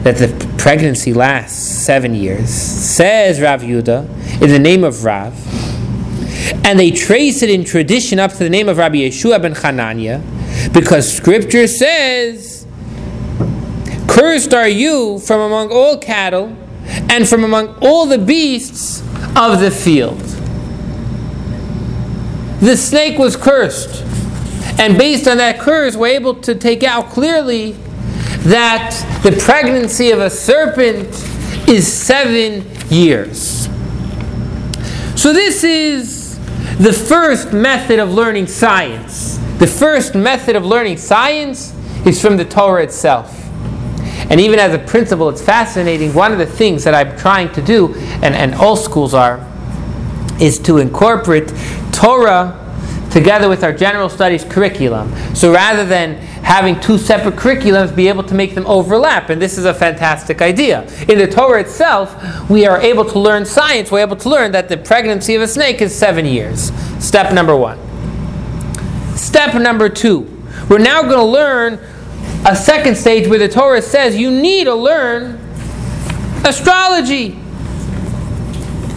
that 0.03 0.15
the 0.15 0.29
pregnancy 0.57 1.13
lasts 1.13 1.61
seven 1.61 2.15
years? 2.15 2.49
Says 2.49 3.41
Rav 3.41 3.61
Yudah 3.61 4.41
in 4.41 4.49
the 4.49 4.59
name 4.59 4.85
of 4.85 5.03
Rav. 5.03 5.35
And 6.65 6.79
they 6.79 6.91
trace 6.91 7.41
it 7.41 7.49
in 7.49 7.65
tradition 7.65 8.17
up 8.17 8.31
to 8.31 8.37
the 8.37 8.49
name 8.49 8.69
of 8.69 8.77
Rabbi 8.77 8.99
Yeshua 8.99 9.41
ben 9.41 9.55
Hanania 9.55 10.23
because 10.73 11.11
scripture 11.11 11.67
says, 11.67 12.48
Cursed 14.09 14.55
are 14.55 14.67
you 14.67 15.19
from 15.19 15.39
among 15.39 15.71
all 15.71 15.97
cattle 15.97 16.55
and 17.09 17.29
from 17.29 17.43
among 17.43 17.75
all 17.79 18.07
the 18.07 18.17
beasts 18.17 19.01
of 19.35 19.59
the 19.59 19.69
field. 19.69 20.17
The 22.59 22.75
snake 22.75 23.19
was 23.19 23.35
cursed. 23.35 24.03
And 24.79 24.97
based 24.97 25.27
on 25.27 25.37
that 25.37 25.59
curse, 25.59 25.95
we're 25.95 26.07
able 26.07 26.33
to 26.41 26.55
take 26.55 26.83
out 26.83 27.09
clearly 27.09 27.73
that 28.43 28.91
the 29.23 29.31
pregnancy 29.31 30.09
of 30.09 30.19
a 30.19 30.29
serpent 30.29 31.07
is 31.69 31.91
seven 31.91 32.65
years. 32.89 33.69
So, 35.15 35.33
this 35.33 35.63
is 35.63 36.39
the 36.77 36.93
first 36.93 37.53
method 37.53 37.99
of 37.99 38.11
learning 38.11 38.47
science. 38.47 39.37
The 39.59 39.67
first 39.67 40.15
method 40.15 40.55
of 40.55 40.65
learning 40.65 40.97
science 40.97 41.75
is 42.05 42.21
from 42.21 42.37
the 42.37 42.45
Torah 42.45 42.83
itself. 42.83 43.38
And 44.29 44.39
even 44.39 44.59
as 44.59 44.73
a 44.73 44.79
principle, 44.79 45.29
it's 45.29 45.41
fascinating. 45.41 46.13
One 46.13 46.31
of 46.31 46.37
the 46.37 46.45
things 46.45 46.83
that 46.83 46.93
I'm 46.93 47.17
trying 47.17 47.51
to 47.53 47.61
do, 47.61 47.95
and, 48.21 48.35
and 48.35 48.53
all 48.55 48.75
schools 48.75 49.13
are, 49.13 49.45
is 50.39 50.59
to 50.59 50.77
incorporate 50.77 51.51
Torah 51.91 52.55
together 53.11 53.49
with 53.49 53.63
our 53.63 53.73
general 53.73 54.07
studies 54.07 54.43
curriculum. 54.43 55.13
So 55.35 55.51
rather 55.51 55.83
than 55.83 56.15
having 56.43 56.79
two 56.79 56.97
separate 56.97 57.35
curriculums, 57.35 57.95
be 57.95 58.07
able 58.07 58.23
to 58.23 58.35
make 58.35 58.55
them 58.55 58.67
overlap. 58.67 59.29
And 59.29 59.41
this 59.41 59.57
is 59.57 59.65
a 59.65 59.73
fantastic 59.73 60.41
idea. 60.41 60.83
In 61.07 61.17
the 61.17 61.27
Torah 61.27 61.61
itself, 61.61 62.49
we 62.49 62.65
are 62.65 62.79
able 62.79 63.05
to 63.05 63.19
learn 63.19 63.45
science. 63.45 63.91
We're 63.91 64.01
able 64.01 64.15
to 64.17 64.29
learn 64.29 64.51
that 64.51 64.69
the 64.69 64.77
pregnancy 64.77 65.35
of 65.35 65.41
a 65.41 65.47
snake 65.47 65.81
is 65.81 65.93
seven 65.93 66.25
years. 66.25 66.71
Step 67.03 67.33
number 67.33 67.55
one. 67.55 67.79
Step 69.17 69.59
number 69.59 69.89
two. 69.89 70.21
We're 70.69 70.77
now 70.77 71.01
going 71.01 71.17
to 71.17 71.23
learn 71.23 71.79
a 72.45 72.55
second 72.55 72.95
stage 72.95 73.27
where 73.27 73.39
the 73.39 73.49
Torah 73.49 73.81
says 73.81 74.15
you 74.15 74.31
need 74.31 74.65
to 74.65 74.75
learn 74.75 75.35
astrology. 76.45 77.37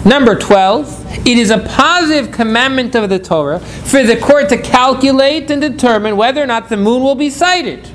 Number 0.04 0.36
12, 0.36 1.26
it 1.26 1.38
is 1.38 1.50
a 1.50 1.58
positive 1.58 2.32
commandment 2.32 2.94
of 2.94 3.08
the 3.08 3.18
Torah 3.18 3.60
for 3.60 4.02
the 4.02 4.16
court 4.16 4.48
to 4.48 4.58
calculate 4.58 5.50
and 5.50 5.60
determine 5.60 6.16
whether 6.16 6.42
or 6.42 6.46
not 6.46 6.68
the 6.68 6.76
moon 6.76 7.02
will 7.02 7.14
be 7.14 7.30
sighted, 7.30 7.88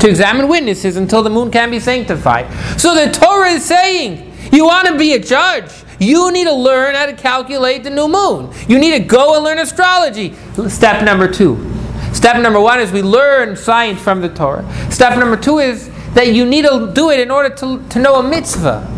to 0.00 0.08
examine 0.08 0.48
witnesses 0.48 0.96
until 0.96 1.22
the 1.22 1.30
moon 1.30 1.50
can 1.50 1.70
be 1.70 1.80
sanctified. 1.80 2.46
So 2.80 2.94
the 2.94 3.10
Torah 3.10 3.50
is 3.50 3.64
saying, 3.64 4.32
you 4.52 4.64
want 4.64 4.86
to 4.88 4.96
be 4.96 5.14
a 5.14 5.18
judge, 5.18 5.72
you 5.98 6.30
need 6.30 6.44
to 6.44 6.52
learn 6.52 6.94
how 6.94 7.06
to 7.06 7.14
calculate 7.14 7.82
the 7.82 7.90
new 7.90 8.06
moon. 8.08 8.52
You 8.68 8.78
need 8.78 8.92
to 8.92 9.00
go 9.00 9.34
and 9.34 9.44
learn 9.44 9.58
astrology. 9.58 10.34
Step 10.68 11.04
number 11.04 11.26
two. 11.26 11.73
Step 12.14 12.40
number 12.40 12.60
one 12.60 12.80
is 12.80 12.90
we 12.90 13.02
learn 13.02 13.54
science 13.56 14.00
from 14.00 14.22
the 14.22 14.30
Torah. 14.30 14.64
Step 14.90 15.18
number 15.18 15.36
two 15.36 15.58
is 15.58 15.90
that 16.14 16.32
you 16.32 16.46
need 16.46 16.64
to 16.64 16.90
do 16.94 17.10
it 17.10 17.20
in 17.20 17.30
order 17.30 17.54
to, 17.56 17.86
to 17.88 17.98
know 17.98 18.14
a 18.14 18.22
mitzvah. 18.22 18.88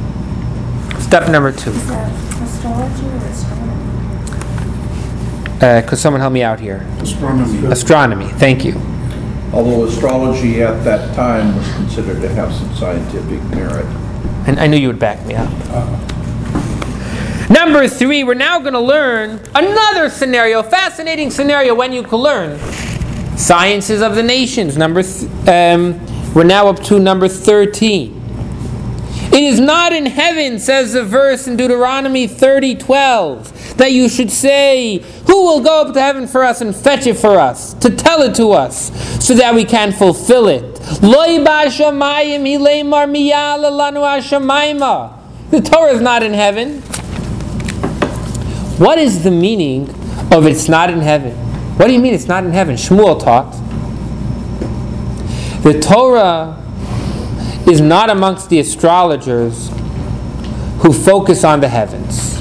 Step 1.00 1.28
number 1.30 1.50
two. 1.50 1.70
Is 1.70 1.88
that 1.88 2.12
astrology 2.42 3.06
or 3.06 3.16
astronomy? 3.26 3.72
Uh, 5.60 5.82
could 5.88 5.98
someone 5.98 6.20
help 6.20 6.32
me 6.32 6.42
out 6.42 6.60
here? 6.60 6.86
Astronomy. 7.00 7.66
Astronomy. 7.66 8.28
Thank 8.28 8.64
you. 8.64 8.74
Although 9.52 9.86
astrology 9.86 10.62
at 10.62 10.84
that 10.84 11.14
time 11.16 11.56
was 11.56 11.72
considered 11.74 12.20
to 12.20 12.28
have 12.28 12.52
some 12.54 12.72
scientific 12.74 13.42
merit. 13.50 13.86
And 14.46 14.60
I 14.60 14.66
knew 14.66 14.76
you 14.76 14.88
would 14.88 14.98
back 14.98 15.24
me 15.26 15.34
up. 15.34 15.50
Number 17.48 17.88
three, 17.88 18.22
we're 18.24 18.34
now 18.34 18.58
going 18.58 18.74
to 18.74 18.80
learn 18.80 19.40
another 19.54 20.10
scenario, 20.10 20.62
fascinating 20.62 21.30
scenario 21.30 21.74
when 21.74 21.92
you 21.92 22.02
can 22.02 22.18
learn 22.18 22.58
sciences 23.36 24.02
of 24.02 24.14
the 24.14 24.22
nations. 24.22 24.76
Number, 24.76 25.02
th- 25.02 25.30
um, 25.48 26.34
we're 26.34 26.44
now 26.44 26.68
up 26.68 26.80
to 26.84 26.98
number 26.98 27.28
thirteen. 27.28 28.22
It 29.32 29.42
is 29.42 29.60
not 29.60 29.92
in 29.92 30.06
heaven, 30.06 30.58
says 30.58 30.92
the 30.94 31.04
verse 31.04 31.46
in 31.46 31.56
Deuteronomy 31.58 32.26
30 32.26 32.76
12, 32.76 33.76
that 33.76 33.92
you 33.92 34.08
should 34.08 34.30
say, 34.30 34.98
Who 35.26 35.44
will 35.44 35.60
go 35.60 35.82
up 35.82 35.92
to 35.92 36.00
heaven 36.00 36.26
for 36.26 36.42
us 36.42 36.62
and 36.62 36.74
fetch 36.74 37.06
it 37.06 37.18
for 37.18 37.38
us, 37.38 37.74
to 37.74 37.90
tell 37.90 38.22
it 38.22 38.34
to 38.36 38.52
us, 38.52 38.90
so 39.24 39.34
that 39.34 39.54
we 39.54 39.64
can 39.64 39.92
fulfill 39.92 40.46
it? 40.48 40.80
The 45.50 45.60
Torah 45.60 45.92
is 45.92 46.00
not 46.00 46.22
in 46.22 46.32
heaven. 46.32 46.80
What 48.78 48.98
is 48.98 49.22
the 49.22 49.30
meaning 49.30 49.90
of 50.32 50.46
it's 50.46 50.68
not 50.68 50.88
in 50.88 51.00
heaven? 51.00 51.34
What 51.76 51.88
do 51.88 51.92
you 51.92 52.00
mean 52.00 52.14
it's 52.14 52.26
not 52.26 52.44
in 52.44 52.52
heaven? 52.52 52.74
Shmuel 52.74 53.22
taught. 53.22 53.52
The 55.62 55.78
Torah 55.78 56.62
is 57.66 57.80
not 57.80 58.08
amongst 58.08 58.48
the 58.48 58.60
astrologers 58.60 59.68
who 60.78 60.92
focus 60.92 61.44
on 61.44 61.60
the 61.60 61.68
heavens. 61.68 62.38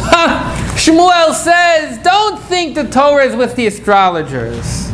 Ha! 0.00 0.74
Shmuel 0.76 1.32
says, 1.32 1.98
don't 2.02 2.40
think 2.42 2.74
the 2.74 2.88
Torah 2.88 3.24
is 3.24 3.34
with 3.34 3.56
the 3.56 3.66
astrologers. 3.66 4.90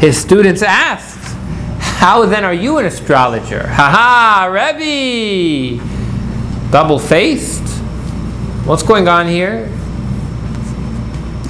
His 0.00 0.16
students 0.16 0.62
asked, 0.62 1.36
how 1.78 2.24
then 2.26 2.44
are 2.44 2.54
you 2.54 2.78
an 2.78 2.86
astrologer? 2.86 3.66
Ha 3.68 3.90
ha, 3.90 4.46
Rebbe! 4.50 5.82
Double 6.72 6.98
faced? 6.98 7.62
What's 8.66 8.82
going 8.82 9.06
on 9.06 9.26
here? 9.26 9.68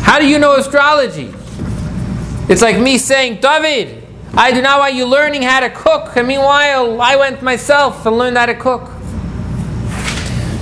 How 0.09 0.19
do 0.19 0.27
you 0.27 0.39
know 0.39 0.55
astrology? 0.57 1.31
It's 2.49 2.63
like 2.63 2.81
me 2.81 2.97
saying, 2.97 3.43
David, 3.43 4.03
I 4.33 4.53
do 4.53 4.63
not 4.63 4.79
want 4.79 4.95
you 4.95 5.05
learning 5.05 5.43
how 5.43 5.61
to 5.61 5.69
cook, 5.69 6.17
and 6.17 6.27
meanwhile, 6.27 6.99
I 6.99 7.17
went 7.17 7.43
myself 7.43 8.07
and 8.07 8.17
learned 8.17 8.39
how 8.39 8.47
to 8.47 8.55
cook. 8.55 8.89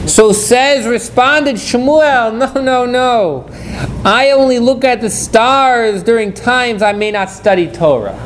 So 0.09 0.33
says, 0.33 0.85
responded 0.85 1.55
Shmuel, 1.55 2.37
no, 2.37 2.61
no, 2.61 2.87
no. 2.87 3.49
I 4.05 4.33
only 4.33 4.59
look 4.59 4.83
at 4.83 5.01
the 5.01 5.11
stars 5.11 6.03
during 6.03 6.35
times 6.35 6.83
I 6.83 6.93
may 6.93 7.13
not 7.13 7.31
study 7.31 7.71
Torah. 7.71 8.19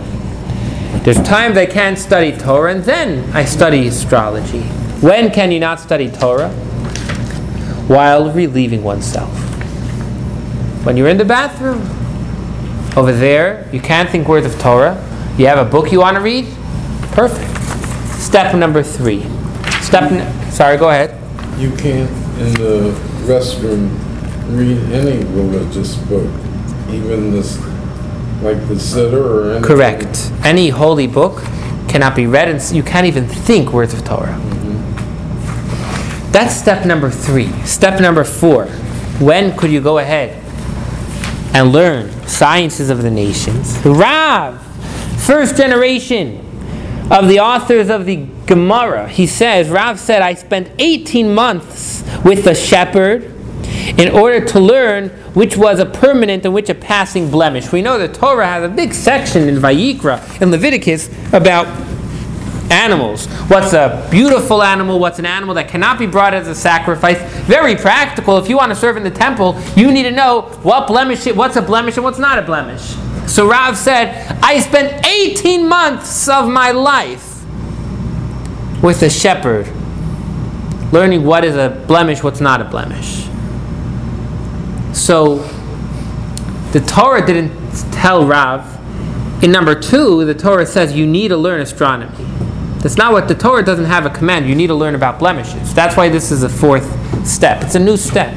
There's 1.04 1.20
times 1.20 1.58
I 1.58 1.66
can't 1.66 1.98
study 1.98 2.32
Torah, 2.32 2.74
and 2.74 2.82
then 2.82 3.30
I 3.36 3.44
study 3.44 3.88
astrology. 3.88 4.62
When 5.02 5.30
can 5.30 5.52
you 5.52 5.60
not 5.60 5.80
study 5.80 6.10
Torah? 6.10 6.48
While 7.88 8.32
relieving 8.32 8.82
oneself. 8.82 9.49
When 10.84 10.96
you're 10.96 11.08
in 11.08 11.18
the 11.18 11.24
bathroom, 11.24 11.82
over 12.96 13.12
there, 13.12 13.68
you 13.72 13.80
can't 13.80 14.08
think 14.08 14.26
words 14.26 14.46
of 14.46 14.58
Torah. 14.58 14.96
You 15.36 15.46
have 15.46 15.58
a 15.64 15.70
book 15.70 15.92
you 15.92 16.00
want 16.00 16.16
to 16.16 16.22
read? 16.22 16.46
Perfect. 17.12 17.50
Step 18.18 18.54
number 18.56 18.82
three. 18.82 19.24
Step. 19.80 20.10
N- 20.10 20.50
sorry, 20.50 20.76
go 20.76 20.88
ahead. 20.90 21.16
You 21.60 21.70
can't, 21.76 22.10
in 22.40 22.54
the 22.54 22.92
restroom, 23.26 23.90
read 24.56 24.78
any 24.92 25.24
religious 25.34 25.96
book, 25.96 26.28
even 26.88 27.30
this, 27.30 27.58
like 28.42 28.56
the 28.68 28.74
Siddur 28.74 29.24
or 29.24 29.50
anything. 29.52 29.62
Correct. 29.62 30.32
Any 30.44 30.70
holy 30.70 31.06
book 31.06 31.42
cannot 31.88 32.16
be 32.16 32.26
read, 32.26 32.48
and 32.48 32.62
you 32.72 32.82
can't 32.82 33.06
even 33.06 33.26
think 33.26 33.72
words 33.72 33.92
of 33.92 34.04
Torah. 34.04 34.38
Mm-hmm. 34.40 34.72
That's 36.32 36.54
step 36.54 36.86
number 36.86 37.10
three. 37.10 37.52
Step 37.64 38.00
number 38.00 38.24
four. 38.24 38.66
When 39.20 39.54
could 39.56 39.70
you 39.70 39.80
go 39.80 39.98
ahead 39.98 40.39
and 41.52 41.72
learn 41.72 42.10
sciences 42.26 42.90
of 42.90 43.02
the 43.02 43.10
nations? 43.10 43.78
Rav, 43.84 44.60
first 45.24 45.56
generation 45.56 46.46
of 47.10 47.28
the 47.28 47.40
authors 47.40 47.88
of 47.88 48.06
the 48.06 48.26
Gemara, 48.46 49.08
he 49.08 49.26
says, 49.26 49.68
Rav 49.68 49.98
said, 49.98 50.22
I 50.22 50.34
spent 50.34 50.70
18 50.78 51.34
months 51.34 52.04
with 52.24 52.44
the 52.44 52.54
shepherd 52.54 53.34
in 53.98 54.08
order 54.10 54.44
to 54.44 54.60
learn 54.60 55.08
which 55.34 55.56
was 55.56 55.78
a 55.78 55.86
permanent 55.86 56.44
and 56.44 56.54
which 56.54 56.68
a 56.68 56.74
passing 56.74 57.30
blemish. 57.30 57.72
We 57.72 57.82
know 57.82 57.98
the 57.98 58.08
Torah 58.08 58.46
has 58.46 58.64
a 58.64 58.68
big 58.68 58.92
section 58.92 59.48
in 59.48 59.56
Vayikra, 59.56 60.40
in 60.40 60.50
Leviticus, 60.50 61.08
about 61.32 61.66
animals. 62.70 63.26
What's 63.48 63.72
a 63.72 64.06
beautiful 64.10 64.62
animal? 64.62 64.98
What's 64.98 65.18
an 65.18 65.26
animal 65.26 65.54
that 65.56 65.68
cannot 65.68 65.98
be 65.98 66.06
brought 66.06 66.34
as 66.34 66.48
a 66.48 66.54
sacrifice? 66.54 67.20
Very 67.44 67.76
practical. 67.76 68.38
If 68.38 68.48
you 68.48 68.56
want 68.56 68.70
to 68.70 68.76
serve 68.76 68.96
in 68.96 69.02
the 69.02 69.10
temple, 69.10 69.60
you 69.76 69.90
need 69.92 70.04
to 70.04 70.10
know 70.10 70.42
what 70.62 70.86
blemish, 70.86 71.26
what's 71.26 71.56
a 71.56 71.62
blemish 71.62 71.96
and 71.96 72.04
what's 72.04 72.18
not 72.18 72.38
a 72.38 72.42
blemish. 72.42 72.94
So 73.26 73.48
Rav 73.48 73.76
said, 73.76 74.26
I 74.42 74.60
spent 74.60 75.06
18 75.06 75.68
months 75.68 76.28
of 76.28 76.48
my 76.48 76.70
life 76.70 77.44
with 78.82 79.02
a 79.02 79.10
shepherd, 79.10 79.66
learning 80.92 81.24
what 81.24 81.44
is 81.44 81.54
a 81.54 81.84
blemish, 81.86 82.22
what's 82.22 82.40
not 82.40 82.60
a 82.60 82.64
blemish. 82.64 83.26
So 84.96 85.38
the 86.72 86.80
Torah 86.80 87.24
didn't 87.24 87.52
tell 87.92 88.26
Rav. 88.26 88.78
In 89.42 89.52
number 89.52 89.78
two, 89.78 90.24
the 90.24 90.34
Torah 90.34 90.66
says 90.66 90.94
you 90.94 91.06
need 91.06 91.28
to 91.28 91.36
learn 91.36 91.60
astronomy. 91.60 92.26
That's 92.80 92.96
not 92.96 93.12
what 93.12 93.28
the 93.28 93.34
Torah 93.34 93.62
doesn't 93.64 93.84
have 93.84 94.06
a 94.06 94.10
command. 94.10 94.48
You 94.48 94.54
need 94.54 94.68
to 94.68 94.74
learn 94.74 94.94
about 94.94 95.18
blemishes. 95.18 95.74
That's 95.74 95.96
why 95.96 96.08
this 96.08 96.30
is 96.30 96.42
a 96.42 96.48
fourth 96.48 97.26
step. 97.26 97.62
It's 97.62 97.74
a 97.74 97.78
new 97.78 97.96
step. 97.96 98.34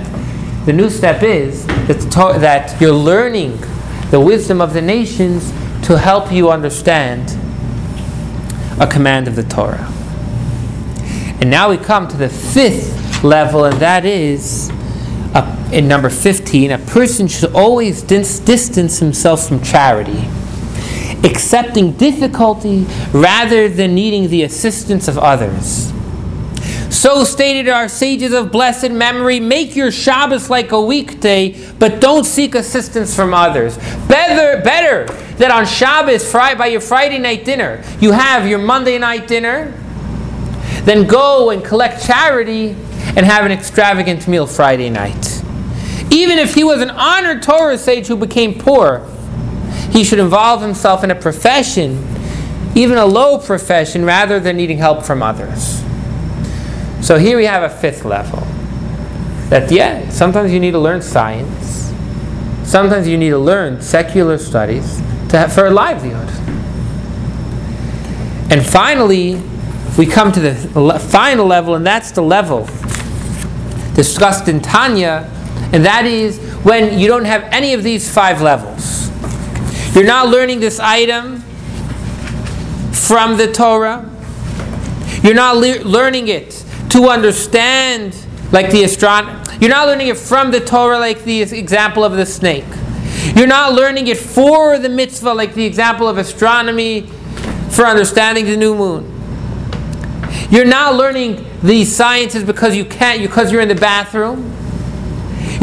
The 0.65 0.73
new 0.73 0.89
step 0.89 1.23
is 1.23 1.65
that, 1.65 1.99
the 1.99 2.09
Tor- 2.09 2.37
that 2.39 2.79
you're 2.81 2.91
learning 2.91 3.57
the 4.11 4.19
wisdom 4.19 4.61
of 4.61 4.73
the 4.73 4.81
nations 4.81 5.51
to 5.87 5.97
help 5.97 6.31
you 6.31 6.49
understand 6.51 7.31
a 8.79 8.87
command 8.87 9.27
of 9.27 9.35
the 9.35 9.43
Torah. 9.43 9.89
And 11.41 11.49
now 11.49 11.69
we 11.69 11.77
come 11.77 12.07
to 12.07 12.17
the 12.17 12.29
fifth 12.29 13.23
level, 13.23 13.65
and 13.65 13.77
that 13.79 14.05
is 14.05 14.69
uh, 15.33 15.69
in 15.71 15.87
number 15.87 16.09
15 16.09 16.71
a 16.71 16.77
person 16.77 17.27
should 17.27 17.53
always 17.53 18.01
dis- 18.01 18.39
distance 18.39 18.99
himself 18.99 19.47
from 19.47 19.61
charity, 19.61 20.27
accepting 21.23 21.93
difficulty 21.93 22.85
rather 23.11 23.69
than 23.69 23.95
needing 23.95 24.29
the 24.29 24.43
assistance 24.43 25.07
of 25.07 25.17
others. 25.17 25.91
So 26.93 27.23
stated 27.23 27.67
our 27.69 27.89
sages 27.89 28.33
of 28.33 28.51
blessed 28.51 28.91
memory 28.91 29.39
make 29.39 29.75
your 29.75 29.91
Shabbos 29.91 30.49
like 30.49 30.71
a 30.71 30.81
weekday, 30.81 31.73
but 31.79 31.99
don't 31.99 32.23
seek 32.23 32.55
assistance 32.55 33.15
from 33.15 33.33
others. 33.33 33.77
Better, 34.07 34.61
better 34.61 35.11
that 35.37 35.49
on 35.49 35.65
Shabbos, 35.65 36.29
Friday, 36.29 36.57
by 36.57 36.67
your 36.67 36.81
Friday 36.81 37.17
night 37.17 37.45
dinner, 37.45 37.83
you 37.99 38.11
have 38.11 38.47
your 38.47 38.59
Monday 38.59 38.99
night 38.99 39.27
dinner, 39.27 39.71
then 40.83 41.07
go 41.07 41.49
and 41.49 41.63
collect 41.63 42.05
charity 42.05 42.69
and 43.15 43.25
have 43.25 43.45
an 43.45 43.51
extravagant 43.51 44.27
meal 44.27 44.45
Friday 44.45 44.89
night. 44.89 45.43
Even 46.11 46.37
if 46.37 46.53
he 46.53 46.63
was 46.63 46.81
an 46.81 46.91
honored 46.91 47.41
Torah 47.41 47.77
sage 47.77 48.07
who 48.07 48.15
became 48.15 48.59
poor, 48.59 49.07
he 49.93 50.03
should 50.03 50.17
involve 50.17 50.61
himself 50.61 51.03
in 51.03 51.11
a 51.11 51.15
profession, 51.15 52.03
even 52.75 52.97
a 52.97 53.05
low 53.05 53.37
profession, 53.37 54.03
rather 54.03 54.39
than 54.39 54.57
needing 54.57 54.79
help 54.79 55.03
from 55.03 55.21
others. 55.21 55.83
So 57.05 57.19
here 57.19 57.37
we 57.37 57.45
have 57.45 57.61
a 57.61 57.69
fifth 57.69 58.03
level. 58.03 58.39
That, 59.49 59.71
yeah, 59.71 60.09
sometimes 60.09 60.51
you 60.51 60.59
need 60.59 60.71
to 60.71 60.79
learn 60.79 61.03
science, 61.03 61.93
sometimes 62.63 63.07
you 63.07 63.19
need 63.19 63.29
to 63.29 63.37
learn 63.37 63.81
secular 63.81 64.39
studies 64.39 64.97
to 65.29 65.37
have, 65.37 65.53
for 65.53 65.67
a 65.67 65.69
livelihood. 65.69 66.29
And 68.51 68.65
finally, 68.65 69.39
we 69.95 70.07
come 70.07 70.31
to 70.31 70.39
the 70.39 70.99
final 71.11 71.45
level, 71.45 71.75
and 71.75 71.85
that's 71.85 72.09
the 72.11 72.23
level 72.23 72.67
discussed 73.93 74.47
in 74.47 74.59
Tanya, 74.59 75.29
and 75.71 75.85
that 75.85 76.05
is 76.05 76.39
when 76.63 76.97
you 76.97 77.07
don't 77.07 77.25
have 77.25 77.43
any 77.51 77.73
of 77.73 77.83
these 77.83 78.11
five 78.11 78.41
levels. 78.41 79.02
You're 79.93 80.05
not 80.05 80.29
learning 80.29 80.59
this 80.59 80.79
item 80.79 81.39
from 82.91 83.37
the 83.37 83.51
Torah. 83.51 84.09
You're 85.21 85.35
not 85.35 85.57
le- 85.57 85.83
learning 85.83 86.29
it 86.29 86.65
to 86.89 87.09
understand, 87.09 88.15
like 88.51 88.71
the 88.71 88.83
astronomy. 88.83 89.39
You're 89.59 89.69
not 89.69 89.87
learning 89.87 90.07
it 90.07 90.17
from 90.17 90.51
the 90.51 90.59
Torah, 90.59 90.97
like 90.97 91.23
the 91.23 91.41
example 91.41 92.03
of 92.03 92.13
the 92.13 92.25
snake. 92.25 92.65
You're 93.35 93.47
not 93.47 93.73
learning 93.73 94.07
it 94.07 94.17
for 94.17 94.79
the 94.79 94.89
mitzvah, 94.89 95.33
like 95.33 95.53
the 95.53 95.65
example 95.65 96.07
of 96.07 96.17
astronomy, 96.17 97.01
for 97.69 97.85
understanding 97.85 98.45
the 98.45 98.57
new 98.57 98.75
moon. 98.75 99.09
You're 100.49 100.65
not 100.65 100.95
learning 100.95 101.45
these 101.61 101.95
sciences 101.95 102.43
because 102.43 102.75
you 102.75 102.85
can't, 102.85 103.21
because 103.21 103.51
you're 103.51 103.61
in 103.61 103.67
the 103.67 103.75
bathroom. 103.75 104.51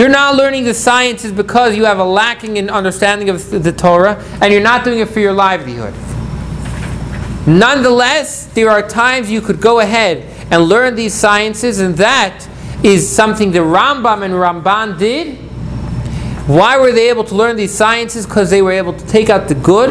You're 0.01 0.09
not 0.09 0.35
learning 0.35 0.65
the 0.65 0.73
sciences 0.73 1.31
because 1.31 1.77
you 1.77 1.85
have 1.85 1.99
a 1.99 2.05
lacking 2.05 2.57
in 2.57 2.71
understanding 2.71 3.29
of 3.29 3.51
the 3.51 3.71
Torah, 3.71 4.17
and 4.41 4.51
you're 4.51 4.63
not 4.63 4.83
doing 4.83 5.01
it 5.01 5.11
for 5.11 5.21
your 5.21 5.35
livelihood. 5.35 5.93
Nonetheless, 7.47 8.47
there 8.47 8.71
are 8.71 8.81
times 8.81 9.31
you 9.31 9.43
could 9.43 9.61
go 9.61 9.81
ahead 9.81 10.25
and 10.51 10.65
learn 10.65 10.95
these 10.95 11.13
sciences, 11.13 11.81
and 11.81 11.97
that 11.97 12.49
is 12.83 13.07
something 13.07 13.53
the 13.53 13.59
Rambam 13.59 14.23
and 14.23 14.33
Ramban 14.33 14.99
did. 14.99 15.37
Why 16.49 16.79
were 16.79 16.93
they 16.93 17.11
able 17.11 17.25
to 17.25 17.35
learn 17.35 17.57
these 17.57 17.75
sciences? 17.75 18.25
Because 18.25 18.49
they 18.49 18.63
were 18.63 18.73
able 18.73 18.95
to 18.95 19.07
take 19.07 19.29
out 19.29 19.49
the 19.49 19.55
good 19.55 19.91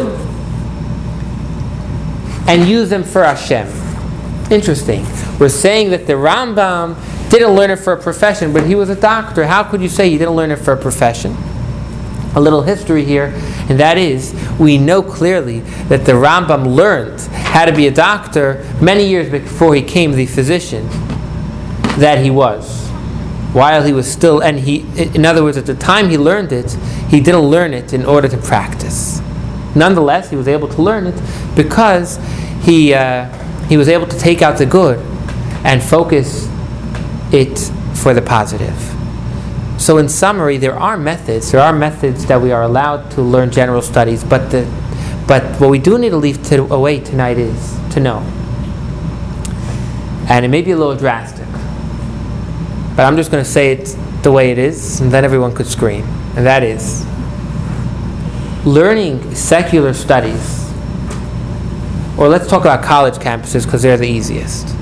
and 2.47 2.67
use 2.67 2.89
them 2.89 3.03
for 3.03 3.23
Hashem. 3.23 3.67
Interesting. 4.51 5.05
We're 5.37 5.49
saying 5.49 5.91
that 5.91 6.07
the 6.07 6.13
Rambam 6.13 6.97
didn't 7.29 7.51
learn 7.51 7.69
it 7.71 7.77
for 7.77 7.93
a 7.93 8.01
profession, 8.01 8.51
but 8.53 8.65
he 8.65 8.75
was 8.75 8.89
a 8.89 8.95
doctor. 8.95 9.45
How 9.45 9.63
could 9.63 9.81
you 9.81 9.89
say 9.89 10.09
he 10.09 10.17
didn't 10.17 10.35
learn 10.35 10.51
it 10.51 10.57
for 10.57 10.73
a 10.73 10.77
profession? 10.77 11.35
A 12.35 12.39
little 12.39 12.61
history 12.61 13.05
here, 13.05 13.33
and 13.69 13.79
that 13.79 13.97
is, 13.97 14.35
we 14.59 14.77
know 14.77 15.01
clearly 15.01 15.61
that 15.89 16.05
the 16.05 16.11
Rambam 16.11 16.75
learned 16.75 17.21
how 17.21 17.65
to 17.65 17.71
be 17.71 17.87
a 17.87 17.91
doctor 17.91 18.63
many 18.81 19.07
years 19.07 19.29
before 19.29 19.73
he 19.73 19.81
became 19.81 20.11
the 20.11 20.25
physician 20.25 20.87
that 21.97 22.19
he 22.23 22.29
was. 22.29 22.87
While 23.51 23.83
he 23.83 23.93
was 23.93 24.09
still, 24.09 24.43
and 24.43 24.59
he, 24.59 24.85
in 24.95 25.25
other 25.25 25.43
words, 25.43 25.57
at 25.57 25.65
the 25.65 25.73
time 25.73 26.09
he 26.09 26.17
learned 26.17 26.51
it, 26.51 26.71
he 27.09 27.19
didn't 27.19 27.41
learn 27.41 27.73
it 27.73 27.93
in 27.93 28.05
order 28.05 28.27
to 28.27 28.37
practice. 28.37 29.21
Nonetheless, 29.75 30.29
he 30.29 30.35
was 30.35 30.47
able 30.47 30.67
to 30.67 30.81
learn 30.81 31.07
it 31.07 31.19
because 31.55 32.19
he, 32.61 32.93
uh, 32.93 33.25
he 33.65 33.75
was 33.75 33.87
able 33.87 34.05
to 34.05 34.17
take 34.19 34.43
out 34.43 34.59
the 34.59 34.67
good 34.67 34.99
and 35.63 35.81
focus 35.81 36.47
it 37.31 37.57
for 37.95 38.13
the 38.13 38.21
positive. 38.21 38.77
So, 39.79 39.97
in 39.97 40.09
summary, 40.09 40.57
there 40.57 40.77
are 40.77 40.97
methods. 40.97 41.51
There 41.51 41.61
are 41.61 41.71
methods 41.71 42.25
that 42.25 42.41
we 42.41 42.51
are 42.51 42.63
allowed 42.63 43.11
to 43.11 43.21
learn 43.21 43.49
general 43.49 43.81
studies, 43.81 44.23
but 44.23 44.51
the, 44.51 44.67
but 45.25 45.43
what 45.59 45.69
we 45.69 45.79
do 45.79 45.97
need 45.97 46.09
to 46.09 46.17
leave 46.17 46.43
to, 46.47 46.63
away 46.73 46.99
tonight 46.99 47.37
is 47.37 47.79
to 47.93 47.99
know. 47.99 48.19
And 50.27 50.43
it 50.43 50.49
may 50.49 50.61
be 50.61 50.71
a 50.71 50.77
little 50.77 50.97
drastic, 50.97 51.47
but 52.95 53.05
I'm 53.05 53.15
just 53.15 53.31
going 53.31 53.43
to 53.43 53.49
say 53.49 53.71
it 53.71 53.95
the 54.21 54.31
way 54.31 54.51
it 54.51 54.57
is, 54.57 54.99
and 54.99 55.11
then 55.11 55.23
everyone 55.23 55.55
could 55.55 55.67
scream. 55.67 56.03
And 56.35 56.45
that 56.45 56.61
is 56.61 57.05
learning 58.65 59.33
secular 59.33 59.93
studies, 59.93 60.69
or 62.17 62.27
let's 62.27 62.47
talk 62.47 62.61
about 62.61 62.83
college 62.83 63.15
campuses 63.15 63.63
because 63.63 63.81
they're 63.81 63.97
the 63.97 64.07
easiest. 64.07 64.78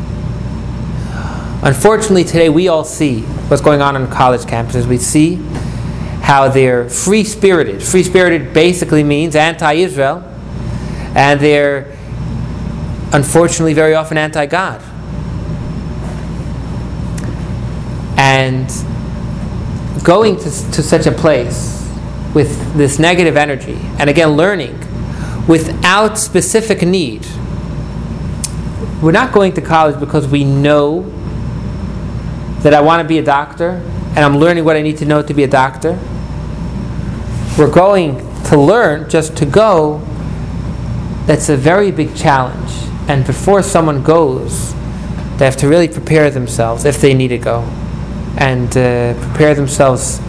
Unfortunately, 1.64 2.24
today 2.24 2.49
we 2.49 2.68
all 2.68 2.84
see 2.84 3.22
what's 3.49 3.64
going 3.64 3.82
on 3.82 3.95
on 3.95 4.08
college 4.12 4.41
campuses. 4.41 4.86
We 4.86 4.99
see 4.99 5.36
how 6.22 6.49
they're 6.49 6.88
free 6.88 7.24
spirited. 7.24 7.82
Free 7.82 8.03
spirited 8.03 8.53
basically 8.53 9.03
means 9.03 9.36
anti 9.36 9.74
Israel, 9.74 10.24
and 11.16 11.39
they're 11.39 11.97
unfortunately 13.12 13.74
very 13.74 13.95
often 13.95 14.20
anti 14.20 14.45
God. 14.45 14.84
And 18.18 18.70
going 20.03 20.38
to, 20.38 20.43
to 20.43 20.84
such 20.84 21.08
a 21.08 21.12
place 21.12 21.91
with 22.36 22.76
this 22.76 22.99
negative 22.99 23.36
energy, 23.36 23.80
and 23.97 24.12
again, 24.12 24.32
learning 24.32 24.78
without 25.47 26.20
specific 26.20 26.84
need. 26.84 27.26
We're 29.01 29.12
not 29.12 29.32
going 29.32 29.53
to 29.53 29.62
college 29.62 29.99
because 29.99 30.28
we 30.28 30.43
know 30.43 31.16
that 32.68 32.74
I 32.74 32.82
want 32.82 33.01
to 33.01 33.07
be 33.07 33.18
a 33.18 33.24
doctor 33.24 33.82
and 34.09 34.20
I'm 34.20 34.39
learning 34.39 34.65
what 34.65 34.76
I 34.76 34.82
need 34.82 34.97
to 34.97 35.05
know 35.05 35.22
to 35.22 35.34
be 35.34 35.43
a 35.43 35.47
doctor. 35.47 35.97
We're 37.57 37.72
going 37.72 38.18
to 38.47 38.59
learn 38.59 39.09
just 39.09 39.38
to 39.38 39.45
go. 39.45 39.99
That's 41.28 41.47
a 41.47 41.55
very 41.55 41.91
big 41.91 42.13
challenge. 42.13 42.74
And 43.07 43.26
before 43.26 43.63
someone 43.63 44.03
goes, 44.03 44.74
they 45.38 45.45
have 45.45 45.55
to 45.57 45.70
really 45.70 45.88
prepare 45.88 46.30
themselves 46.30 46.84
if 46.84 46.99
they 46.99 47.13
need 47.13 47.30
to 47.30 47.38
go 47.38 47.61
and 48.38 48.68
uh, 48.76 49.13
prepare 49.28 49.55
themselves 49.55 50.20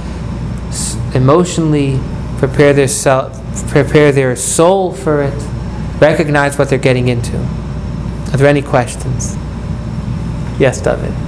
emotionally, 1.16 1.98
prepare 2.38 2.72
their, 2.72 2.86
self, 2.86 3.36
prepare 3.68 4.12
their 4.12 4.36
soul 4.36 4.92
for 4.92 5.24
it, 5.24 5.34
recognize 6.00 6.56
what 6.56 6.68
they're 6.68 6.78
getting 6.78 7.08
into. 7.08 7.36
Are 7.36 8.36
there 8.36 8.46
any 8.46 8.62
questions? 8.62 9.34
Yes, 10.60 10.80
David. 10.80 11.27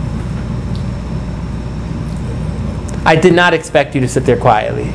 I 3.11 3.17
did 3.17 3.35
not 3.35 3.53
expect 3.55 3.97
you 3.97 4.01
to 4.03 4.09
sit 4.09 4.25
there 4.25 4.39
quietly. 4.39 4.89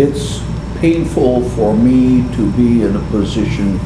It's 0.00 0.38
painful 0.78 1.42
for 1.50 1.76
me 1.76 2.22
to 2.36 2.52
be 2.52 2.84
in 2.84 2.94
a 2.94 3.00
position 3.10 3.80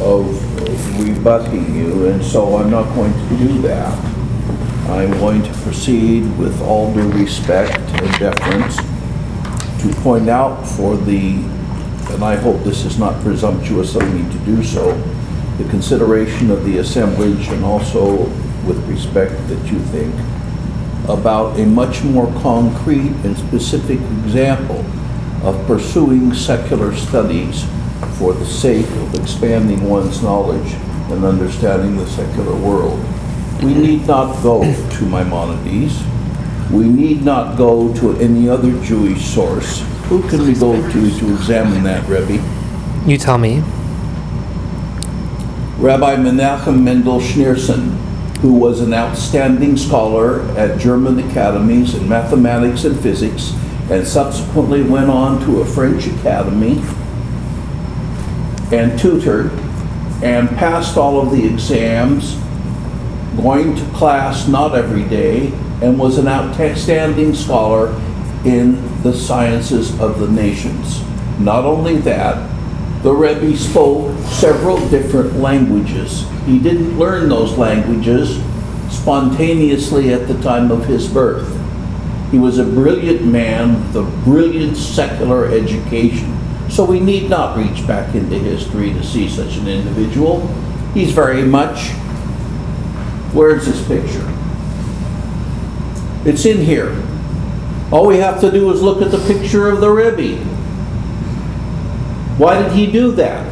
of 0.00 0.98
rebutting 1.00 1.76
you, 1.76 2.08
and 2.08 2.24
so 2.24 2.56
I'm 2.56 2.72
not 2.72 2.92
going 2.96 3.12
to 3.12 3.36
do 3.38 3.62
that. 3.62 3.96
I'm 4.90 5.12
going 5.12 5.44
to 5.44 5.52
proceed 5.60 6.22
with 6.36 6.60
all 6.60 6.92
due 6.92 7.08
respect 7.12 7.78
and 7.78 8.18
deference 8.18 8.74
to 9.82 10.00
point 10.02 10.28
out 10.28 10.64
for 10.64 10.96
the, 10.96 11.34
and 12.14 12.24
I 12.24 12.34
hope 12.34 12.64
this 12.64 12.84
is 12.84 12.98
not 12.98 13.22
presumptuous 13.22 13.94
of 13.94 14.12
me 14.12 14.28
to 14.28 14.38
do 14.44 14.64
so, 14.64 14.92
the 15.58 15.68
consideration 15.70 16.50
of 16.50 16.64
the 16.64 16.78
assemblage 16.78 17.46
and 17.46 17.64
also 17.64 18.24
with 18.66 18.84
respect 18.88 19.34
that 19.46 19.70
you 19.70 19.78
think 19.78 20.12
about 21.06 21.58
a 21.58 21.66
much 21.66 22.02
more 22.02 22.26
concrete 22.40 23.12
and 23.24 23.36
specific 23.36 24.00
example 24.24 24.84
of 25.42 25.66
pursuing 25.66 26.34
secular 26.34 26.94
studies 26.94 27.64
for 28.18 28.32
the 28.32 28.44
sake 28.44 28.86
of 28.86 29.14
expanding 29.14 29.88
one's 29.88 30.22
knowledge 30.22 30.72
and 31.10 31.24
understanding 31.24 31.96
the 31.96 32.06
secular 32.06 32.54
world. 32.56 32.98
We 33.62 33.74
need 33.74 34.06
not 34.06 34.42
go 34.42 34.62
to 34.62 35.04
Maimonides. 35.04 36.02
We 36.70 36.84
need 36.84 37.24
not 37.24 37.56
go 37.56 37.94
to 37.94 38.16
any 38.18 38.48
other 38.48 38.72
Jewish 38.84 39.24
source. 39.24 39.82
Who 40.08 40.26
can 40.28 40.46
we 40.46 40.54
go 40.54 40.74
to 40.74 41.18
to 41.18 41.34
examine 41.34 41.82
that, 41.84 42.06
Rebbe? 42.08 42.42
You 43.06 43.18
tell 43.18 43.38
me. 43.38 43.62
Rabbi 45.78 46.16
Menachem 46.16 46.82
Mendel 46.82 47.20
Schneerson, 47.20 47.96
who 48.40 48.52
was 48.52 48.80
an 48.80 48.94
outstanding 48.94 49.76
scholar 49.76 50.42
at 50.56 50.78
German 50.78 51.18
academies 51.18 51.94
in 51.94 52.08
mathematics 52.08 52.84
and 52.84 52.98
physics, 53.00 53.52
and 53.90 54.06
subsequently 54.06 54.82
went 54.82 55.10
on 55.10 55.40
to 55.44 55.60
a 55.60 55.64
French 55.64 56.06
academy 56.06 56.80
and 58.70 58.98
tutored 58.98 59.50
and 60.22 60.48
passed 60.50 60.96
all 60.96 61.20
of 61.20 61.30
the 61.30 61.46
exams, 61.46 62.34
going 63.36 63.74
to 63.74 63.84
class 63.92 64.46
not 64.46 64.74
every 64.74 65.04
day, 65.04 65.48
and 65.80 65.98
was 65.98 66.18
an 66.18 66.28
outstanding 66.28 67.34
scholar 67.34 67.88
in 68.44 69.02
the 69.02 69.12
sciences 69.12 69.98
of 70.00 70.18
the 70.18 70.28
nations. 70.28 71.02
Not 71.38 71.64
only 71.64 71.96
that, 71.98 72.47
the 73.02 73.12
Rebbe 73.12 73.56
spoke 73.56 74.16
several 74.26 74.76
different 74.88 75.36
languages. 75.36 76.26
He 76.46 76.58
didn't 76.58 76.98
learn 76.98 77.28
those 77.28 77.56
languages 77.56 78.42
spontaneously 78.90 80.12
at 80.12 80.26
the 80.26 80.40
time 80.42 80.70
of 80.72 80.86
his 80.86 81.06
birth. 81.08 81.54
He 82.32 82.38
was 82.38 82.58
a 82.58 82.64
brilliant 82.64 83.24
man 83.24 83.74
with 83.74 83.96
a 83.96 84.02
brilliant 84.24 84.76
secular 84.76 85.46
education. 85.46 86.36
So 86.68 86.84
we 86.84 87.00
need 87.00 87.30
not 87.30 87.56
reach 87.56 87.86
back 87.86 88.14
into 88.14 88.38
history 88.38 88.92
to 88.92 89.02
see 89.02 89.28
such 89.28 89.56
an 89.56 89.68
individual. 89.68 90.46
He's 90.92 91.12
very 91.12 91.44
much. 91.44 91.90
Where's 93.32 93.66
his 93.66 93.80
picture? 93.86 94.26
It's 96.24 96.44
in 96.44 96.58
here. 96.58 97.00
All 97.92 98.06
we 98.06 98.18
have 98.18 98.40
to 98.40 98.50
do 98.50 98.70
is 98.70 98.82
look 98.82 99.00
at 99.00 99.10
the 99.10 99.18
picture 99.32 99.70
of 99.70 99.80
the 99.80 99.88
Rebbe. 99.88 100.44
Why 102.38 102.62
did 102.62 102.72
he 102.72 102.90
do 102.90 103.12
that? 103.12 103.44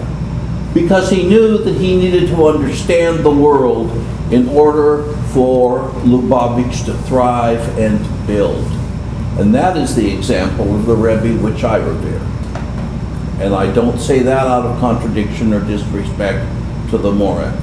Because 0.72 1.10
he 1.10 1.28
knew 1.28 1.58
that 1.58 1.74
he 1.74 1.96
needed 1.96 2.28
to 2.28 2.46
understand 2.46 3.24
the 3.24 3.30
world 3.30 3.90
in 4.32 4.48
order 4.48 5.12
for 5.32 5.90
Lubavitch 6.04 6.84
to 6.86 6.94
thrive 6.94 7.78
and 7.78 7.98
build. 8.26 8.64
And 9.38 9.54
that 9.54 9.76
is 9.76 9.94
the 9.94 10.10
example 10.12 10.74
of 10.74 10.86
the 10.86 10.94
Rebbe 10.96 11.42
which 11.42 11.64
I 11.64 11.76
revere. 11.76 12.20
And 13.44 13.54
I 13.54 13.72
don't 13.72 13.98
say 13.98 14.20
that 14.20 14.46
out 14.46 14.64
of 14.64 14.80
contradiction 14.80 15.52
or 15.52 15.60
disrespect 15.60 16.46
to 16.90 16.98
the 16.98 17.12
Morad. 17.12 17.54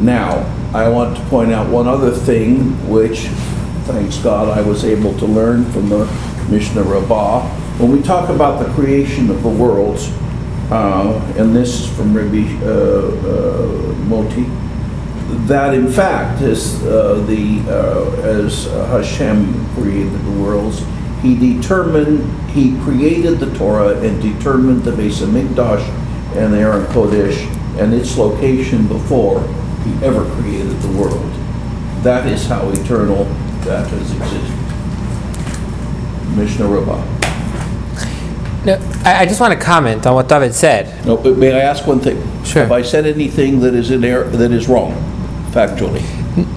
Now, 0.00 0.38
I 0.74 0.88
want 0.88 1.16
to 1.16 1.22
point 1.24 1.52
out 1.52 1.70
one 1.70 1.86
other 1.86 2.10
thing 2.10 2.72
which, 2.88 3.20
thanks 3.86 4.18
God, 4.18 4.48
I 4.48 4.62
was 4.62 4.84
able 4.84 5.16
to 5.18 5.26
learn 5.26 5.64
from 5.72 5.88
the 5.88 6.06
Mishnah 6.50 6.82
Rabbah. 6.82 7.59
When 7.80 7.92
we 7.92 8.02
talk 8.02 8.28
about 8.28 8.62
the 8.62 8.70
creation 8.74 9.30
of 9.30 9.42
the 9.42 9.48
worlds, 9.48 10.12
uh, 10.70 11.34
and 11.38 11.56
this 11.56 11.80
is 11.80 11.96
from 11.96 12.14
Rabbi 12.14 12.44
uh, 12.62 12.68
uh, 12.68 13.94
Moti, 14.04 14.44
that 15.46 15.72
in 15.72 15.90
fact, 15.90 16.42
as 16.42 16.84
uh, 16.84 17.24
the 17.26 17.62
uh, 17.70 18.20
as 18.20 18.66
Hashem 18.66 19.66
created 19.74 20.12
the 20.12 20.42
worlds, 20.42 20.84
He 21.22 21.34
determined 21.34 22.50
He 22.50 22.78
created 22.82 23.38
the 23.38 23.50
Torah 23.56 23.98
and 23.98 24.20
determined 24.20 24.84
the 24.84 24.90
Beis 24.90 25.22
Hamikdash 25.24 25.88
and 26.36 26.52
the 26.52 26.58
Aron 26.58 26.84
Kodesh 26.88 27.46
and 27.80 27.94
its 27.94 28.18
location 28.18 28.88
before 28.88 29.40
He 29.84 30.04
ever 30.04 30.28
created 30.34 30.78
the 30.80 30.98
world. 30.98 31.32
That 32.02 32.26
is 32.26 32.44
how 32.46 32.68
eternal 32.68 33.24
that 33.64 33.86
has 33.88 34.12
existed. 34.12 34.56
Mishnah 36.36 36.66
Rabbah. 36.66 37.19
No, 38.64 38.74
I, 39.04 39.20
I 39.22 39.26
just 39.26 39.40
want 39.40 39.58
to 39.58 39.64
comment 39.64 40.06
on 40.06 40.14
what 40.14 40.28
David 40.28 40.54
said. 40.54 41.06
No, 41.06 41.16
but 41.16 41.36
may 41.38 41.52
I 41.52 41.60
ask 41.60 41.86
one 41.86 42.00
thing? 42.00 42.16
Sure. 42.44 42.62
Have 42.62 42.72
I 42.72 42.82
said 42.82 43.06
anything 43.06 43.60
that 43.60 43.74
is 43.74 43.90
in 43.90 44.04
error, 44.04 44.24
that 44.24 44.52
is 44.52 44.68
wrong, 44.68 44.92
factually? 45.50 46.02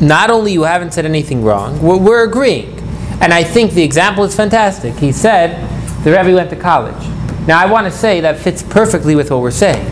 Not 0.02 0.30
only 0.30 0.52
you 0.54 0.64
haven't 0.64 0.94
said 0.94 1.06
anything 1.06 1.44
wrong, 1.44 1.82
we're, 1.82 1.98
we're 1.98 2.24
agreeing. 2.26 2.78
And 3.22 3.34
I 3.34 3.44
think 3.44 3.72
the 3.72 3.84
example 3.84 4.24
is 4.26 4.36
fantastic. 4.36 4.96
He 4.96 5.12
said 5.14 5.62
the 6.04 6.12
Rebbe 6.12 6.36
went 6.36 6.50
to 6.50 6.56
college. 6.58 7.08
Now, 7.48 7.60
I 7.60 7.66
want 7.68 7.86
to 7.86 7.92
say 7.92 8.20
that 8.22 8.38
fits 8.38 8.62
perfectly 8.64 9.16
with 9.16 9.32
what 9.32 9.42
we're 9.42 9.52
saying. 9.52 9.86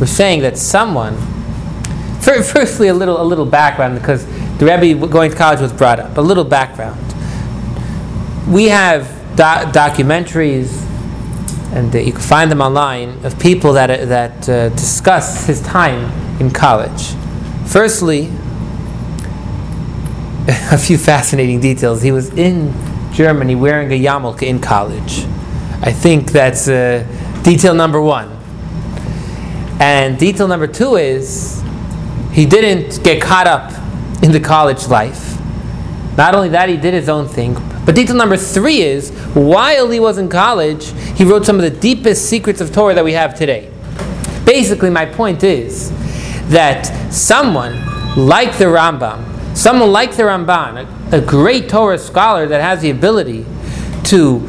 We're 0.00 0.06
saying 0.06 0.42
that 0.42 0.58
someone, 0.58 1.16
fir- 2.20 2.42
firstly, 2.42 2.88
a 2.88 2.94
little, 2.94 3.20
a 3.20 3.24
little 3.24 3.46
background 3.46 3.96
because 3.98 4.26
the 4.58 4.66
Rebbe 4.66 5.06
going 5.06 5.30
to 5.30 5.36
college 5.36 5.60
was 5.60 5.72
brought 5.72 6.00
up. 6.00 6.16
A 6.16 6.20
little 6.20 6.44
background. 6.44 7.00
We 8.48 8.64
have 8.64 9.06
do- 9.36 9.42
documentaries, 9.72 10.83
and 11.74 11.94
uh, 11.94 11.98
you 11.98 12.12
can 12.12 12.20
find 12.20 12.52
them 12.52 12.60
online, 12.60 13.24
of 13.24 13.38
people 13.40 13.72
that, 13.72 13.90
uh, 13.90 14.04
that 14.06 14.48
uh, 14.48 14.68
discuss 14.70 15.46
his 15.46 15.60
time 15.60 16.10
in 16.40 16.50
college. 16.50 17.14
Firstly, 17.66 18.26
a 20.48 20.78
few 20.78 20.96
fascinating 20.96 21.60
details. 21.60 22.00
He 22.00 22.12
was 22.12 22.32
in 22.34 22.72
Germany 23.12 23.56
wearing 23.56 23.90
a 23.90 24.00
yarmulke 24.00 24.42
in 24.42 24.60
college. 24.60 25.24
I 25.82 25.92
think 25.92 26.30
that's 26.30 26.68
uh, 26.68 27.04
detail 27.42 27.74
number 27.74 28.00
one. 28.00 28.30
And 29.80 30.16
detail 30.16 30.46
number 30.46 30.68
two 30.68 30.94
is 30.94 31.60
he 32.32 32.46
didn't 32.46 33.02
get 33.02 33.20
caught 33.20 33.48
up 33.48 33.72
in 34.22 34.30
the 34.30 34.40
college 34.40 34.86
life. 34.86 35.40
Not 36.16 36.36
only 36.36 36.50
that, 36.50 36.68
he 36.68 36.76
did 36.76 36.94
his 36.94 37.08
own 37.08 37.26
thing. 37.26 37.56
But 37.84 37.94
detail 37.94 38.16
number 38.16 38.36
three 38.36 38.80
is 38.80 39.10
while 39.34 39.90
he 39.90 40.00
was 40.00 40.18
in 40.18 40.28
college, 40.28 40.92
he 41.16 41.24
wrote 41.24 41.44
some 41.44 41.56
of 41.56 41.62
the 41.62 41.70
deepest 41.70 42.28
secrets 42.28 42.60
of 42.60 42.72
Torah 42.72 42.94
that 42.94 43.04
we 43.04 43.12
have 43.12 43.34
today. 43.34 43.70
Basically, 44.44 44.90
my 44.90 45.06
point 45.06 45.42
is 45.42 45.90
that 46.48 46.86
someone 47.12 47.74
like 48.16 48.56
the 48.58 48.66
Rambam, 48.66 49.56
someone 49.56 49.92
like 49.92 50.16
the 50.16 50.24
Ramban, 50.24 51.12
a, 51.12 51.18
a 51.18 51.20
great 51.20 51.68
Torah 51.68 51.98
scholar 51.98 52.46
that 52.46 52.60
has 52.60 52.80
the 52.80 52.90
ability 52.90 53.44
to, 54.04 54.40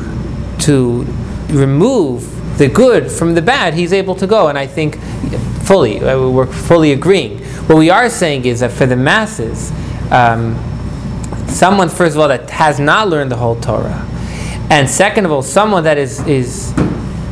to 0.59 1.03
remove 1.49 2.57
the 2.57 2.67
good 2.69 3.11
from 3.11 3.33
the 3.33 3.41
bad, 3.41 3.73
he's 3.73 3.91
able 3.91 4.15
to 4.15 4.27
go. 4.27 4.47
And 4.47 4.57
I 4.57 4.67
think 4.67 4.97
fully, 5.63 5.99
uh, 5.99 6.29
we're 6.29 6.45
fully 6.45 6.91
agreeing. 6.91 7.39
What 7.67 7.77
we 7.77 7.89
are 7.89 8.09
saying 8.09 8.45
is 8.45 8.59
that 8.61 8.71
for 8.71 8.85
the 8.85 8.95
masses, 8.95 9.71
um, 10.11 10.55
someone, 11.47 11.89
first 11.89 12.15
of 12.15 12.21
all, 12.21 12.27
that 12.27 12.49
has 12.49 12.79
not 12.79 13.09
learned 13.09 13.31
the 13.31 13.37
whole 13.37 13.59
Torah, 13.59 14.05
and 14.69 14.89
second 14.89 15.25
of 15.25 15.31
all, 15.31 15.41
someone 15.41 15.83
that 15.83 15.97
is, 15.97 16.25
is 16.27 16.73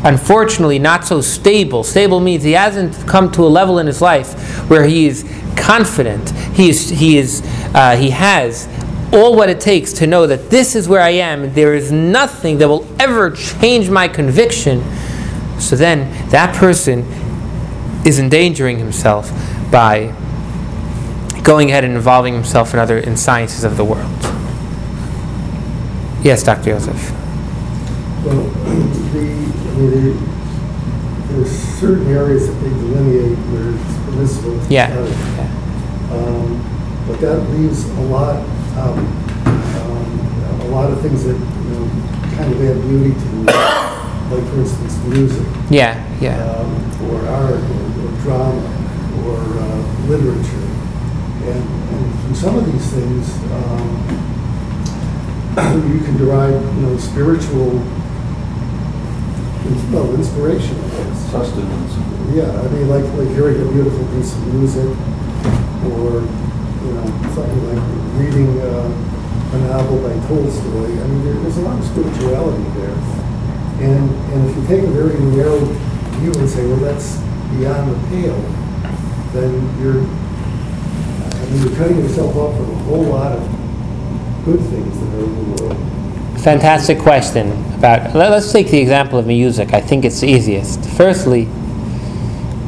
unfortunately 0.03 0.79
not 0.79 1.05
so 1.05 1.21
stable. 1.21 1.83
Stable 1.83 2.19
means 2.19 2.43
he 2.43 2.51
hasn't 2.51 3.07
come 3.07 3.31
to 3.31 3.43
a 3.43 3.47
level 3.47 3.79
in 3.79 3.87
his 3.87 4.01
life 4.01 4.33
where 4.69 4.83
he 4.83 5.07
is 5.07 5.23
confident. 5.55 6.29
He 6.55 6.69
is, 6.69 6.89
he 6.89 7.17
is, 7.17 7.41
uh, 7.73 7.95
he 7.95 8.11
has 8.11 8.67
all 9.11 9.35
what 9.35 9.49
it 9.49 9.59
takes 9.59 9.93
to 9.93 10.07
know 10.07 10.27
that 10.27 10.49
this 10.49 10.75
is 10.75 10.87
where 10.87 11.01
I 11.01 11.11
am. 11.11 11.43
and 11.43 11.55
There 11.55 11.73
is 11.73 11.91
nothing 11.91 12.57
that 12.59 12.67
will 12.67 12.87
ever 12.99 13.31
change 13.31 13.89
my 13.89 14.07
conviction. 14.07 14.83
So 15.59 15.75
then, 15.75 16.29
that 16.29 16.55
person 16.55 17.01
is 18.05 18.19
endangering 18.19 18.77
himself 18.79 19.31
by 19.71 20.13
going 21.43 21.69
ahead 21.69 21.83
and 21.83 21.93
involving 21.95 22.33
himself 22.33 22.73
in 22.73 22.79
other 22.79 22.97
in 22.97 23.17
sciences 23.17 23.63
of 23.63 23.77
the 23.77 23.83
world. 23.83 24.09
Yes, 26.23 26.41
Dr. 26.43 26.63
Joseph. 26.71 27.11
Well, 28.23 28.43
the, 29.13 29.19
I 29.19 29.75
mean, 29.75 29.91
there- 29.91 30.29
there's 31.33 31.49
certain 31.51 32.07
areas 32.13 32.45
that 32.47 32.53
they 32.61 32.69
delineate 32.69 33.35
where 33.49 33.73
it's 33.73 33.97
permissible. 34.05 34.59
to 34.67 34.71
yeah. 34.71 34.93
Um, 36.11 36.61
But 37.07 37.19
that 37.21 37.39
leaves 37.49 37.89
a 37.89 38.01
lot, 38.01 38.35
um, 38.77 38.99
um, 39.45 40.61
a 40.61 40.67
lot 40.69 40.91
of 40.91 41.01
things 41.01 41.23
that, 41.25 41.33
you 41.33 41.69
know, 41.73 41.89
kind 42.37 42.53
of 42.53 42.61
add 42.61 42.79
beauty 42.87 43.13
to, 43.19 43.35
like, 44.29 44.45
for 44.53 44.59
instance, 44.61 44.97
music. 45.07 45.45
Yeah, 45.71 45.97
yeah. 46.21 46.37
um, 46.37 47.09
or 47.09 47.27
art, 47.27 47.55
or, 47.55 47.83
or 48.05 48.11
drama, 48.21 48.61
or 49.25 49.37
uh, 49.57 50.07
literature. 50.07 50.69
And, 51.43 51.59
and 51.59 52.19
from 52.21 52.35
some 52.35 52.57
of 52.57 52.65
these 52.71 52.87
things, 52.91 53.29
um, 53.51 53.87
you 55.93 55.99
can 56.03 56.17
derive, 56.17 56.53
you 56.75 56.81
know, 56.81 56.97
spiritual, 56.97 57.69
well, 59.91 60.15
inspiration, 60.15 60.75
I. 60.79 61.13
Sustenance. 61.29 61.93
Yeah, 62.33 62.49
I 62.49 62.67
mean, 62.69 62.87
like, 62.89 63.05
like 63.13 63.27
hearing 63.35 63.61
a 63.61 63.71
beautiful 63.71 64.05
piece 64.15 64.33
of 64.33 64.53
music, 64.53 64.87
or, 65.91 66.23
you 66.23 66.91
know, 66.95 67.05
something 67.35 67.61
like 67.69 67.83
reading 68.17 68.59
uh, 68.61 68.87
a 69.53 69.57
novel 69.67 70.01
by 70.01 70.15
Tolstoy. 70.27 70.85
I 70.85 71.07
mean, 71.07 71.25
there, 71.25 71.33
there's 71.35 71.57
a 71.57 71.61
lot 71.61 71.77
of 71.77 71.85
spirituality 71.85 72.63
there. 72.79 72.95
And, 73.83 74.09
and 74.31 74.49
if 74.49 74.55
you 74.55 74.67
take 74.67 74.83
a 74.83 74.91
very 74.91 75.19
narrow 75.35 75.59
view 76.17 76.31
and 76.33 76.49
say, 76.49 76.65
well, 76.65 76.77
that's 76.77 77.17
beyond 77.51 77.91
the 77.91 77.99
pale, 78.09 78.41
then 79.33 79.53
you're, 79.81 80.01
you're 81.61 81.75
cutting 81.75 81.99
yourself 81.99 82.35
off 82.35 82.55
from 82.55 82.69
a 82.71 82.75
whole 82.83 83.03
lot 83.03 83.31
of 83.31 84.45
good 84.45 84.59
things 84.59 84.99
that 84.99 85.15
are 85.15 85.23
in 85.23 85.55
the 85.55 85.63
world. 85.63 86.41
Fantastic 86.41 86.99
question 86.99 87.51
about. 87.75 88.15
Let, 88.15 88.31
us 88.31 88.51
take 88.51 88.69
the 88.69 88.79
example 88.79 89.17
of 89.17 89.27
music. 89.27 89.73
I 89.73 89.79
think 89.79 90.03
it's 90.03 90.19
the 90.19 90.27
easiest. 90.27 90.83
Firstly, 90.91 91.45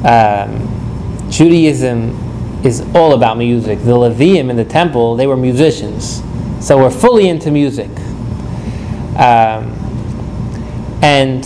um, 0.06 1.28
Judaism 1.30 2.16
is 2.66 2.82
all 2.96 3.14
about 3.14 3.38
music. 3.38 3.80
The 3.80 3.92
Levium 3.92 4.50
in 4.50 4.56
the 4.56 4.66
temple, 4.66 5.16
they 5.16 5.28
were 5.28 5.36
musicians, 5.36 6.22
so 6.66 6.78
we're 6.78 6.92
fully 6.92 7.28
into 7.28 7.52
music. 7.52 7.90
Um, 9.18 9.74
and 11.02 11.44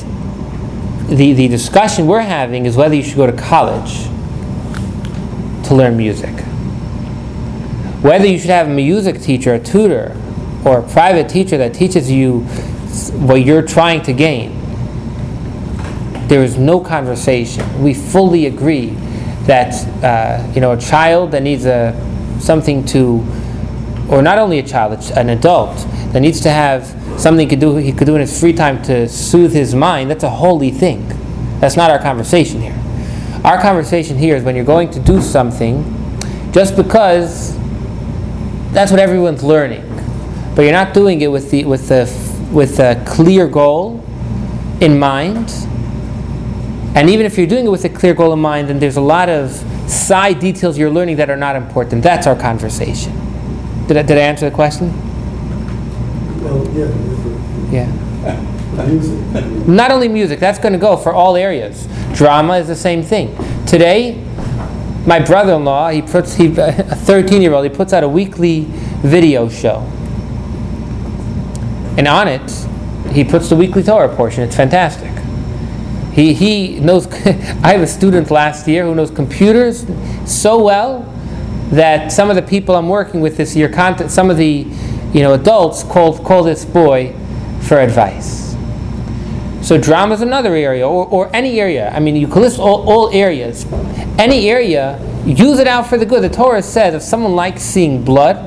the, 1.10 1.34
the 1.34 1.48
discussion 1.48 2.06
we're 2.06 2.22
having 2.22 2.66
is 2.66 2.78
whether 2.78 2.96
you 2.96 3.04
should 3.04 3.18
go 3.18 3.26
to 3.26 3.36
college 3.36 4.04
to 5.68 5.76
learn 5.76 5.98
music. 5.98 6.34
Whether 8.02 8.28
you 8.28 8.40
should 8.40 8.50
have 8.50 8.68
a 8.68 8.74
music 8.74 9.22
teacher, 9.22 9.54
a 9.54 9.60
tutor, 9.60 10.16
or 10.64 10.80
a 10.80 10.90
private 10.90 11.28
teacher 11.28 11.58
that 11.58 11.74
teaches 11.74 12.10
you 12.10 12.42
what 13.12 13.44
you're 13.44 13.62
trying 13.62 14.04
to 14.04 14.14
gain. 14.14 14.58
There 16.28 16.42
is 16.42 16.58
no 16.58 16.80
conversation. 16.80 17.84
We 17.84 17.94
fully 17.94 18.46
agree 18.46 18.92
that 19.48 19.74
uh, 20.02 20.50
you 20.54 20.62
know 20.62 20.72
a 20.72 20.78
child 20.78 21.32
that 21.32 21.44
needs 21.44 21.66
a 21.66 21.94
something 22.40 22.86
to, 22.86 23.26
or 24.10 24.22
not 24.22 24.38
only 24.38 24.60
a 24.60 24.64
child, 24.64 24.94
an 25.18 25.30
adult 25.30 25.76
that 26.14 26.22
needs 26.22 26.40
to 26.42 26.50
have 26.50 26.88
something 27.20 27.50
he 27.50 27.50
could 27.50 27.60
do 27.60 27.76
he 27.76 27.92
could 27.92 28.06
do 28.06 28.16
in 28.16 28.22
his 28.22 28.40
free 28.40 28.54
time 28.54 28.82
to 28.84 29.10
soothe 29.10 29.52
his 29.52 29.76
mind. 29.76 30.10
That's 30.10 30.24
a 30.24 30.30
holy 30.30 30.72
thing. 30.72 31.06
That's 31.60 31.76
not 31.76 31.92
our 31.92 32.00
conversation 32.00 32.62
here. 32.62 32.80
Our 33.44 33.60
conversation 33.60 34.18
here 34.18 34.38
is 34.38 34.44
when 34.44 34.56
you're 34.56 34.64
going 34.64 34.90
to 34.92 35.02
do 35.02 35.22
something, 35.22 35.84
just 36.54 36.78
because 36.78 37.59
that's 38.72 38.92
what 38.92 39.00
everyone's 39.00 39.44
learning 39.44 39.84
but 40.60 40.64
you're 40.64 40.74
not 40.74 40.94
doing 40.94 41.22
it 41.22 41.28
with 41.28 41.52
the 41.52 41.64
with 41.64 41.88
the 41.88 42.06
with 42.52 42.80
a 42.80 43.02
clear 43.08 43.48
goal 43.48 44.04
in 44.82 45.00
mind. 45.00 45.50
And 46.96 47.10
even 47.10 47.26
if 47.26 47.38
you're 47.38 47.48
doing 47.48 47.66
it 47.66 47.70
with 47.70 47.86
a 47.86 47.90
clear 47.90 48.14
goal 48.14 48.34
in 48.34 48.40
mind, 48.40 48.68
then 48.68 48.80
there's 48.80 48.98
a 48.98 49.02
lot 49.02 49.30
of 49.30 49.52
side 49.90 50.40
details 50.40 50.78
you're 50.78 50.90
learning 50.90 51.16
that 51.16 51.30
are 51.30 51.38
not 51.38 51.56
important. 51.56 52.04
That's 52.04 52.28
our 52.28 52.36
conversation. 52.36 53.14
Did 53.88 53.98
I, 53.98 54.02
did 54.02 54.18
I 54.18 54.22
answer 54.22 54.50
the 54.50 54.54
question? 54.56 54.90
Well, 56.42 56.68
yeah, 56.76 57.72
Yeah. 57.72 58.86
music. 58.86 59.68
Not 59.68 59.92
only 59.92 60.08
music, 60.08 60.40
that's 60.40 60.60
going 60.60 60.74
to 60.74 60.80
go 60.80 60.98
for 60.98 61.14
all 61.14 61.36
areas. 61.36 61.88
Drama 62.14 62.58
is 62.58 62.68
the 62.68 62.76
same 62.76 63.04
thing. 63.04 63.36
Today, 63.66 64.22
my 65.06 65.20
brother-in-law, 65.20 65.90
he 65.90 66.02
puts 66.02 66.36
he, 66.36 66.48
a 66.48 66.50
13-year-old, 66.50 67.64
he 67.64 67.70
puts 67.70 67.94
out 67.94 68.04
a 68.04 68.10
weekly 68.10 68.66
video 69.02 69.50
show. 69.50 69.80
And 71.98 72.08
on 72.08 72.28
it, 72.28 72.68
he 73.12 73.24
puts 73.24 73.50
the 73.50 73.56
weekly 73.56 73.84
Torah 73.84 74.14
portion. 74.16 74.44
It's 74.44 74.56
fantastic. 74.56 75.12
He, 76.14 76.34
he 76.34 76.80
knows, 76.80 77.08
I 77.26 77.74
have 77.74 77.82
a 77.82 77.88
student 77.88 78.32
last 78.32 78.68
year 78.68 78.84
who 78.84 78.96
knows 78.96 79.12
computers 79.12 79.86
so 80.26 80.62
well 80.64 81.02
that 81.72 82.12
some 82.12 82.30
of 82.30 82.36
the 82.36 82.42
people 82.42 82.76
I'm 82.76 82.90
working 82.90 83.22
with 83.22 83.38
this 83.38 83.56
year, 83.56 83.72
some 84.10 84.30
of 84.30 84.38
the 84.38 84.68
you 85.14 85.22
know, 85.22 85.34
adults 85.34 85.84
called, 85.84 86.24
call 86.24 86.44
this 86.44 86.66
boy 86.66 87.16
for 87.62 87.80
advice. 87.80 88.49
So 89.62 89.78
drama 89.78 90.16
is 90.16 90.22
another 90.22 90.56
area, 90.56 90.88
or, 90.88 91.06
or 91.08 91.36
any 91.36 91.60
area. 91.60 91.90
I 91.90 92.00
mean, 92.00 92.16
you 92.16 92.28
can 92.28 92.42
list 92.42 92.60
all, 92.60 92.90
all 92.90 93.10
areas. 93.12 93.66
Any 94.18 94.50
area, 94.50 95.00
use 95.26 95.60
it 95.60 95.68
out 95.68 95.88
for 95.88 95.98
the 95.98 96.06
good. 96.06 96.24
The 96.24 96.30
Torah 96.30 96.62
says 96.62 96.94
if 96.94 97.02
someone 97.02 97.36
likes 97.36 97.62
seeing 97.62 98.04
blood, 98.04 98.38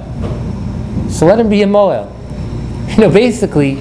so 1.10 1.26
let 1.26 1.38
him 1.38 1.48
be 1.48 1.62
a 1.62 1.66
Mohel. 1.66 2.10
You 2.92 2.98
know, 2.98 3.10
basically, 3.10 3.76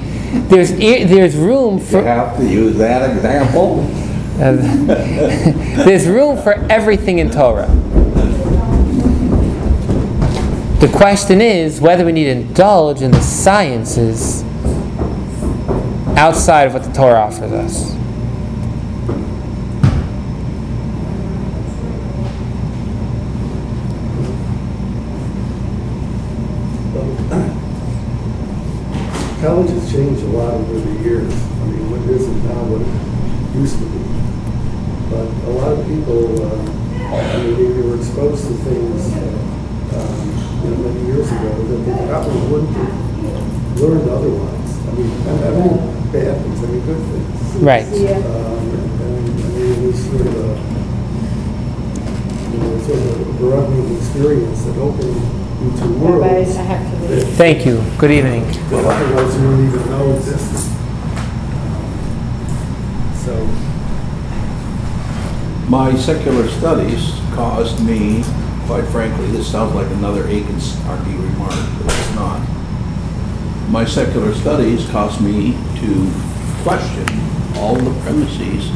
there's 0.47 0.71
there's 0.71 1.35
room 1.35 1.79
for. 1.79 1.97
You 1.97 2.05
have 2.05 2.37
to 2.37 2.45
use 2.45 2.77
that 2.77 3.13
example. 3.13 3.83
there's 5.83 6.07
room 6.07 6.41
for 6.41 6.53
everything 6.71 7.19
in 7.19 7.29
Torah. 7.29 7.67
The 10.79 10.87
question 10.95 11.41
is 11.41 11.81
whether 11.81 12.05
we 12.05 12.11
need 12.11 12.23
to 12.23 12.31
indulge 12.31 13.01
in 13.01 13.11
the 13.11 13.21
sciences 13.21 14.43
outside 16.17 16.67
of 16.67 16.73
what 16.73 16.83
the 16.83 16.91
Torah 16.91 17.21
offers 17.21 17.51
us. 17.51 18.01
College 29.41 29.71
has 29.71 29.91
changed 29.91 30.21
a 30.21 30.27
lot 30.27 30.53
over 30.53 30.79
the 30.79 31.03
years. 31.03 31.33
I 31.33 31.65
mean, 31.65 31.89
what 31.89 32.01
it 32.01 32.09
isn't 32.13 32.45
now 32.45 32.61
what 32.69 32.85
it 32.85 33.57
used 33.57 33.73
to 33.79 33.85
be. 33.89 34.05
But 35.09 35.25
a 35.49 35.53
lot 35.57 35.73
of 35.73 35.81
people, 35.89 36.45
uh, 36.45 36.61
I 37.09 37.41
mean, 37.41 37.57
they 37.57 37.81
were 37.81 37.97
exposed 37.97 38.45
to 38.47 38.53
things, 38.61 39.11
um, 39.97 40.13
you 40.61 40.69
know, 40.69 40.77
many 40.85 41.01
years 41.09 41.25
ago 41.31 41.57
that 41.57 41.81
they 41.89 42.05
probably 42.05 42.41
wouldn't 42.53 42.75
have 42.77 43.81
learned 43.81 44.09
otherwise. 44.09 44.71
I 44.87 44.91
mean, 44.93 45.09
I 45.25 45.49
mean, 45.57 46.00
bad 46.11 46.41
things, 46.41 46.63
I 46.63 46.67
mean, 46.67 46.81
good 46.85 46.97
things. 46.97 47.55
Right. 47.63 47.85
Um, 47.85 47.93
and, 47.93 49.01
I 49.01 49.05
mean, 49.05 49.71
it 49.71 49.87
was 49.87 49.97
sort 50.05 50.21
of 50.21 50.35
a, 50.35 50.47
you 52.51 52.57
know, 52.57 52.79
sort 52.81 52.99
of 52.99 53.21
a 53.21 53.33
broadening 53.39 53.97
experience 53.97 54.61
that 54.63 54.77
opened 54.77 55.15
you 55.61 55.71
to 55.71 55.83
Everybody, 55.83 56.01
worlds 56.01 56.55
I 56.57 56.61
have 56.63 56.83
to 56.91 56.95
leave. 57.07 57.09
that 57.25 57.33
Thank 57.37 57.65
you. 57.65 57.83
Good 57.97 58.11
evening. 58.11 58.43
that 58.69 58.85
otherwise 58.85 59.35
you 59.37 59.47
wouldn't 59.47 59.73
even 59.73 59.89
know 59.89 60.11
existed. 60.15 60.59
So, 63.23 63.47
My 65.69 65.95
secular 65.95 66.47
studies 66.49 67.13
caused 67.35 67.79
me, 67.85 68.23
quite 68.65 68.83
frankly, 68.87 69.27
this 69.27 69.49
sounds 69.49 69.73
like 69.73 69.87
another 69.91 70.27
Aiken 70.27 70.55
snarky 70.55 71.13
remark, 71.17 71.53
but 71.85 71.93
it's 71.97 72.15
not. 72.15 72.41
My 73.71 73.85
secular 73.85 74.33
studies 74.35 74.85
caused 74.89 75.21
me 75.21 75.53
to 75.53 76.11
question 76.61 77.07
all 77.55 77.75
the 77.75 77.97
premises 78.01 78.69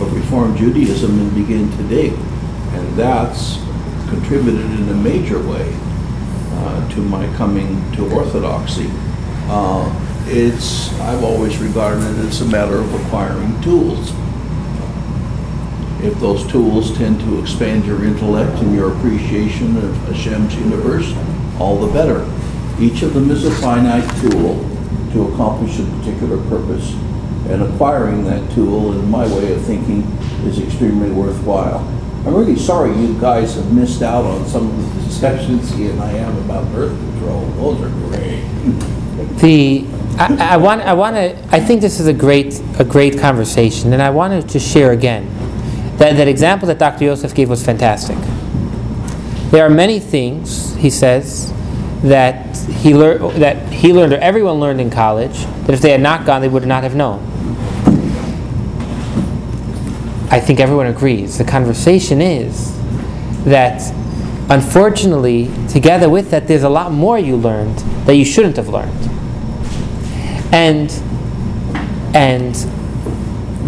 of 0.00 0.10
Reform 0.14 0.56
Judaism 0.56 1.20
and 1.20 1.34
begin 1.34 1.70
to 1.76 1.82
dig. 1.84 2.14
And 2.72 2.96
that's 2.96 3.58
contributed 4.08 4.64
in 4.64 4.88
a 4.88 4.94
major 4.94 5.38
way 5.38 5.76
uh, 6.50 6.88
to 6.94 7.00
my 7.02 7.26
coming 7.36 7.92
to 7.92 8.10
Orthodoxy. 8.10 8.90
Uh, 9.50 9.84
It's, 10.30 10.92
I've 11.00 11.24
always 11.24 11.58
regarded 11.58 12.04
it 12.04 12.26
as 12.26 12.40
a 12.40 12.46
matter 12.46 12.76
of 12.76 12.92
acquiring 13.04 13.60
tools. 13.60 14.12
If 16.02 16.18
those 16.20 16.46
tools 16.50 16.96
tend 16.96 17.20
to 17.20 17.40
expand 17.40 17.84
your 17.84 18.04
intellect 18.04 18.62
and 18.62 18.74
your 18.74 18.92
appreciation 18.92 19.76
of 19.76 19.94
Hashem's 20.06 20.54
universe, 20.54 21.14
all 21.58 21.78
the 21.80 21.92
better. 21.92 22.24
Each 22.80 23.02
of 23.02 23.12
them 23.12 23.30
is 23.30 23.44
a 23.44 23.50
finite 23.56 24.08
tool 24.20 24.54
to 25.12 25.32
accomplish 25.32 25.78
a 25.80 25.84
particular 25.98 26.36
purpose. 26.48 26.92
And 27.48 27.62
acquiring 27.62 28.24
that 28.24 28.50
tool, 28.52 28.92
in 28.92 29.10
my 29.10 29.26
way 29.26 29.52
of 29.52 29.62
thinking, 29.62 30.02
is 30.46 30.60
extremely 30.60 31.10
worthwhile. 31.10 31.78
I'm 32.26 32.34
really 32.34 32.56
sorry 32.56 32.94
you 32.98 33.18
guys 33.20 33.54
have 33.54 33.72
missed 33.72 34.02
out 34.02 34.24
on 34.24 34.46
some 34.46 34.68
of 34.68 34.94
the 34.94 35.02
discussions 35.02 35.70
he 35.74 35.86
and 35.88 36.00
I 36.00 36.08
have 36.08 36.36
about 36.44 36.70
birth 36.72 36.96
control. 36.98 37.46
Those 37.52 37.82
are 37.82 37.90
great. 38.08 38.42
The 39.38 39.86
I, 40.18 40.54
I 40.54 40.56
want 40.56 40.82
I 40.82 40.92
want 40.94 41.16
to 41.16 41.38
I 41.54 41.60
think 41.60 41.80
this 41.80 42.00
is 42.00 42.06
a 42.06 42.12
great 42.12 42.60
a 42.78 42.84
great 42.84 43.18
conversation, 43.18 43.92
and 43.92 44.02
I 44.02 44.10
wanted 44.10 44.48
to 44.50 44.58
share 44.58 44.92
again 44.92 45.26
that 45.96 46.16
that 46.16 46.28
example 46.28 46.68
that 46.68 46.78
Dr. 46.78 47.04
Yosef 47.04 47.34
gave 47.34 47.48
was 47.48 47.64
fantastic. 47.64 48.18
There 49.50 49.64
are 49.64 49.70
many 49.70 49.98
things 49.98 50.74
he 50.74 50.90
says 50.90 51.54
that 52.02 52.56
he 52.56 52.94
learned 52.94 53.42
that 53.42 53.72
he 53.72 53.92
learned 53.92 54.12
or 54.12 54.18
everyone 54.18 54.60
learned 54.60 54.80
in 54.80 54.90
college 54.90 55.44
that 55.66 55.70
if 55.70 55.80
they 55.80 55.90
had 55.90 56.00
not 56.00 56.24
gone 56.24 56.40
they 56.40 56.48
would 56.48 56.66
not 56.66 56.82
have 56.84 56.94
known. 56.94 57.24
I 60.30 60.40
think 60.40 60.60
everyone 60.60 60.86
agrees. 60.86 61.38
The 61.38 61.44
conversation 61.44 62.20
is 62.20 62.76
that 63.44 63.80
unfortunately, 64.50 65.50
together 65.68 66.08
with 66.08 66.30
that, 66.30 66.46
there's 66.46 66.62
a 66.62 66.68
lot 66.68 66.92
more 66.92 67.18
you 67.18 67.36
learned 67.36 67.78
that 68.06 68.14
you 68.14 68.24
shouldn't 68.24 68.56
have 68.56 68.68
learned. 68.68 68.92
And 70.52 70.90
and 72.14 72.56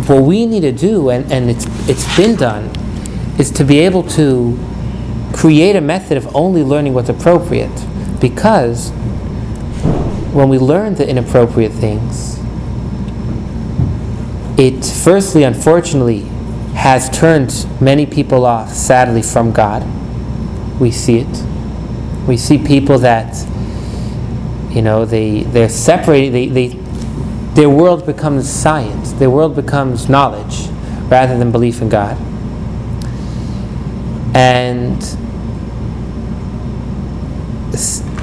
what 0.08 0.22
we 0.22 0.46
need 0.46 0.60
to 0.60 0.72
do, 0.72 1.10
and, 1.10 1.30
and 1.32 1.50
it's 1.50 1.66
it's 1.88 2.16
been 2.16 2.36
done, 2.36 2.70
is 3.38 3.50
to 3.52 3.64
be 3.64 3.78
able 3.80 4.02
to 4.02 4.58
create 5.32 5.76
a 5.76 5.80
method 5.80 6.16
of 6.16 6.34
only 6.34 6.62
learning 6.62 6.94
what's 6.94 7.08
appropriate. 7.08 7.70
Because 8.20 8.90
when 10.32 10.48
we 10.48 10.58
learn 10.58 10.94
the 10.94 11.08
inappropriate 11.08 11.72
things, 11.72 12.38
it 14.58 14.84
firstly, 14.84 15.42
unfortunately, 15.44 16.20
has 16.74 17.10
turned 17.10 17.66
many 17.80 18.06
people 18.06 18.44
off, 18.44 18.70
sadly, 18.70 19.22
from 19.22 19.52
God. 19.52 19.86
We 20.78 20.90
see 20.90 21.18
it. 21.20 21.44
We 22.26 22.36
see 22.36 22.58
people 22.58 22.98
that, 22.98 23.46
you 24.70 24.82
know, 24.82 25.04
they, 25.04 25.42
they're 25.44 25.68
separated, 25.68 26.32
they, 26.32 26.46
they, 26.48 26.68
their 27.54 27.70
world 27.70 28.06
becomes 28.06 28.48
science, 28.48 29.12
their 29.14 29.30
world 29.30 29.56
becomes 29.56 30.08
knowledge 30.08 30.68
rather 31.10 31.36
than 31.38 31.50
belief 31.50 31.82
in 31.82 31.88
God. 31.88 32.16
And, 34.34 35.02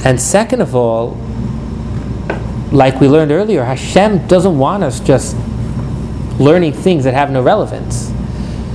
and 0.05 0.19
second 0.19 0.61
of 0.61 0.75
all, 0.75 1.17
like 2.71 2.99
we 2.99 3.07
learned 3.07 3.31
earlier, 3.31 3.63
Hashem 3.63 4.27
doesn't 4.27 4.57
want 4.57 4.83
us 4.83 4.99
just 4.99 5.35
learning 6.39 6.73
things 6.73 7.03
that 7.05 7.13
have 7.13 7.31
no 7.31 7.41
relevance. 7.41 8.13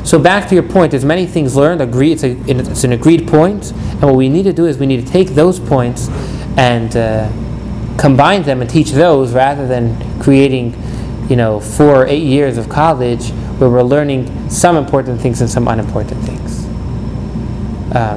So 0.04 0.18
back 0.18 0.48
to 0.48 0.54
your 0.54 0.64
point, 0.64 0.90
there's 0.90 1.04
many 1.04 1.26
things 1.26 1.54
learned. 1.54 1.80
Agree, 1.80 2.12
it's, 2.12 2.24
a, 2.24 2.36
it's 2.48 2.84
an 2.84 2.92
agreed 2.92 3.28
point, 3.28 3.70
and 3.70 4.02
what 4.02 4.16
we 4.16 4.28
need 4.28 4.42
to 4.44 4.52
do 4.52 4.66
is 4.66 4.78
we 4.78 4.86
need 4.86 5.06
to 5.06 5.12
take 5.12 5.28
those 5.28 5.60
points 5.60 6.08
and 6.56 6.96
uh, 6.96 7.30
combine 7.98 8.42
them 8.42 8.60
and 8.60 8.68
teach 8.68 8.90
those 8.90 9.32
rather 9.32 9.66
than 9.66 10.20
creating, 10.20 10.74
you 11.28 11.36
know, 11.36 11.60
four 11.60 12.02
or 12.02 12.06
eight 12.06 12.24
years 12.24 12.58
of 12.58 12.68
college 12.68 13.30
where 13.58 13.70
we're 13.70 13.82
learning 13.82 14.50
some 14.50 14.76
important 14.76 15.20
things 15.20 15.40
and 15.40 15.48
some 15.48 15.68
unimportant 15.68 16.20
things. 16.24 16.64
Um, 17.94 18.10